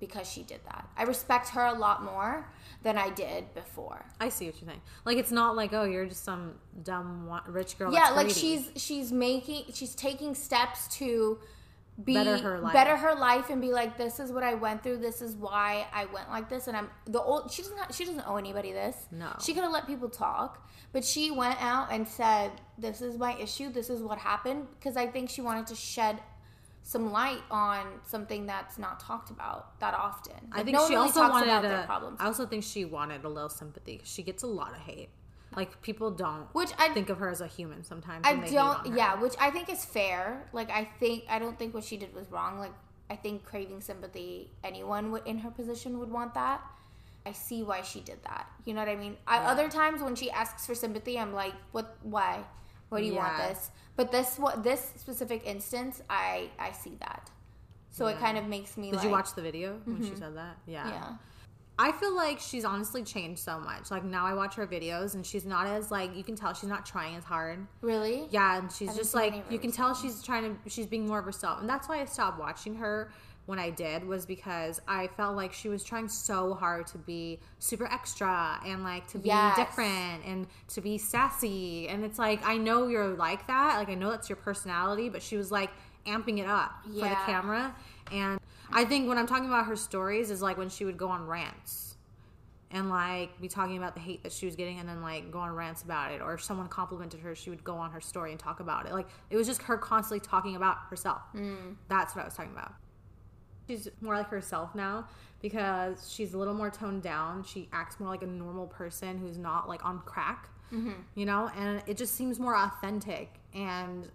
because 0.00 0.28
she 0.28 0.42
did 0.42 0.60
that. 0.64 0.88
I 0.96 1.04
respect 1.04 1.50
her 1.50 1.64
a 1.66 1.74
lot 1.74 2.02
more 2.02 2.50
than 2.82 2.96
I 2.98 3.10
did 3.10 3.52
before. 3.54 4.06
I 4.18 4.30
see 4.30 4.46
what 4.46 4.60
you're 4.60 4.68
saying. 4.68 4.80
Like 5.04 5.18
it's 5.18 5.30
not 5.30 5.54
like 5.54 5.72
oh 5.72 5.84
you're 5.84 6.06
just 6.06 6.24
some 6.24 6.54
dumb 6.82 7.30
rich 7.46 7.78
girl. 7.78 7.92
yeah, 7.92 8.10
like 8.10 8.30
she's 8.30 8.70
she's 8.76 9.12
making 9.12 9.64
she's 9.72 9.94
taking 9.94 10.34
steps 10.34 10.88
to 10.98 11.38
be 12.02 12.14
Better 12.14 12.38
her 12.38 12.58
life. 12.60 12.72
better 12.72 12.96
her 12.96 13.14
life 13.14 13.50
and 13.50 13.60
be 13.60 13.72
like 13.72 13.98
this 13.98 14.20
is 14.20 14.32
what 14.32 14.42
I 14.42 14.54
went 14.54 14.82
through 14.82 14.98
this 14.98 15.20
is 15.20 15.36
why 15.36 15.86
I 15.92 16.06
went 16.06 16.30
like 16.30 16.48
this 16.48 16.66
and 16.66 16.74
I'm 16.74 16.88
the 17.04 17.20
old 17.20 17.50
she 17.52 17.60
doesn't 17.60 17.94
she 17.94 18.06
doesn't 18.06 18.26
owe 18.26 18.36
anybody 18.36 18.72
this 18.72 18.96
No. 19.12 19.28
she 19.38 19.52
could 19.52 19.64
have 19.64 19.72
let 19.72 19.86
people 19.86 20.08
talk 20.08 20.66
but 20.92 21.04
she 21.04 21.30
went 21.30 21.60
out 21.62 21.92
and 21.92 22.08
said 22.08 22.52
this 22.78 23.02
is 23.02 23.18
my 23.18 23.36
issue 23.36 23.70
this 23.70 23.90
is 23.90 24.00
what 24.00 24.16
happened 24.16 24.66
because 24.78 24.96
I 24.96 25.08
think 25.08 25.28
she 25.28 25.42
wanted 25.42 25.66
to 25.66 25.74
shed 25.74 26.20
some 26.82 27.12
light 27.12 27.42
on 27.50 27.86
something 28.06 28.46
that's 28.46 28.78
not 28.78 28.98
talked 29.00 29.30
about 29.30 29.78
that 29.80 29.94
often 29.94 30.34
I 30.50 30.62
think 30.62 30.76
no 30.76 30.88
she 30.88 30.94
also 30.94 31.28
wanted 31.28 31.64
a, 31.64 31.84
problems 31.86 32.18
I 32.20 32.26
also 32.26 32.46
think 32.46 32.64
she 32.64 32.84
wanted 32.84 33.24
a 33.24 33.28
little 33.28 33.48
sympathy 33.48 34.00
she 34.04 34.22
gets 34.22 34.42
a 34.42 34.46
lot 34.46 34.72
of 34.72 34.78
hate. 34.78 35.10
Like 35.56 35.82
people 35.82 36.10
don't 36.10 36.46
which 36.54 36.70
I 36.78 36.88
think 36.90 37.10
of 37.10 37.18
her 37.18 37.28
as 37.28 37.40
a 37.40 37.46
human 37.46 37.82
sometimes. 37.82 38.24
I 38.24 38.32
when 38.32 38.40
they 38.42 38.50
hate 38.50 38.58
on 38.58 38.84
don't. 38.84 38.96
Yeah, 38.96 39.20
which 39.20 39.34
I 39.40 39.50
think 39.50 39.68
is 39.68 39.84
fair. 39.84 40.48
Like 40.52 40.70
I 40.70 40.84
think 41.00 41.24
I 41.28 41.40
don't 41.40 41.58
think 41.58 41.74
what 41.74 41.82
she 41.82 41.96
did 41.96 42.14
was 42.14 42.30
wrong. 42.30 42.60
Like 42.60 42.72
I 43.10 43.16
think 43.16 43.44
craving 43.44 43.80
sympathy, 43.80 44.52
anyone 44.62 45.10
would, 45.10 45.26
in 45.26 45.38
her 45.38 45.50
position 45.50 45.98
would 45.98 46.10
want 46.10 46.34
that. 46.34 46.62
I 47.26 47.32
see 47.32 47.62
why 47.62 47.82
she 47.82 48.00
did 48.00 48.22
that. 48.22 48.48
You 48.64 48.72
know 48.74 48.80
what 48.80 48.88
I 48.88 48.96
mean? 48.96 49.16
I, 49.26 49.38
Other 49.38 49.68
times 49.68 50.00
when 50.00 50.14
she 50.14 50.30
asks 50.30 50.64
for 50.64 50.74
sympathy, 50.74 51.18
I'm 51.18 51.34
like, 51.34 51.54
what? 51.72 51.98
Why? 52.02 52.44
Why 52.88 53.00
do 53.00 53.06
you 53.06 53.14
want 53.14 53.36
this? 53.38 53.70
But 54.00 54.10
this 54.10 54.38
what 54.38 54.62
this 54.62 54.92
specific 54.96 55.42
instance, 55.44 56.00
I 56.08 56.48
I 56.58 56.72
see 56.72 56.96
that. 57.00 57.30
So 57.90 58.06
it 58.06 58.18
kind 58.18 58.38
of 58.38 58.46
makes 58.46 58.78
me. 58.78 58.90
Did 58.90 58.96
like, 58.96 59.04
you 59.04 59.10
watch 59.10 59.34
the 59.34 59.42
video 59.42 59.78
when 59.84 60.02
she 60.02 60.08
mm-hmm. 60.08 60.18
said 60.18 60.36
that? 60.36 60.56
Yeah. 60.66 60.88
Yeah. 60.88 61.12
I 61.78 61.92
feel 61.92 62.16
like 62.16 62.40
she's 62.40 62.64
honestly 62.64 63.02
changed 63.02 63.42
so 63.42 63.60
much. 63.60 63.90
Like 63.90 64.02
now 64.02 64.24
I 64.24 64.32
watch 64.32 64.54
her 64.54 64.66
videos 64.66 65.12
and 65.12 65.26
she's 65.26 65.44
not 65.44 65.66
as 65.66 65.90
like 65.90 66.16
you 66.16 66.24
can 66.24 66.34
tell 66.34 66.54
she's 66.54 66.70
not 66.70 66.86
trying 66.86 67.14
as 67.14 67.24
hard. 67.24 67.66
Really? 67.82 68.26
Yeah, 68.30 68.60
and 68.60 68.72
she's 68.72 68.96
just 68.96 69.12
like 69.12 69.44
you 69.50 69.58
can 69.58 69.70
tell 69.70 69.94
she's 69.94 70.22
trying 70.22 70.44
to 70.44 70.70
she's 70.70 70.86
being 70.86 71.06
more 71.06 71.18
of 71.18 71.26
herself. 71.26 71.60
And 71.60 71.68
that's 71.68 71.86
why 71.86 72.00
I 72.00 72.06
stopped 72.06 72.40
watching 72.40 72.76
her 72.76 73.12
when 73.46 73.58
I 73.58 73.70
did 73.70 74.06
was 74.06 74.26
because 74.26 74.80
I 74.86 75.08
felt 75.08 75.34
like 75.36 75.52
she 75.52 75.68
was 75.68 75.82
trying 75.82 76.08
so 76.08 76.54
hard 76.54 76.86
to 76.88 76.98
be 76.98 77.40
super 77.58 77.86
extra 77.86 78.60
and 78.64 78.84
like 78.84 79.06
to 79.08 79.18
be 79.18 79.28
Yes. 79.28 79.56
different 79.56 80.24
and 80.24 80.46
to 80.68 80.80
be 80.80 80.98
sassy. 80.98 81.88
And 81.88 82.04
it's 82.04 82.18
like 82.18 82.46
I 82.46 82.56
know 82.56 82.86
you're 82.88 83.08
like 83.08 83.46
that. 83.48 83.76
Like 83.76 83.88
I 83.88 83.94
know 83.94 84.10
that's 84.10 84.28
your 84.28 84.36
personality, 84.36 85.08
but 85.08 85.22
she 85.22 85.36
was 85.36 85.50
like 85.50 85.70
amping 86.06 86.38
it 86.38 86.46
up 86.46 86.72
for 86.84 87.08
the 87.08 87.16
camera. 87.26 87.74
And 88.12 88.40
I 88.72 88.84
think 88.84 89.08
when 89.08 89.18
I'm 89.18 89.26
talking 89.26 89.46
about 89.46 89.66
her 89.66 89.76
stories 89.76 90.30
is 90.30 90.40
like 90.42 90.56
when 90.56 90.68
she 90.68 90.84
would 90.84 90.96
go 90.96 91.08
on 91.08 91.26
rants 91.26 91.96
and 92.70 92.88
like 92.88 93.40
be 93.40 93.48
talking 93.48 93.76
about 93.76 93.94
the 93.94 94.00
hate 94.00 94.22
that 94.22 94.32
she 94.32 94.46
was 94.46 94.54
getting 94.54 94.78
and 94.78 94.88
then 94.88 95.02
like 95.02 95.30
go 95.30 95.40
on 95.40 95.50
rants 95.54 95.82
about 95.82 96.12
it 96.12 96.20
or 96.20 96.34
if 96.34 96.42
someone 96.42 96.68
complimented 96.68 97.20
her 97.20 97.34
she 97.34 97.50
would 97.50 97.64
go 97.64 97.74
on 97.74 97.90
her 97.90 98.00
story 98.00 98.30
and 98.30 98.38
talk 98.38 98.60
about 98.60 98.86
it 98.86 98.92
like 98.92 99.08
it 99.28 99.36
was 99.36 99.46
just 99.46 99.62
her 99.62 99.76
constantly 99.76 100.20
talking 100.24 100.54
about 100.54 100.76
herself 100.88 101.20
mm. 101.34 101.74
that's 101.88 102.14
what 102.14 102.22
i 102.22 102.24
was 102.24 102.34
talking 102.34 102.52
about 102.52 102.72
she's 103.70 103.88
more 104.00 104.16
like 104.16 104.28
herself 104.28 104.74
now 104.74 105.06
because 105.40 106.12
she's 106.12 106.34
a 106.34 106.38
little 106.38 106.54
more 106.54 106.70
toned 106.70 107.02
down. 107.02 107.44
She 107.44 107.68
acts 107.72 107.98
more 107.98 108.08
like 108.08 108.22
a 108.22 108.26
normal 108.26 108.66
person 108.66 109.18
who's 109.18 109.38
not 109.38 109.68
like 109.68 109.84
on 109.84 110.00
crack 110.00 110.50
mm-hmm. 110.72 110.92
you 111.14 111.26
know? 111.26 111.50
And 111.56 111.82
it 111.86 111.96
just 111.96 112.14
seems 112.14 112.38
more 112.38 112.56
authentic. 112.56 113.28
And 113.54 114.08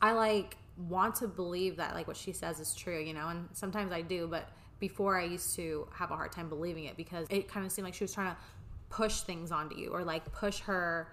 I 0.00 0.12
like 0.12 0.56
want 0.88 1.16
to 1.16 1.28
believe 1.28 1.76
that 1.76 1.94
like 1.94 2.06
what 2.06 2.16
she 2.16 2.32
says 2.32 2.60
is 2.60 2.74
true, 2.74 3.00
you 3.00 3.14
know, 3.14 3.28
and 3.28 3.48
sometimes 3.52 3.92
I 3.92 4.02
do, 4.02 4.26
but 4.28 4.50
before 4.78 5.18
I 5.18 5.24
used 5.24 5.56
to 5.56 5.88
have 5.92 6.10
a 6.10 6.14
hard 6.14 6.30
time 6.30 6.48
believing 6.48 6.84
it 6.84 6.96
because 6.96 7.26
it 7.30 7.48
kind 7.48 7.66
of 7.66 7.72
seemed 7.72 7.84
like 7.84 7.94
she 7.94 8.04
was 8.04 8.14
trying 8.14 8.32
to 8.32 8.36
push 8.90 9.20
things 9.20 9.50
onto 9.50 9.76
you 9.76 9.90
or 9.90 10.04
like 10.04 10.30
push 10.32 10.60
her 10.60 11.08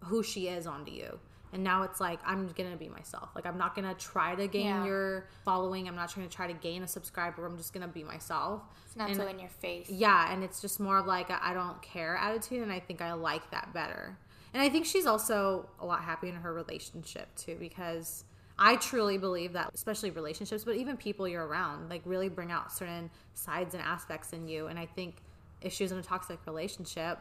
who 0.00 0.22
she 0.22 0.48
is 0.48 0.66
onto 0.66 0.92
you. 0.92 1.18
And 1.52 1.62
now 1.62 1.82
it's 1.82 2.00
like 2.00 2.18
I'm 2.24 2.48
gonna 2.48 2.76
be 2.76 2.88
myself. 2.88 3.28
Like 3.34 3.44
I'm 3.46 3.58
not 3.58 3.74
gonna 3.74 3.94
try 3.94 4.34
to 4.34 4.46
gain 4.48 4.66
Yeah. 4.66 4.84
your 4.86 5.28
following. 5.44 5.86
I'm 5.86 5.94
not 5.96 6.08
trying 6.10 6.28
to 6.28 6.34
try 6.34 6.46
to 6.46 6.54
gain 6.54 6.82
a 6.82 6.88
subscriber. 6.88 7.44
I'm 7.44 7.56
just 7.58 7.72
gonna 7.74 7.88
be 7.88 8.02
myself. 8.04 8.62
It's 8.86 8.96
not 8.96 9.08
And- 9.10 9.18
so 9.18 9.26
in 9.26 9.38
your 9.38 9.50
face. 9.50 9.90
yeah, 9.90 10.32
and 10.32 10.42
it's 10.42 10.60
just 10.60 10.80
more 10.80 10.98
of 10.98 11.06
like 11.06 11.28
a 11.30 11.44
I 11.44 11.52
don't 11.52 11.80
care 11.82 12.16
attitude, 12.16 12.62
and 12.62 12.72
I 12.72 12.80
think 12.80 13.02
I 13.02 13.12
like 13.12 13.50
that 13.50 13.72
better. 13.74 14.16
And 14.54 14.62
I 14.62 14.68
think 14.68 14.86
she's 14.86 15.06
also 15.06 15.68
a 15.80 15.86
lot 15.86 16.02
happier 16.02 16.30
in 16.30 16.36
her 16.36 16.52
relationship 16.52 17.34
too, 17.36 17.56
because 17.58 18.24
I 18.58 18.76
truly 18.76 19.16
believe 19.18 19.54
that, 19.54 19.70
especially 19.74 20.10
relationships, 20.10 20.64
but 20.64 20.76
even 20.76 20.96
people 20.96 21.26
you're 21.26 21.46
around, 21.46 21.88
like 21.90 22.02
really 22.04 22.28
bring 22.28 22.50
out 22.52 22.70
certain 22.72 23.10
sides 23.34 23.74
and 23.74 23.82
aspects 23.82 24.32
in 24.34 24.46
you. 24.46 24.66
And 24.68 24.78
I 24.78 24.86
think 24.86 25.22
if 25.62 25.72
she 25.72 25.84
was 25.84 25.92
in 25.92 25.98
a 25.98 26.02
toxic 26.02 26.38
relationship, 26.46 27.18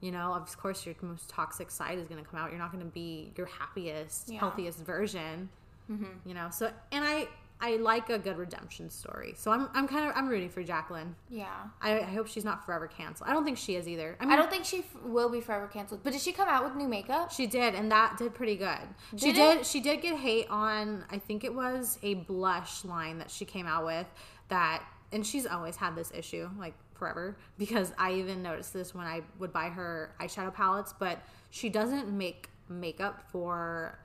you 0.00 0.12
know, 0.12 0.32
of 0.34 0.56
course, 0.58 0.86
your 0.86 0.94
most 1.02 1.28
toxic 1.28 1.70
side 1.70 1.98
is 1.98 2.06
going 2.08 2.22
to 2.22 2.28
come 2.28 2.38
out. 2.38 2.50
You're 2.50 2.58
not 2.60 2.72
going 2.72 2.84
to 2.84 2.90
be 2.90 3.32
your 3.36 3.46
happiest, 3.46 4.28
Yeah. 4.28 4.40
healthiest 4.40 4.78
version. 4.84 5.48
Mm-hmm. 5.90 6.04
You 6.28 6.34
know, 6.34 6.48
so 6.50 6.70
and 6.92 7.04
I 7.04 7.28
I 7.60 7.74
like 7.76 8.08
a 8.08 8.18
good 8.20 8.36
redemption 8.38 8.88
story. 8.90 9.34
So 9.36 9.50
I'm 9.50 9.68
I'm 9.74 9.88
kind 9.88 10.06
of 10.08 10.12
I'm 10.14 10.28
rooting 10.28 10.50
for 10.50 10.62
Jaclyn. 10.62 11.14
Yeah. 11.28 11.46
I, 11.80 11.98
I 12.00 12.02
hope 12.02 12.28
she's 12.28 12.44
not 12.44 12.64
forever 12.64 12.86
canceled. 12.86 13.28
I 13.28 13.32
don't 13.32 13.44
think 13.44 13.58
she 13.58 13.74
is 13.74 13.88
either. 13.88 14.16
I 14.20 14.24
mean, 14.24 14.32
I 14.32 14.36
don't 14.36 14.50
think 14.50 14.64
she 14.64 14.78
f- 14.80 15.02
will 15.02 15.28
be 15.30 15.40
forever 15.40 15.66
canceled. 15.66 16.02
But 16.04 16.12
did 16.12 16.22
she 16.22 16.32
come 16.32 16.46
out 16.48 16.62
with 16.62 16.76
new 16.76 16.86
makeup? 16.88 17.32
she 17.32 17.46
did, 17.48 17.74
and 17.74 17.90
that 17.90 18.16
did 18.18 18.34
pretty 18.34 18.54
good. 18.56 18.78
she 19.16 19.32
Did 19.32 19.56
did. 19.56 19.66
She 19.66 19.80
did 19.80 20.02
get 20.02 20.16
hate 20.18 20.46
on. 20.50 21.04
I 21.10 21.18
think 21.18 21.42
it 21.42 21.52
was 21.54 21.98
a 22.02 22.14
blush 22.14 22.84
line 22.84 23.18
that 23.18 23.30
she 23.30 23.44
came 23.44 23.66
out 23.66 23.84
with. 23.84 24.06
That, 24.48 24.82
and 25.10 25.26
she's 25.26 25.46
always 25.46 25.76
had 25.76 25.96
this 25.96 26.12
issue, 26.14 26.48
like 26.58 26.74
forever. 26.98 27.36
Because 27.56 27.92
I 27.98 28.14
even 28.14 28.42
noticed 28.42 28.72
this 28.72 28.94
when 28.94 29.06
I 29.06 29.22
would 29.38 29.52
buy 29.52 29.68
her 29.68 30.14
eyeshadow 30.20 30.52
palettes, 30.52 30.94
but 30.98 31.20
she 31.50 31.68
doesn't 31.68 32.08
make 32.10 32.50
makeup 32.68 33.22
for 33.30 33.98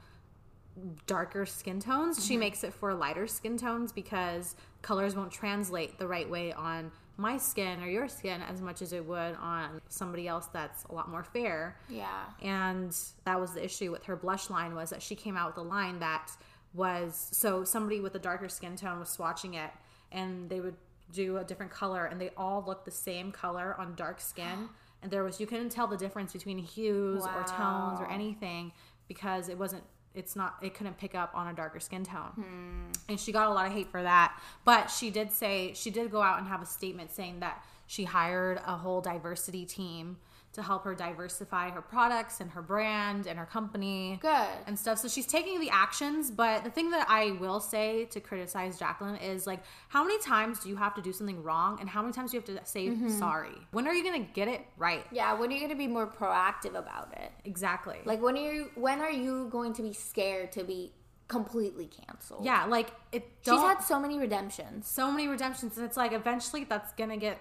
darker 1.05 1.45
skin 1.45 1.79
tones. 1.79 2.17
Mm-hmm. 2.17 2.27
She 2.27 2.37
makes 2.37 2.63
it 2.63 2.73
for 2.73 2.93
lighter 2.93 3.27
skin 3.27 3.57
tones 3.57 3.91
because 3.91 4.55
colors 4.81 5.15
won't 5.15 5.31
translate 5.31 5.99
the 5.99 6.07
right 6.07 6.29
way 6.29 6.53
on 6.53 6.91
my 7.17 7.37
skin 7.37 7.81
or 7.81 7.87
your 7.87 8.07
skin 8.07 8.41
as 8.41 8.59
much 8.59 8.81
as 8.81 8.91
it 8.91 9.05
would 9.05 9.35
on 9.35 9.79
somebody 9.87 10.27
else 10.27 10.47
that's 10.47 10.83
a 10.85 10.93
lot 10.93 11.09
more 11.09 11.23
fair. 11.23 11.77
Yeah. 11.87 12.23
And 12.41 12.95
that 13.25 13.39
was 13.39 13.53
the 13.53 13.63
issue 13.63 13.91
with 13.91 14.03
her 14.05 14.15
blush 14.15 14.49
line 14.49 14.73
was 14.73 14.89
that 14.89 15.01
she 15.01 15.15
came 15.15 15.37
out 15.37 15.55
with 15.55 15.57
a 15.57 15.67
line 15.67 15.99
that 15.99 16.31
was 16.73 17.29
so 17.31 17.63
somebody 17.63 17.99
with 17.99 18.15
a 18.15 18.19
darker 18.19 18.49
skin 18.49 18.75
tone 18.75 18.99
was 18.99 19.15
swatching 19.15 19.53
it 19.53 19.69
and 20.11 20.49
they 20.49 20.59
would 20.59 20.75
do 21.13 21.37
a 21.37 21.43
different 21.43 21.71
color 21.71 22.05
and 22.05 22.19
they 22.19 22.31
all 22.35 22.63
look 22.65 22.85
the 22.85 22.91
same 22.91 23.31
color 23.31 23.75
on 23.79 23.95
dark 23.95 24.19
skin. 24.19 24.69
And 25.01 25.11
there 25.11 25.25
was 25.25 25.37
you 25.37 25.45
couldn't 25.45 25.67
tell 25.67 25.85
the 25.85 25.97
difference 25.97 26.31
between 26.31 26.57
hues 26.57 27.23
or 27.25 27.43
tones 27.43 27.99
or 27.99 28.09
anything 28.09 28.71
because 29.09 29.49
it 29.49 29.57
wasn't 29.57 29.83
it's 30.15 30.33
not 30.33 30.55
it 30.61 30.73
couldn't 30.75 30.97
pick 30.97 31.13
up 31.13 31.31
on 31.35 31.47
a 31.47 31.53
darker 31.53 31.81
skin 31.81 32.05
tone. 32.05 32.31
Hmm. 32.35 32.91
And 33.09 33.19
she 33.19 33.33
got 33.33 33.49
a 33.49 33.53
lot 33.53 33.67
of 33.67 33.73
hate 33.73 33.89
for 33.89 34.01
that. 34.01 34.39
But 34.63 34.87
she 34.87 35.09
did 35.09 35.33
say 35.33 35.73
she 35.75 35.91
did 35.91 36.09
go 36.09 36.21
out 36.21 36.39
and 36.39 36.47
have 36.47 36.61
a 36.61 36.65
statement 36.65 37.11
saying 37.11 37.41
that 37.41 37.65
she 37.85 38.05
hired 38.05 38.61
a 38.65 38.77
whole 38.77 39.01
diversity 39.01 39.65
team 39.65 40.15
to 40.53 40.61
help 40.61 40.83
her 40.83 40.93
diversify 40.95 41.69
her 41.71 41.81
products 41.81 42.39
and 42.39 42.51
her 42.51 42.61
brand 42.61 43.25
and 43.27 43.37
her 43.39 43.45
company 43.45 44.19
Good. 44.21 44.47
and 44.67 44.77
stuff. 44.77 44.99
So 44.99 45.07
she's 45.07 45.25
taking 45.25 45.59
the 45.59 45.69
actions, 45.69 46.29
but 46.31 46.63
the 46.63 46.69
thing 46.69 46.91
that 46.91 47.07
I 47.09 47.31
will 47.31 47.59
say 47.59 48.05
to 48.05 48.19
criticize 48.19 48.79
Jaclyn 48.79 49.21
is 49.21 49.45
like, 49.47 49.61
how 49.89 50.03
many 50.03 50.19
times 50.21 50.59
do 50.59 50.69
you 50.69 50.75
have 50.75 50.93
to 50.95 51.01
do 51.01 51.11
something 51.11 51.41
wrong, 51.43 51.79
and 51.79 51.89
how 51.89 52.01
many 52.01 52.13
times 52.13 52.31
do 52.31 52.37
you 52.37 52.41
have 52.41 52.63
to 52.63 52.65
say 52.69 52.87
Mm-hmm. 52.87 53.09
sorry? 53.17 53.57
When 53.71 53.87
are 53.87 53.93
you 53.93 54.03
gonna 54.03 54.27
get 54.33 54.47
it 54.47 54.61
right? 54.77 55.05
Yeah, 55.11 55.33
when 55.33 55.49
are 55.49 55.53
you 55.53 55.59
going 55.59 55.71
to 55.71 55.75
be 55.75 55.87
more 55.87 56.05
proactive 56.05 56.75
about 56.75 57.13
it? 57.17 57.31
Exactly. 57.45 57.97
Like 58.05 58.21
when 58.21 58.35
are 58.37 58.53
you 58.53 58.69
when 58.75 58.99
are 59.01 59.11
you 59.11 59.47
going 59.51 59.73
to 59.73 59.81
be 59.81 59.93
scared 59.93 60.51
to 60.53 60.63
be 60.63 60.91
completely 61.27 61.87
canceled? 61.87 62.45
yeah, 62.45 62.65
like 62.65 62.91
it. 63.11 63.27
She's 63.41 63.53
had 63.59 63.79
so 63.79 63.99
many 63.99 64.19
redemptions. 64.19 64.87
so 64.87 65.09
many 65.11 65.27
redemptions, 65.27 65.77
and 65.77 65.85
it's 65.85 65.97
like 65.97 66.11
eventually 66.13 66.63
that's 66.65 66.91
gonna 66.93 67.17
get 67.17 67.39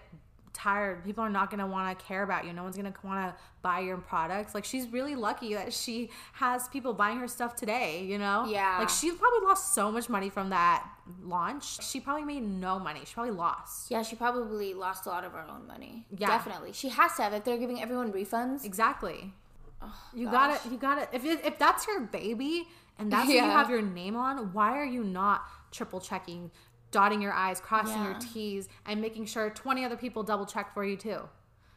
tired. 0.52 1.04
People 1.04 1.24
are 1.24 1.30
not 1.30 1.50
gonna 1.50 1.66
want 1.66 1.98
to 1.98 2.04
care 2.04 2.22
about 2.22 2.44
you. 2.44 2.52
No 2.52 2.62
one's 2.62 2.76
gonna 2.76 2.94
want 3.02 3.34
to 3.34 3.42
buy 3.62 3.80
your 3.80 3.96
products. 3.96 4.54
Like 4.54 4.64
she's 4.64 4.86
really 4.88 5.14
lucky 5.14 5.54
that 5.54 5.72
she 5.72 6.10
has 6.34 6.68
people 6.68 6.92
buying 6.92 7.18
her 7.18 7.28
stuff 7.28 7.56
today. 7.56 8.04
You 8.04 8.18
know? 8.18 8.46
Yeah. 8.48 8.78
Like 8.78 8.88
she 8.88 9.10
probably 9.12 9.46
lost 9.46 9.74
so 9.74 9.90
much 9.90 10.08
money 10.08 10.30
from 10.30 10.50
that 10.50 10.86
launch. 11.22 11.82
She 11.84 12.00
probably 12.00 12.24
made 12.24 12.42
no 12.42 12.78
money. 12.78 13.00
She 13.04 13.14
probably 13.14 13.32
lost. 13.32 13.90
Yeah, 13.90 14.02
she 14.02 14.16
probably 14.16 14.74
lost 14.74 15.06
a 15.06 15.08
lot 15.08 15.24
of 15.24 15.32
her 15.32 15.44
own 15.48 15.66
money. 15.66 16.06
Yeah. 16.16 16.28
Definitely. 16.28 16.72
She 16.72 16.88
has 16.90 17.14
to 17.16 17.22
have 17.22 17.32
if 17.32 17.44
they're 17.44 17.58
giving 17.58 17.82
everyone 17.82 18.12
refunds. 18.12 18.64
Exactly. 18.64 19.32
Oh, 19.80 19.94
you 20.14 20.26
gosh. 20.26 20.58
gotta, 20.58 20.68
you 20.70 20.78
gotta. 20.78 21.08
If 21.12 21.24
it, 21.24 21.44
if 21.44 21.58
that's 21.58 21.86
your 21.86 22.00
baby 22.00 22.68
and 22.98 23.10
that's 23.10 23.26
what 23.26 23.34
you 23.34 23.40
have 23.40 23.70
your 23.70 23.82
name 23.82 24.16
on, 24.16 24.52
why 24.52 24.78
are 24.78 24.84
you 24.84 25.02
not 25.02 25.42
triple 25.72 26.00
checking 26.00 26.50
dotting 26.92 27.20
your 27.20 27.32
I's, 27.32 27.60
crossing 27.60 28.04
your 28.04 28.14
T's, 28.20 28.68
and 28.86 29.00
making 29.00 29.26
sure 29.26 29.50
20 29.50 29.84
other 29.84 29.96
people 29.96 30.22
double 30.22 30.46
check 30.46 30.72
for 30.72 30.84
you 30.84 30.96
too. 30.96 31.28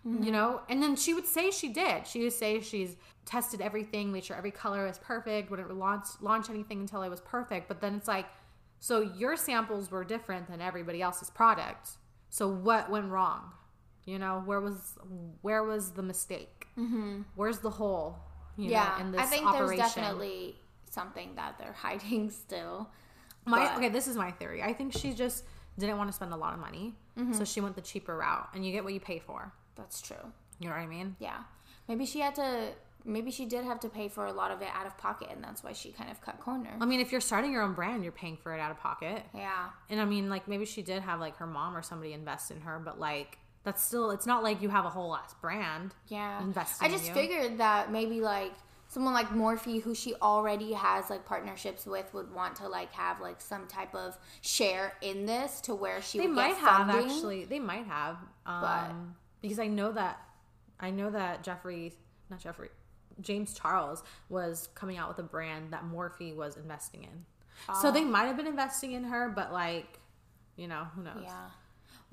Mm-hmm. 0.05 0.23
You 0.23 0.31
know? 0.31 0.61
And 0.69 0.83
then 0.83 0.95
she 0.95 1.15
would 1.15 1.25
say 1.25 1.49
she 1.49 1.69
did. 1.69 2.05
She 2.05 2.21
would 2.21 2.33
say 2.33 2.61
she's 2.61 2.95
tested 3.25 3.61
everything, 3.61 4.11
made 4.11 4.25
sure 4.25 4.37
every 4.37 4.51
color 4.51 4.85
was 4.85 4.99
perfect, 4.99 5.49
wouldn't 5.49 5.75
launch, 5.75 6.05
launch 6.21 6.49
anything 6.49 6.81
until 6.81 7.01
it 7.01 7.09
was 7.09 7.21
perfect. 7.21 7.67
But 7.67 7.81
then 7.81 7.95
it's 7.95 8.07
like, 8.07 8.27
so 8.79 9.01
your 9.01 9.35
samples 9.35 9.89
were 9.89 10.03
different 10.03 10.47
than 10.47 10.61
everybody 10.61 11.01
else's 11.01 11.31
product. 11.31 11.89
So 12.29 12.47
what 12.47 12.91
went 12.91 13.09
wrong? 13.09 13.51
You 14.05 14.19
know, 14.19 14.43
where 14.45 14.61
was 14.61 14.97
where 15.41 15.63
was 15.63 15.91
the 15.91 16.03
mistake? 16.03 16.67
Mm-hmm. 16.77 17.21
Where's 17.35 17.59
the 17.59 17.71
hole? 17.71 18.19
You 18.55 18.69
yeah, 18.69 18.95
know, 18.97 19.05
in 19.05 19.11
this 19.11 19.21
I 19.21 19.25
think 19.25 19.47
operation? 19.47 19.77
there's 19.77 19.93
definitely 19.95 20.55
something 20.91 21.35
that 21.35 21.57
they're 21.57 21.73
hiding 21.77 22.29
still. 22.29 22.89
My 23.45 23.65
But- 23.65 23.77
okay, 23.77 23.89
this 23.89 24.07
is 24.07 24.15
my 24.15 24.31
theory. 24.31 24.61
I 24.63 24.73
think 24.73 24.93
she 24.93 25.13
just 25.13 25.43
didn't 25.77 25.97
want 25.97 26.09
to 26.09 26.13
spend 26.13 26.33
a 26.33 26.37
lot 26.37 26.53
of 26.53 26.59
money, 26.59 26.95
Mm-hmm. 27.17 27.33
so 27.33 27.43
she 27.45 27.61
went 27.61 27.75
the 27.75 27.81
cheaper 27.81 28.17
route, 28.17 28.49
and 28.53 28.65
you 28.65 28.71
get 28.71 28.83
what 28.83 28.93
you 28.93 28.99
pay 28.99 29.19
for. 29.19 29.53
That's 29.75 30.01
true. 30.01 30.17
You 30.59 30.67
know 30.69 30.75
what 30.75 30.81
I 30.81 30.87
mean? 30.87 31.15
Yeah. 31.19 31.43
Maybe 31.87 32.05
she 32.05 32.19
had 32.21 32.35
to 32.35 32.69
maybe 33.07 33.29
she 33.29 33.45
did 33.45 33.63
have 33.65 33.79
to 33.81 33.87
pay 33.89 34.07
for 34.07 34.25
a 34.25 34.31
lot 34.33 34.49
of 34.49 34.63
it 34.63 34.67
out 34.73 34.87
of 34.87 34.97
pocket 34.97 35.29
and 35.31 35.43
that's 35.43 35.63
why 35.63 35.71
she 35.73 35.91
kind 35.91 36.09
of 36.09 36.19
cut 36.21 36.39
corner. 36.39 36.71
I 36.81 36.85
mean, 36.85 36.99
if 36.99 37.11
you're 37.11 37.21
starting 37.21 37.51
your 37.51 37.61
own 37.61 37.73
brand, 37.73 38.01
you're 38.01 38.11
paying 38.11 38.35
for 38.35 38.51
it 38.55 38.59
out 38.59 38.71
of 38.71 38.79
pocket. 38.79 39.21
yeah. 39.31 39.67
And 39.91 40.01
I 40.01 40.05
mean, 40.05 40.27
like 40.27 40.47
maybe 40.47 40.65
she 40.65 40.81
did 40.81 41.03
have 41.03 41.19
like 41.19 41.37
her 41.37 41.45
mom 41.45 41.77
or 41.77 41.83
somebody 41.83 42.13
invest 42.13 42.49
in 42.49 42.61
her, 42.61 42.79
but 42.83 42.99
like 42.99 43.37
that's 43.63 43.83
still 43.83 44.09
it's 44.09 44.25
not 44.25 44.41
like 44.41 44.61
you 44.63 44.69
have 44.69 44.85
a 44.85 44.89
whole 44.89 45.15
ass 45.15 45.35
brand. 45.39 45.93
Yeah. 46.07 46.41
investing 46.41 46.87
I 46.87 46.89
just 46.91 47.11
figured 47.11 47.59
that 47.59 47.91
maybe 47.91 48.21
like 48.21 48.53
someone 48.95 49.13
like 49.13 49.27
Morphe 49.29 49.81
who 49.81 49.93
she 49.93 50.15
already 50.15 50.71
has 50.71 51.09
like 51.09 51.25
partnerships 51.25 51.85
with 51.85 52.13
would 52.13 52.33
want 52.33 52.55
to 52.55 52.67
like 52.69 52.93
have 52.93 53.19
like 53.19 53.41
some 53.41 53.67
type 53.67 53.93
of 53.93 54.17
share 54.39 54.93
in 55.01 55.25
this 55.25 55.59
to 55.61 55.75
where 55.75 56.01
she 56.01 56.17
They 56.19 56.27
would 56.27 56.35
might 56.37 56.55
have 56.55 56.87
funding. 56.87 57.11
actually. 57.11 57.43
They 57.43 57.59
might 57.59 57.85
have, 57.85 58.15
um, 58.45 58.61
But- 58.61 58.91
because 59.41 59.59
I 59.59 59.67
know 59.67 59.91
that 59.91 60.21
I 60.79 60.91
know 60.91 61.09
that 61.09 61.43
Jeffrey, 61.43 61.91
not 62.29 62.39
Jeffrey, 62.39 62.69
James 63.19 63.53
Charles 63.53 64.01
was 64.29 64.69
coming 64.75 64.97
out 64.97 65.09
with 65.09 65.19
a 65.19 65.23
brand 65.23 65.71
that 65.73 65.83
Morphe 65.83 66.33
was 66.33 66.55
investing 66.55 67.03
in. 67.03 67.25
So 67.81 67.91
they 67.91 68.03
Ah. 68.03 68.07
might 68.07 68.25
have 68.25 68.37
been 68.37 68.47
investing 68.47 68.93
in 68.93 69.03
her, 69.05 69.27
but 69.29 69.51
like, 69.51 69.99
you 70.55 70.67
know, 70.69 70.85
who 70.95 71.03
knows? 71.03 71.23
Yeah. 71.23 71.49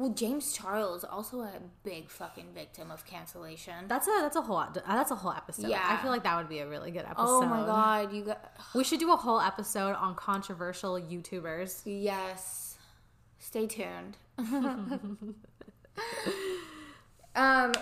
Well, 0.03 0.11
James 0.11 0.53
Charles 0.53 1.05
also 1.05 1.43
a 1.43 1.61
big 1.85 2.11
fucking 2.11 2.49
victim 2.53 2.91
of 2.91 3.07
cancellation. 3.07 3.87
That's 3.87 4.09
a 4.09 4.19
that's 4.21 4.35
a 4.35 4.43
whole 4.43 4.61
that's 4.85 5.13
a 5.13 5.15
whole 5.15 5.31
episode. 5.31 5.69
Yeah, 5.69 5.81
I 5.81 6.03
feel 6.03 6.11
like 6.11 6.25
that 6.25 6.37
would 6.37 6.49
be 6.49 6.59
a 6.59 6.67
really 6.69 6.91
good 6.91 7.05
episode. 7.05 7.23
oh 7.25 7.47
my 7.47 7.65
god, 7.65 8.13
you 8.13 8.25
got 8.25 8.53
We 8.75 8.83
should 8.83 8.99
do 8.99 9.13
a 9.13 9.17
whole 9.17 9.41
episode 9.41 9.95
on 9.95 10.17
controversial 10.17 11.01
YouTubers. 11.01 11.83
Yes. 11.85 12.79
Stay 13.39 13.69
tuned. 13.69 14.17
um, 14.39 15.37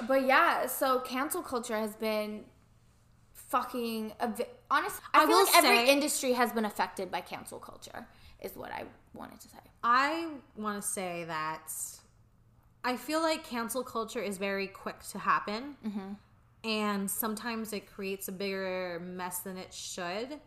but 0.06 0.26
yeah, 0.26 0.66
so 0.66 0.98
cancel 1.00 1.40
culture 1.40 1.78
has 1.78 1.94
been 1.94 2.44
fucking 3.32 4.12
a 4.20 4.28
vi- 4.28 4.44
honest. 4.70 5.00
I, 5.14 5.22
I 5.22 5.26
feel 5.26 5.38
like 5.38 5.56
every 5.56 5.86
say- 5.86 5.90
industry 5.90 6.34
has 6.34 6.52
been 6.52 6.66
affected 6.66 7.10
by 7.10 7.22
cancel 7.22 7.58
culture. 7.58 8.06
Is 8.42 8.56
what 8.56 8.72
I 8.72 8.84
wanted 9.14 9.40
to 9.40 9.48
say. 9.48 9.58
I 9.82 10.28
want 10.56 10.82
to 10.82 10.86
say 10.86 11.24
that 11.24 11.72
I 12.85 12.97
feel 12.97 13.20
like 13.20 13.45
cancel 13.45 13.83
culture 13.83 14.20
is 14.20 14.39
very 14.39 14.66
quick 14.66 15.01
to 15.11 15.18
happen. 15.18 15.76
And 16.62 17.11
sometimes 17.11 17.72
it 17.72 17.91
creates 17.91 18.28
a 18.28 18.33
bigger 18.33 19.01
mess 19.03 19.39
than 19.41 19.57
it 19.57 19.72
should. 19.72 20.41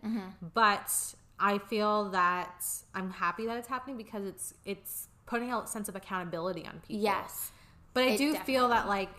But 0.54 0.92
I 1.40 1.58
feel 1.58 2.10
that 2.10 2.66
I'm 2.94 3.12
happy 3.12 3.46
that 3.48 3.58
it's 3.58 3.68
happening 3.68 3.98
because 3.98 4.26
it's 4.26 4.54
it's 4.66 5.08
putting 5.26 5.52
a 5.52 5.66
sense 5.68 5.90
of 5.90 5.96
accountability 5.96 6.66
on 6.66 6.82
people. 6.88 7.04
Yes. 7.04 7.52
But 7.94 8.04
I 8.04 8.16
do 8.16 8.36
feel 8.36 8.68
that 8.70 8.88
like 8.88 9.10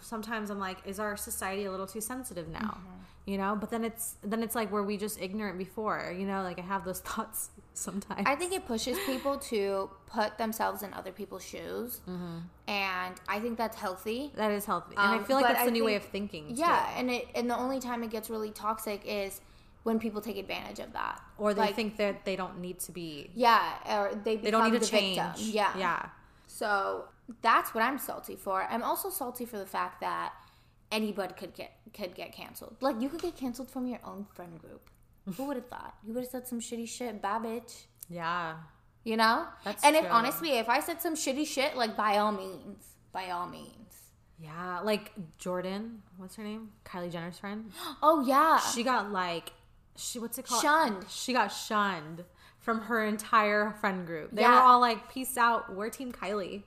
sometimes 0.00 0.50
I'm 0.50 0.58
like, 0.58 0.78
is 0.86 1.00
our 1.00 1.16
society 1.16 1.64
a 1.64 1.70
little 1.70 1.86
too 1.86 2.00
sensitive 2.00 2.48
now? 2.48 2.78
Mm-hmm. 2.78 3.30
You 3.30 3.38
know? 3.38 3.56
But 3.58 3.70
then 3.70 3.84
it's 3.84 4.16
then 4.22 4.42
it's 4.42 4.54
like 4.54 4.70
were 4.70 4.82
we 4.82 4.96
just 4.96 5.20
ignorant 5.20 5.58
before? 5.58 6.14
You 6.16 6.26
know, 6.26 6.42
like 6.42 6.58
I 6.58 6.62
have 6.62 6.84
those 6.84 7.00
thoughts 7.08 7.50
sometimes. 7.74 8.22
I 8.26 8.34
think 8.36 8.52
it 8.52 8.66
pushes 8.66 8.98
people 9.06 9.38
to 9.38 9.90
put 10.06 10.38
themselves 10.38 10.82
in 10.82 10.92
other 10.94 11.12
people's 11.12 11.44
shoes, 11.44 12.00
and 12.66 13.14
I 13.28 13.40
think 13.40 13.56
that's 13.58 13.76
healthy. 13.76 14.32
that 14.36 14.50
is 14.50 14.64
healthy. 14.64 14.96
And 14.96 15.14
I 15.14 15.16
Um, 15.18 15.24
feel 15.24 15.36
like 15.36 15.44
but 15.44 15.52
that's 15.52 15.62
I 15.62 15.66
the 15.66 15.70
new 15.72 15.84
way 15.84 15.94
of 15.96 16.04
thinking. 16.04 16.46
Yeah, 16.50 16.84
too. 16.86 16.92
and 16.98 17.10
it 17.10 17.28
and 17.34 17.48
the 17.50 17.56
only 17.56 17.80
time 17.80 18.02
it 18.02 18.10
gets 18.10 18.28
really 18.30 18.50
toxic 18.50 19.02
is 19.04 19.40
when 19.82 19.98
people 19.98 20.20
take 20.20 20.36
advantage 20.36 20.78
of 20.78 20.92
that, 20.92 21.22
Or 21.38 21.54
they 21.54 21.62
Like, 21.62 21.74
think 21.74 21.96
that 21.96 22.24
they 22.26 22.36
don't 22.36 22.58
need 22.60 22.80
to 22.80 22.92
be 22.92 23.30
yeah, 23.34 23.72
or 23.88 24.14
they 24.14 24.36
they 24.36 24.50
don't 24.50 24.70
need 24.70 24.80
to 24.82 24.86
change. 24.86 25.16
victim. 25.16 25.34
Yeah, 25.52 25.76
Yeah. 25.78 26.06
So 26.46 27.04
that's 27.40 27.72
what 27.74 27.82
I'm 27.84 27.98
salty 27.98 28.36
for. 28.36 28.64
I'm 28.64 28.82
also 28.82 29.08
salty 29.08 29.46
for 29.46 29.56
the 29.56 29.64
fact 29.66 30.00
that 30.00 30.34
anybody 30.92 31.32
could 31.34 31.54
get 31.54 31.72
could 31.94 32.14
get 32.14 32.32
canceled. 32.32 32.76
Like 32.80 33.00
you 33.00 33.08
could 33.08 33.22
get 33.22 33.36
canceled 33.36 33.70
from 33.70 33.86
your 33.86 34.00
own 34.04 34.26
friend 34.34 34.60
group. 34.60 34.89
Who 35.36 35.44
would 35.44 35.56
have 35.56 35.66
thought? 35.68 35.94
You 36.06 36.14
would 36.14 36.22
have 36.24 36.30
said 36.30 36.46
some 36.46 36.60
shitty 36.60 36.88
shit, 36.88 37.20
bad 37.22 37.42
bitch. 37.42 37.84
Yeah. 38.08 38.54
You 39.04 39.16
know? 39.16 39.46
That's 39.64 39.82
and 39.84 39.96
if 39.96 40.04
honestly, 40.10 40.58
if 40.58 40.68
I 40.68 40.80
said 40.80 41.00
some 41.00 41.14
shitty 41.14 41.46
shit, 41.46 41.76
like 41.76 41.96
by 41.96 42.18
all 42.18 42.32
means, 42.32 42.84
by 43.12 43.30
all 43.30 43.46
means. 43.48 43.76
Yeah. 44.38 44.80
Like 44.80 45.12
Jordyn, 45.40 45.98
what's 46.16 46.36
her 46.36 46.42
name? 46.44 46.70
Kylie 46.84 47.10
Jenner's 47.12 47.38
friend. 47.38 47.70
Oh 48.02 48.24
yeah. 48.26 48.58
She 48.58 48.82
got 48.82 49.10
like 49.12 49.52
she 49.96 50.18
what's 50.18 50.38
it 50.38 50.46
called? 50.46 50.62
Shunned. 50.62 51.04
She 51.10 51.32
got 51.32 51.48
shunned 51.48 52.24
from 52.58 52.82
her 52.82 53.04
entire 53.04 53.72
friend 53.80 54.06
group. 54.06 54.30
They 54.32 54.42
Yeah. 54.42 54.54
were 54.56 54.60
all 54.62 54.80
like, 54.80 55.12
Peace 55.12 55.36
out, 55.38 55.74
we're 55.74 55.88
team 55.90 56.12
Kylie. 56.12 56.62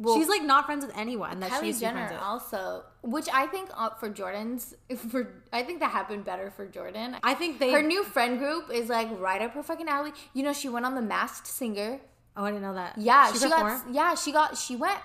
Well, 0.00 0.16
She's 0.16 0.28
like 0.28 0.44
not 0.44 0.66
friends 0.66 0.86
with 0.86 0.96
anyone 0.96 1.40
that 1.40 1.50
Kylie 1.50 1.64
she's 1.64 1.80
Jenner 1.80 2.16
also, 2.22 2.84
which 3.02 3.28
I 3.32 3.46
think 3.48 3.68
uh, 3.74 3.90
for 3.90 4.08
Jordyn's, 4.08 4.74
for 5.10 5.42
I 5.52 5.64
think 5.64 5.80
that 5.80 5.90
happened 5.90 6.24
better 6.24 6.52
for 6.52 6.66
Jordyn. 6.66 7.18
I 7.24 7.34
think 7.34 7.58
they 7.58 7.72
her 7.72 7.82
new 7.82 8.04
friend 8.04 8.38
group 8.38 8.70
is 8.72 8.88
like 8.88 9.08
right 9.18 9.42
up 9.42 9.54
her 9.54 9.62
fucking 9.62 9.88
alley. 9.88 10.12
You 10.34 10.44
know, 10.44 10.52
she 10.52 10.68
went 10.68 10.86
on 10.86 10.94
the 10.94 11.02
Masked 11.02 11.48
Singer. 11.48 12.00
Oh, 12.36 12.44
I 12.44 12.50
didn't 12.50 12.62
know 12.62 12.74
that. 12.74 12.96
Yeah, 12.96 13.32
she, 13.32 13.40
she, 13.40 13.48
got. 13.48 13.64
performed? 13.64 13.94
Yeah, 13.94 14.14
she 14.14 14.30
got. 14.30 14.56
She 14.56 14.76
went. 14.76 14.98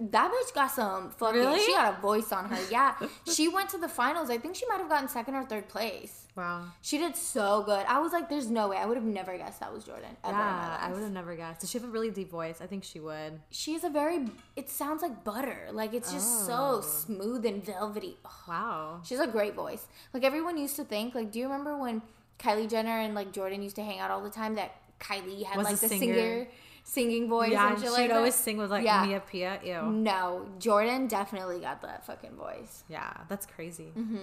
That 0.00 0.32
bitch 0.32 0.54
got 0.54 0.72
some 0.72 1.10
fucking. 1.10 1.38
Really? 1.38 1.60
She 1.60 1.72
got 1.72 1.98
a 1.98 2.00
voice 2.00 2.32
on 2.32 2.48
her. 2.48 2.58
Yeah, 2.72 2.94
she 3.32 3.46
went 3.46 3.68
to 3.70 3.78
the 3.78 3.88
finals. 3.88 4.30
I 4.30 4.38
think 4.38 4.56
she 4.56 4.66
might 4.66 4.78
have 4.78 4.88
gotten 4.88 5.08
second 5.08 5.34
or 5.36 5.44
third 5.44 5.68
place. 5.68 6.19
Wow. 6.36 6.66
She 6.80 6.96
did 6.98 7.16
so 7.16 7.62
good. 7.64 7.84
I 7.88 7.98
was 7.98 8.12
like, 8.12 8.28
"There's 8.28 8.48
no 8.50 8.68
way." 8.68 8.76
I 8.76 8.86
would 8.86 8.96
have 8.96 9.04
never 9.06 9.36
guessed 9.36 9.60
that 9.60 9.72
was 9.72 9.84
Jordyn 9.84 10.14
ever 10.24 10.30
in 10.30 10.36
my 10.36 10.38
Yeah, 10.38 10.78
I 10.80 10.92
would 10.92 11.02
have 11.02 11.12
never 11.12 11.34
guessed. 11.34 11.60
Does 11.60 11.70
she 11.70 11.78
have 11.78 11.86
a 11.88 11.90
really 11.90 12.10
deep 12.10 12.30
voice? 12.30 12.60
I 12.60 12.66
think 12.66 12.84
she 12.84 13.00
would. 13.00 13.40
She 13.50 13.72
has 13.72 13.82
a 13.84 13.90
very. 13.90 14.26
It 14.56 14.70
sounds 14.70 15.02
like 15.02 15.24
butter. 15.24 15.68
Like 15.72 15.92
it's 15.92 16.12
just 16.12 16.48
Oh. 16.48 16.80
so 16.80 16.88
smooth 16.88 17.44
and 17.46 17.64
velvety. 17.64 18.16
Ugh. 18.24 18.30
Wow. 18.48 19.00
She's 19.04 19.18
a 19.20 19.26
great 19.26 19.54
voice. 19.54 19.86
Like 20.14 20.24
everyone 20.24 20.56
used 20.56 20.76
to 20.76 20.84
think. 20.84 21.14
Like, 21.14 21.32
do 21.32 21.38
you 21.40 21.46
remember 21.46 21.76
when 21.76 22.00
Kylie 22.38 22.70
Jenner 22.70 22.98
and 23.00 23.14
like 23.14 23.32
Jordyn 23.32 23.62
used 23.62 23.76
to 23.76 23.82
hang 23.82 23.98
out 23.98 24.10
all 24.10 24.22
the 24.22 24.30
time? 24.30 24.54
That 24.54 24.72
Kylie 25.00 25.44
had 25.44 25.56
Was 25.58 25.66
like 25.66 25.80
the 25.80 25.88
singer. 25.88 26.14
singer, 26.14 26.48
singing 26.84 27.28
voice 27.28 27.50
Yeah, 27.50 27.72
and 27.72 27.82
she'd 27.82 27.90
like 27.90 28.10
always 28.12 28.34
sing 28.36 28.56
with 28.56 28.70
like 28.70 28.84
Yeah. 28.84 29.04
Mia 29.04 29.20
Pia. 29.20 29.60
Ew. 29.64 29.82
No, 29.90 30.46
Jordan 30.60 31.08
definitely 31.08 31.58
got 31.58 31.82
that 31.82 32.06
fucking 32.06 32.36
voice. 32.36 32.84
Yeah, 32.88 33.12
that's 33.28 33.46
crazy. 33.46 33.92
Mm-hmm. 33.98 34.16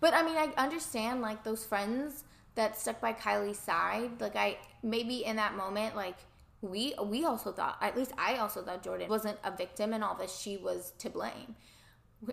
But 0.00 0.14
I 0.14 0.22
mean, 0.22 0.36
I 0.36 0.52
understand 0.56 1.20
like 1.20 1.44
those 1.44 1.64
friends 1.64 2.24
that 2.54 2.78
stuck 2.78 3.00
by 3.00 3.12
Kylie's 3.12 3.58
side. 3.58 4.20
Like 4.20 4.36
I 4.36 4.58
maybe 4.82 5.24
in 5.24 5.36
that 5.36 5.56
moment, 5.56 5.94
like 5.94 6.16
we 6.62 6.94
we 7.04 7.24
also 7.24 7.52
thought 7.52 7.76
at 7.80 7.96
least 7.96 8.12
I 8.18 8.36
also 8.36 8.62
thought 8.62 8.82
Jordyn 8.82 9.08
wasn't 9.08 9.38
a 9.44 9.54
victim 9.54 9.92
in 9.92 10.02
all 10.02 10.14
this. 10.14 10.36
She 10.38 10.56
was 10.56 10.92
to 10.98 11.10
blame. 11.10 11.54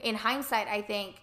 In 0.02 0.16
hindsight, 0.16 0.68
I 0.68 0.82
think 0.82 1.16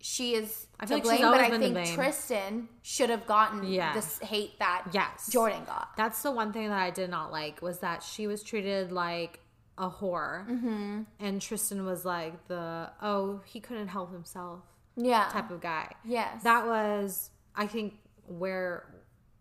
she 0.00 0.34
is 0.34 0.66
I 0.80 0.86
to 0.86 0.94
like 0.94 1.02
blame, 1.04 1.22
but 1.22 1.40
I 1.40 1.58
think. 1.58 1.94
Tristan 1.94 2.68
should 2.82 3.10
have 3.10 3.26
gotten 3.26 3.64
Yeah. 3.64 3.94
this 3.94 4.18
hate 4.18 4.58
that 4.58 4.86
Yes. 4.92 5.30
Jordyn 5.32 5.64
got. 5.66 5.96
That's 5.96 6.22
the 6.22 6.32
one 6.32 6.52
thing 6.52 6.68
that 6.68 6.78
I 6.78 6.90
did 6.90 7.10
not 7.10 7.30
like 7.30 7.62
was 7.62 7.78
that 7.78 8.02
she 8.02 8.26
was 8.26 8.42
treated 8.42 8.90
like 8.90 9.40
a 9.78 9.88
whore, 9.88 10.46
mm-hmm. 10.48 11.02
and 11.18 11.40
Tristan 11.40 11.84
was 11.86 12.04
like 12.04 12.46
the 12.48 12.90
oh 13.00 13.40
he 13.44 13.60
couldn't 13.60 13.88
help 13.88 14.12
himself 14.12 14.60
Yeah. 14.96 15.28
type 15.30 15.50
of 15.50 15.60
guy. 15.60 15.92
yes. 16.04 16.42
That 16.42 16.66
was 16.66 17.30
I 17.54 17.66
think 17.66 17.94
where 18.26 18.84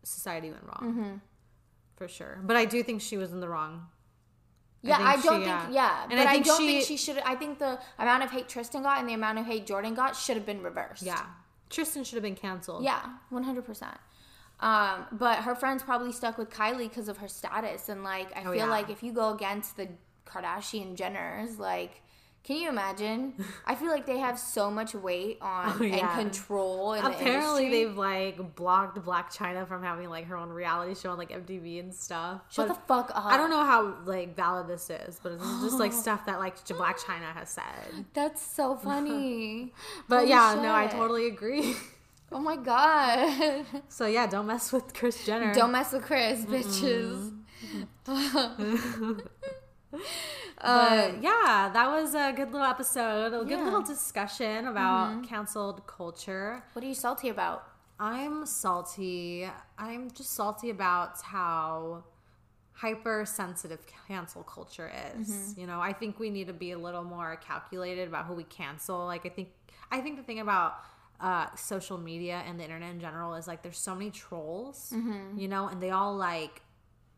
society 0.04 0.50
went 0.52 0.64
wrong 0.64 0.94
Mm-hmm. 0.94 1.14
for 1.96 2.08
sure. 2.08 2.40
But 2.44 2.56
I 2.58 2.66
do 2.66 2.84
think 2.84 3.02
she 3.02 3.18
was 3.18 3.32
in 3.32 3.40
the 3.40 3.48
wrong. 3.50 3.88
Yeah, 4.84 4.98
think 4.98 5.10
I, 5.10 5.14
don't 5.22 5.42
she, 5.42 5.46
think. 5.48 5.62
Yeah, 5.76 6.04
and 6.04 6.12
but 6.14 6.28
I 6.28 6.32
I, 6.32 6.40
don't 6.40 6.60
she- 6.60 6.66
think 6.68 6.86
she 6.86 6.98
should. 6.98 7.20
I 7.20 7.36
think 7.36 7.60
the 7.60 7.80
amount 8.00 8.24
of 8.24 8.32
hate 8.32 8.50
Tristan 8.50 8.82
got 8.82 8.98
and 9.00 9.08
the 9.08 9.14
amount 9.14 9.38
of 9.38 9.46
hate 9.46 9.68
Jordyn 9.68 9.96
got 9.96 10.16
should 10.16 10.36
have 10.38 10.46
been 10.46 10.64
reversed. 10.64 11.04
Yeah, 11.04 11.22
Tristan 11.70 12.04
should 12.04 12.16
have 12.16 12.24
been 12.24 12.36
canceled. 12.36 12.84
Yeah, 12.84 13.02
one 13.30 13.44
hundred 13.44 13.64
percent. 13.66 13.96
Um, 14.60 15.06
but 15.12 15.40
her 15.40 15.54
friends 15.56 15.84
probably 15.84 16.12
stuck 16.12 16.38
with 16.40 16.50
Kylie 16.50 16.90
because 16.90 17.08
of 17.10 17.18
her 17.18 17.28
status, 17.28 17.90
and 17.90 18.04
like 18.04 18.36
I 18.36 18.42
Oh, 18.42 18.46
feel 18.46 18.56
yeah. 18.56 18.66
like 18.66 18.90
if 18.90 19.04
you 19.04 19.12
go 19.14 19.34
against 19.34 19.78
the 19.78 19.88
Kardashian 20.26 20.96
Jenners, 20.98 21.60
like 21.60 22.02
Can 22.44 22.58
you 22.58 22.70
imagine? 22.70 23.34
I 23.68 23.76
feel 23.76 23.90
like 23.92 24.08
they 24.08 24.18
have 24.18 24.40
so 24.40 24.72
much 24.72 24.96
weight 24.96 25.38
on 25.42 25.78
Oh, 25.80 25.84
yeah. 25.84 26.18
and 26.20 26.32
control 26.32 26.94
in 26.94 27.06
Apparently, 27.06 27.66
the 27.66 27.72
they've 27.86 27.96
like 27.98 28.56
blocked 28.56 28.98
Blac 29.06 29.28
Chyna 29.36 29.68
from 29.68 29.84
having 29.84 30.10
like 30.10 30.26
her 30.26 30.36
own 30.36 30.50
reality 30.50 30.96
show 31.00 31.12
on 31.12 31.20
like 31.20 31.30
MTV 31.30 31.80
and 31.80 31.94
stuff. 31.94 32.42
Shut 32.50 32.68
But 32.68 32.74
the 32.74 32.80
fuck 32.88 33.12
up. 33.14 33.26
I 33.26 33.38
don't 33.38 33.52
know 33.52 33.64
how 33.64 33.96
like 34.06 34.36
valid 34.36 34.68
this 34.68 34.90
is, 34.90 35.20
but 35.22 35.34
it's 35.34 35.44
just 35.62 35.78
like 35.80 35.94
stuff 36.06 36.26
that 36.26 36.40
like 36.40 36.58
Blac 36.66 36.98
Chyna 36.98 37.32
has 37.34 37.50
said. 37.52 38.06
That's 38.16 38.42
so 38.42 38.76
funny. 38.84 39.72
But 40.10 40.20
Holy 40.22 40.30
yeah, 40.32 40.60
no, 40.62 40.74
I 40.74 40.88
totally 40.88 41.28
agree. 41.28 41.76
Oh 42.32 42.40
my 42.40 42.56
god. 42.56 43.66
so 43.90 44.08
yeah, 44.08 44.26
don't 44.26 44.48
mess 44.48 44.72
with 44.72 44.94
Kris 44.94 45.26
Jenner. 45.26 45.54
Don't 45.54 45.72
mess 45.74 45.92
with 45.92 46.04
Kris, 46.04 46.44
bitches. 46.46 47.34
But 50.62 51.22
yeah, 51.22 51.70
that 51.74 51.88
was 51.92 52.14
a 52.16 52.32
good 52.36 52.52
little 52.52 52.68
episode, 52.68 53.28
a 53.28 53.40
good 53.40 53.50
Yeah. 53.50 53.56
Mm-hmm. 53.58 53.66
little 53.66 53.82
discussion 53.82 54.68
about 54.68 55.24
canceled 55.28 55.86
culture. 55.88 56.64
What 56.74 56.84
are 56.84 56.88
you 56.88 56.94
salty 56.94 57.30
about? 57.30 57.68
I'm 58.00 58.46
salty. 58.46 59.48
I'm 59.78 60.10
just 60.12 60.32
salty 60.34 60.70
about 60.70 61.22
how 61.22 62.04
hypersensitive 62.74 63.80
cancel 64.08 64.44
culture 64.44 64.92
is. 65.16 65.30
Mm-hmm. 65.30 65.60
You 65.62 65.68
know, 65.68 65.80
I 65.80 65.94
think 65.94 66.20
we 66.20 66.30
need 66.30 66.48
to 66.48 66.54
be 66.54 66.72
a 66.72 66.78
little 66.78 67.04
more 67.04 67.40
calculated 67.46 68.08
about 68.08 68.26
who 68.26 68.34
we 68.34 68.44
cancel. 68.44 69.06
Like 69.06 69.26
I 69.26 69.30
think 69.30 69.50
I 69.92 70.02
think 70.02 70.18
the 70.18 70.24
thing 70.24 70.40
about 70.40 70.76
uh, 71.20 71.48
social 71.56 71.98
media 71.98 72.42
and 72.48 72.60
the 72.60 72.64
internet 72.64 72.92
in 72.92 73.00
general 73.00 73.36
is 73.36 73.48
like 73.48 73.62
there's 73.62 73.78
so 73.78 73.94
many 73.94 74.10
trolls, 74.10 74.92
Mm-hmm. 74.96 75.38
you 75.38 75.48
know, 75.48 75.68
and 75.68 75.82
they 75.82 75.92
all 75.92 76.16
like 76.16 76.62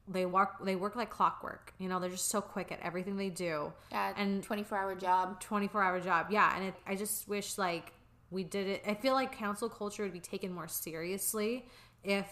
they 0.07 0.25
work 0.25 0.63
they 0.65 0.75
work 0.75 0.95
like 0.95 1.09
clockwork. 1.09 1.73
You 1.77 1.87
know, 1.89 1.99
they're 1.99 2.09
just 2.09 2.29
so 2.29 2.41
quick 2.41 2.71
at 2.71 2.79
everything 2.81 3.15
they 3.17 3.29
do. 3.29 3.71
Yeah, 3.91 4.13
And 4.17 4.43
24 4.43 4.77
hour 4.77 4.95
job. 4.95 5.39
24 5.39 5.81
hour 5.81 5.99
job. 6.01 6.27
Yeah. 6.29 6.53
And 6.55 6.65
it, 6.65 6.75
I 6.85 6.95
just 6.95 7.27
wish 7.27 7.57
like 7.57 7.93
we 8.31 8.43
did 8.43 8.67
it. 8.67 8.83
I 8.87 8.95
feel 8.95 9.13
like 9.13 9.31
cancel 9.37 9.69
culture 9.69 10.03
would 10.03 10.11
be 10.13 10.19
taken 10.19 10.51
more 10.51 10.67
seriously 10.67 11.65
if 12.03 12.27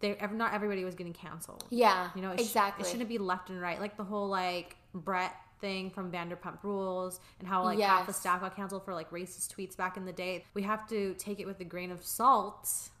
they, 0.00 0.16
not 0.32 0.52
everybody 0.52 0.84
was 0.84 0.94
getting 0.96 1.12
canceled. 1.12 1.64
Yeah, 1.70 2.10
You 2.16 2.22
know, 2.22 2.32
it 2.32 2.40
sh- 2.40 2.42
exactly. 2.42 2.84
it 2.84 2.90
shouldn't 2.90 3.08
be 3.08 3.18
left 3.18 3.48
and 3.50 3.60
right. 3.60 3.80
Like 3.80 3.96
the 3.96 4.02
whole 4.04 4.28
like 4.28 4.76
Brett 4.92 5.34
thing 5.60 5.90
from 5.90 6.10
Vanderpump 6.10 6.58
Rules 6.64 7.20
and 7.38 7.46
how 7.46 7.62
like 7.62 7.78
half 7.78 8.06
the 8.08 8.12
staff 8.12 8.40
got 8.40 8.56
canceled 8.56 8.84
for 8.84 8.92
like 8.94 9.10
racist 9.12 9.54
tweets 9.54 9.76
back 9.76 9.96
in 9.96 10.04
the 10.04 10.12
day. 10.12 10.44
We 10.54 10.62
have 10.62 10.88
to 10.88 11.14
take 11.14 11.38
it 11.38 11.46
with 11.46 11.60
a 11.60 11.64
grain 11.64 11.90
of 11.92 12.04
salt. 12.04 12.68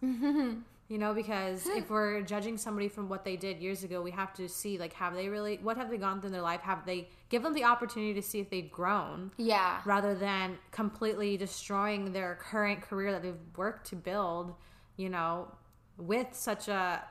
You 0.88 0.98
know, 0.98 1.14
because 1.14 1.66
if 1.66 1.88
we're 1.88 2.20
judging 2.20 2.58
somebody 2.58 2.88
from 2.88 3.08
what 3.08 3.24
they 3.24 3.36
did 3.36 3.62
years 3.62 3.82
ago, 3.82 4.02
we 4.02 4.10
have 4.10 4.34
to 4.34 4.46
see 4.46 4.76
like 4.78 4.92
have 4.92 5.14
they 5.14 5.28
really 5.28 5.58
what 5.62 5.78
have 5.78 5.88
they 5.88 5.96
gone 5.96 6.20
through 6.20 6.28
in 6.28 6.32
their 6.32 6.42
life? 6.42 6.60
Have 6.60 6.84
they 6.84 7.08
give 7.30 7.42
them 7.42 7.54
the 7.54 7.64
opportunity 7.64 8.12
to 8.14 8.20
see 8.20 8.40
if 8.40 8.50
they've 8.50 8.70
grown? 8.70 9.32
yeah. 9.38 9.80
rather 9.86 10.14
than 10.14 10.58
completely 10.70 11.36
destroying 11.38 12.12
their 12.12 12.38
current 12.42 12.82
career 12.82 13.12
that 13.12 13.22
they've 13.22 13.34
worked 13.56 13.86
to 13.88 13.96
build, 13.96 14.54
you 14.96 15.08
know, 15.08 15.48
with 15.96 16.28
such 16.32 16.68
a 16.68 17.02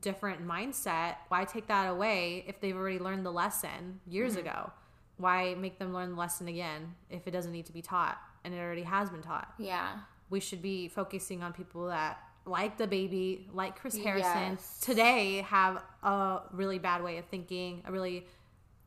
different 0.00 0.46
mindset. 0.46 1.16
Why 1.28 1.44
take 1.44 1.66
that 1.68 1.88
away 1.88 2.44
if 2.46 2.60
they've 2.60 2.76
already 2.76 2.98
learned 2.98 3.24
the 3.24 3.32
lesson 3.32 4.00
years 4.06 4.32
mm-hmm. 4.32 4.46
ago? 4.46 4.72
Why 5.16 5.54
make 5.54 5.78
them 5.78 5.92
learn 5.92 6.10
the 6.10 6.16
lesson 6.16 6.48
again 6.48 6.94
if 7.10 7.26
it 7.26 7.30
doesn't 7.30 7.52
need 7.52 7.66
to 7.66 7.72
be 7.72 7.82
taught 7.82 8.18
and 8.44 8.52
it 8.52 8.58
already 8.58 8.82
has 8.82 9.10
been 9.10 9.22
taught? 9.22 9.52
Yeah. 9.58 9.98
We 10.30 10.40
should 10.40 10.62
be 10.62 10.88
focusing 10.88 11.42
on 11.42 11.52
people 11.52 11.86
that 11.86 12.18
like 12.46 12.76
DaBaby, 12.78 13.46
like 13.52 13.78
Chris 13.78 13.96
Harrison, 13.96 14.52
Yes. 14.52 14.80
today 14.80 15.42
have 15.48 15.80
a 16.02 16.40
really 16.52 16.78
bad 16.78 17.02
way 17.02 17.18
of 17.18 17.24
thinking, 17.26 17.82
a 17.86 17.92
really 17.92 18.26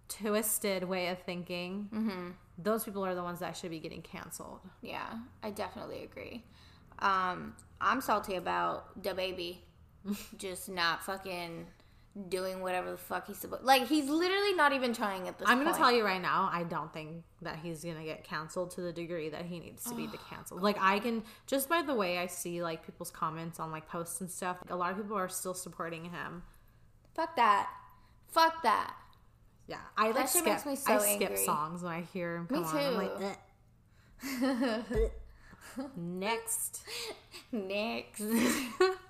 twisted 0.10 0.84
way 0.84 1.08
of 1.10 1.20
thinking. 1.20 1.90
Mm-hmm. 1.94 2.30
Those 2.60 2.84
people 2.84 3.06
are 3.06 3.16
the 3.16 3.24
ones 3.24 3.40
that 3.40 3.56
should 3.58 3.72
be 3.72 3.80
getting 3.80 4.02
canceled. 4.02 4.60
Yeah, 4.82 5.06
I 5.44 5.52
definitely 5.52 6.04
agree. 6.04 6.44
Um, 7.00 7.56
I'm 7.80 8.02
salty 8.02 8.36
about 8.36 9.02
DaBaby 9.02 9.58
just 10.38 10.70
not 10.70 11.04
fucking 11.04 11.68
doing 12.30 12.62
whatever 12.62 12.92
the 12.92 12.98
fuck 12.98 13.28
he's 13.28 13.38
supposed. 13.38 13.64
Like 13.64 13.88
he's 13.88 14.10
literally 14.10 14.54
not 14.54 14.74
even 14.74 14.94
trying 14.94 15.28
at 15.28 15.38
this. 15.38 15.48
I'm 15.48 15.58
gonna 15.58 15.72
point. 15.72 15.78
tell 15.82 15.92
you 15.92 16.04
right 16.04 16.22
now, 16.22 16.50
I 16.52 16.64
don't 16.64 16.92
think 16.94 17.24
that 17.42 17.58
he's 17.58 17.84
gonna 17.84 18.04
get 18.04 18.24
canceled 18.24 18.72
to 18.72 18.82
the 18.82 18.92
degree 18.92 19.30
that 19.30 19.46
he 19.46 19.60
needs 19.60 19.84
to 19.86 19.96
be 19.96 20.08
to 20.08 20.18
canceled. 20.30 20.62
Like 20.62 20.78
I 20.80 21.00
can 21.00 21.24
just 21.46 21.70
by 21.70 21.82
the 21.82 21.94
way 21.94 22.18
I 22.18 22.28
see 22.28 22.62
like 22.64 22.86
people's 22.86 23.12
comments 23.12 23.60
on 23.60 23.72
like 23.72 23.88
posts 23.88 24.22
and 24.22 24.30
stuff, 24.30 24.58
a 24.70 24.76
lot 24.76 24.92
of 24.92 24.98
people 24.98 25.18
are 25.18 25.30
still 25.30 25.54
supporting 25.54 26.06
him. 26.06 26.44
Fuck 27.16 27.36
that. 27.36 27.70
Fuck 28.30 28.64
that. 28.64 28.96
Yeah, 29.68 29.78
I 29.98 30.12
like 30.12 30.28
shit 30.30 30.42
skip. 30.42 30.46
makes 30.46 30.66
me 30.66 30.76
so 30.76 30.94
I 30.94 30.98
skip 31.00 31.22
angry. 31.30 31.38
songs 31.46 31.84
when 31.84 31.92
I 31.94 32.02
hear 32.14 32.38
him 32.38 32.48
come 32.48 32.62
Me 32.62 32.68
on. 32.68 32.78
I'm 32.78 32.94
like, 32.96 33.20
too. 33.20 35.02
"Ugh." 35.04 35.12
next. 35.96 36.82
Next. 37.52 38.22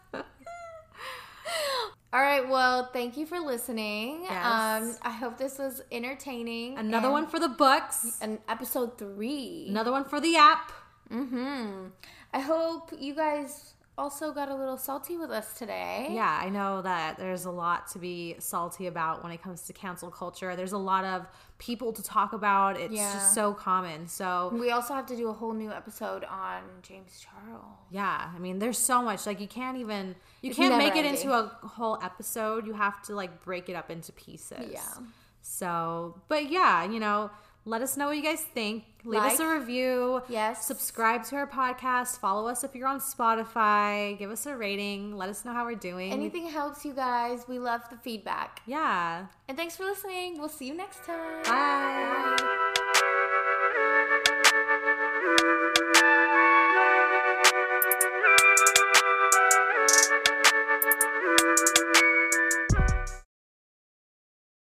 All 2.13 2.21
right. 2.21 2.47
Well, 2.47 2.89
thank 2.93 3.17
you 3.17 3.25
for 3.25 3.39
listening. 3.39 4.21
Yes. 4.23 4.31
Um, 4.45 4.95
I 5.01 5.11
hope 5.11 5.37
this 5.37 5.59
was 5.59 5.81
entertaining. 5.91 6.77
Another 6.77 7.07
and- 7.07 7.13
one 7.13 7.27
for 7.27 7.39
the 7.39 7.49
books. 7.49 8.17
An 8.21 8.39
episode 8.47 8.97
three. 8.97 9.65
Another 9.69 9.91
one 9.91 10.05
for 10.05 10.19
the 10.21 10.35
app. 10.37 10.71
Mm-hmm. 11.11 11.87
I 12.33 12.39
hope 12.39 12.91
you 12.97 13.13
guys 13.15 13.73
also 13.97 14.31
got 14.31 14.49
a 14.49 14.55
little 14.55 14.77
salty 14.77 15.17
with 15.17 15.31
us 15.31 15.53
today. 15.57 16.07
Yeah, 16.11 16.39
I 16.41 16.49
know 16.49 16.81
that 16.83 17.17
there's 17.17 17.45
a 17.45 17.51
lot 17.51 17.87
to 17.91 17.99
be 17.99 18.35
salty 18.39 18.87
about 18.87 19.23
when 19.23 19.31
it 19.31 19.41
comes 19.41 19.61
to 19.63 19.73
cancel 19.73 20.11
culture. 20.11 20.55
There's 20.55 20.71
a 20.73 20.77
lot 20.77 21.03
of 21.03 21.25
people 21.57 21.91
to 21.93 22.03
talk 22.03 22.33
about. 22.33 22.79
It's 22.79 22.93
Yeah. 22.93 23.11
just 23.13 23.33
so 23.33 23.53
common. 23.53 24.07
So, 24.07 24.51
We 24.53 24.69
also 24.71 24.93
have 24.93 25.07
to 25.07 25.15
do 25.15 25.29
a 25.29 25.33
whole 25.33 25.53
new 25.53 25.71
episode 25.71 26.23
on 26.25 26.61
James 26.83 27.19
Charles. 27.19 27.65
yeah, 27.89 28.31
I 28.35 28.37
mean, 28.37 28.59
there's 28.59 28.77
so 28.77 29.01
much. 29.01 29.25
Like, 29.25 29.39
you 29.39 29.47
can't 29.47 29.77
even, 29.77 30.15
you 30.41 30.49
It's 30.51 30.57
can't 30.59 30.77
make 30.77 30.95
it 30.95 31.05
ending. 31.05 31.15
into 31.15 31.33
a 31.33 31.47
whole 31.67 31.97
episode. 32.03 32.67
You 32.67 32.73
have 32.73 33.01
to, 33.03 33.15
like, 33.15 33.43
break 33.43 33.67
it 33.69 33.73
up 33.75 33.89
into 33.89 34.11
pieces. 34.11 34.69
Yeah. 34.71 34.81
So, 35.41 36.21
but 36.27 36.49
yeah, 36.49 36.83
you 36.83 36.99
know, 36.99 37.31
let 37.67 37.81
us 37.81 37.97
know 37.97 38.07
what 38.07 38.15
you 38.15 38.23
guys 38.23 38.41
think. 38.41 38.85
Leave 39.03 39.21
us 39.21 39.39
a 39.39 39.47
review. 39.47 40.21
Yes. 40.29 40.65
Subscribe 40.65 41.23
to 41.25 41.35
our 41.35 41.47
podcast. 41.47 42.19
Follow 42.19 42.47
us 42.47 42.63
if 42.63 42.73
you're 42.73 42.87
on 42.87 42.99
Spotify. 42.99 44.17
Give 44.17 44.31
us 44.31 44.45
a 44.45 44.55
rating. 44.55 45.15
Let 45.17 45.29
us 45.29 45.43
know 45.45 45.53
how 45.53 45.65
we're 45.65 45.75
doing. 45.75 46.11
Anything 46.11 46.47
helps 46.47 46.85
you 46.85 46.93
guys. 46.93 47.45
We 47.47 47.59
love 47.59 47.81
the 47.89 47.97
feedback. 47.97 48.61
Yeah. 48.65 49.27
And 49.47 49.57
thanks 49.57 49.75
for 49.75 49.83
listening. 49.83 50.39
We'll 50.39 50.49
see 50.49 50.67
you 50.67 50.73
next 50.73 51.03
time. 51.03 51.43
Bye. 51.43 52.63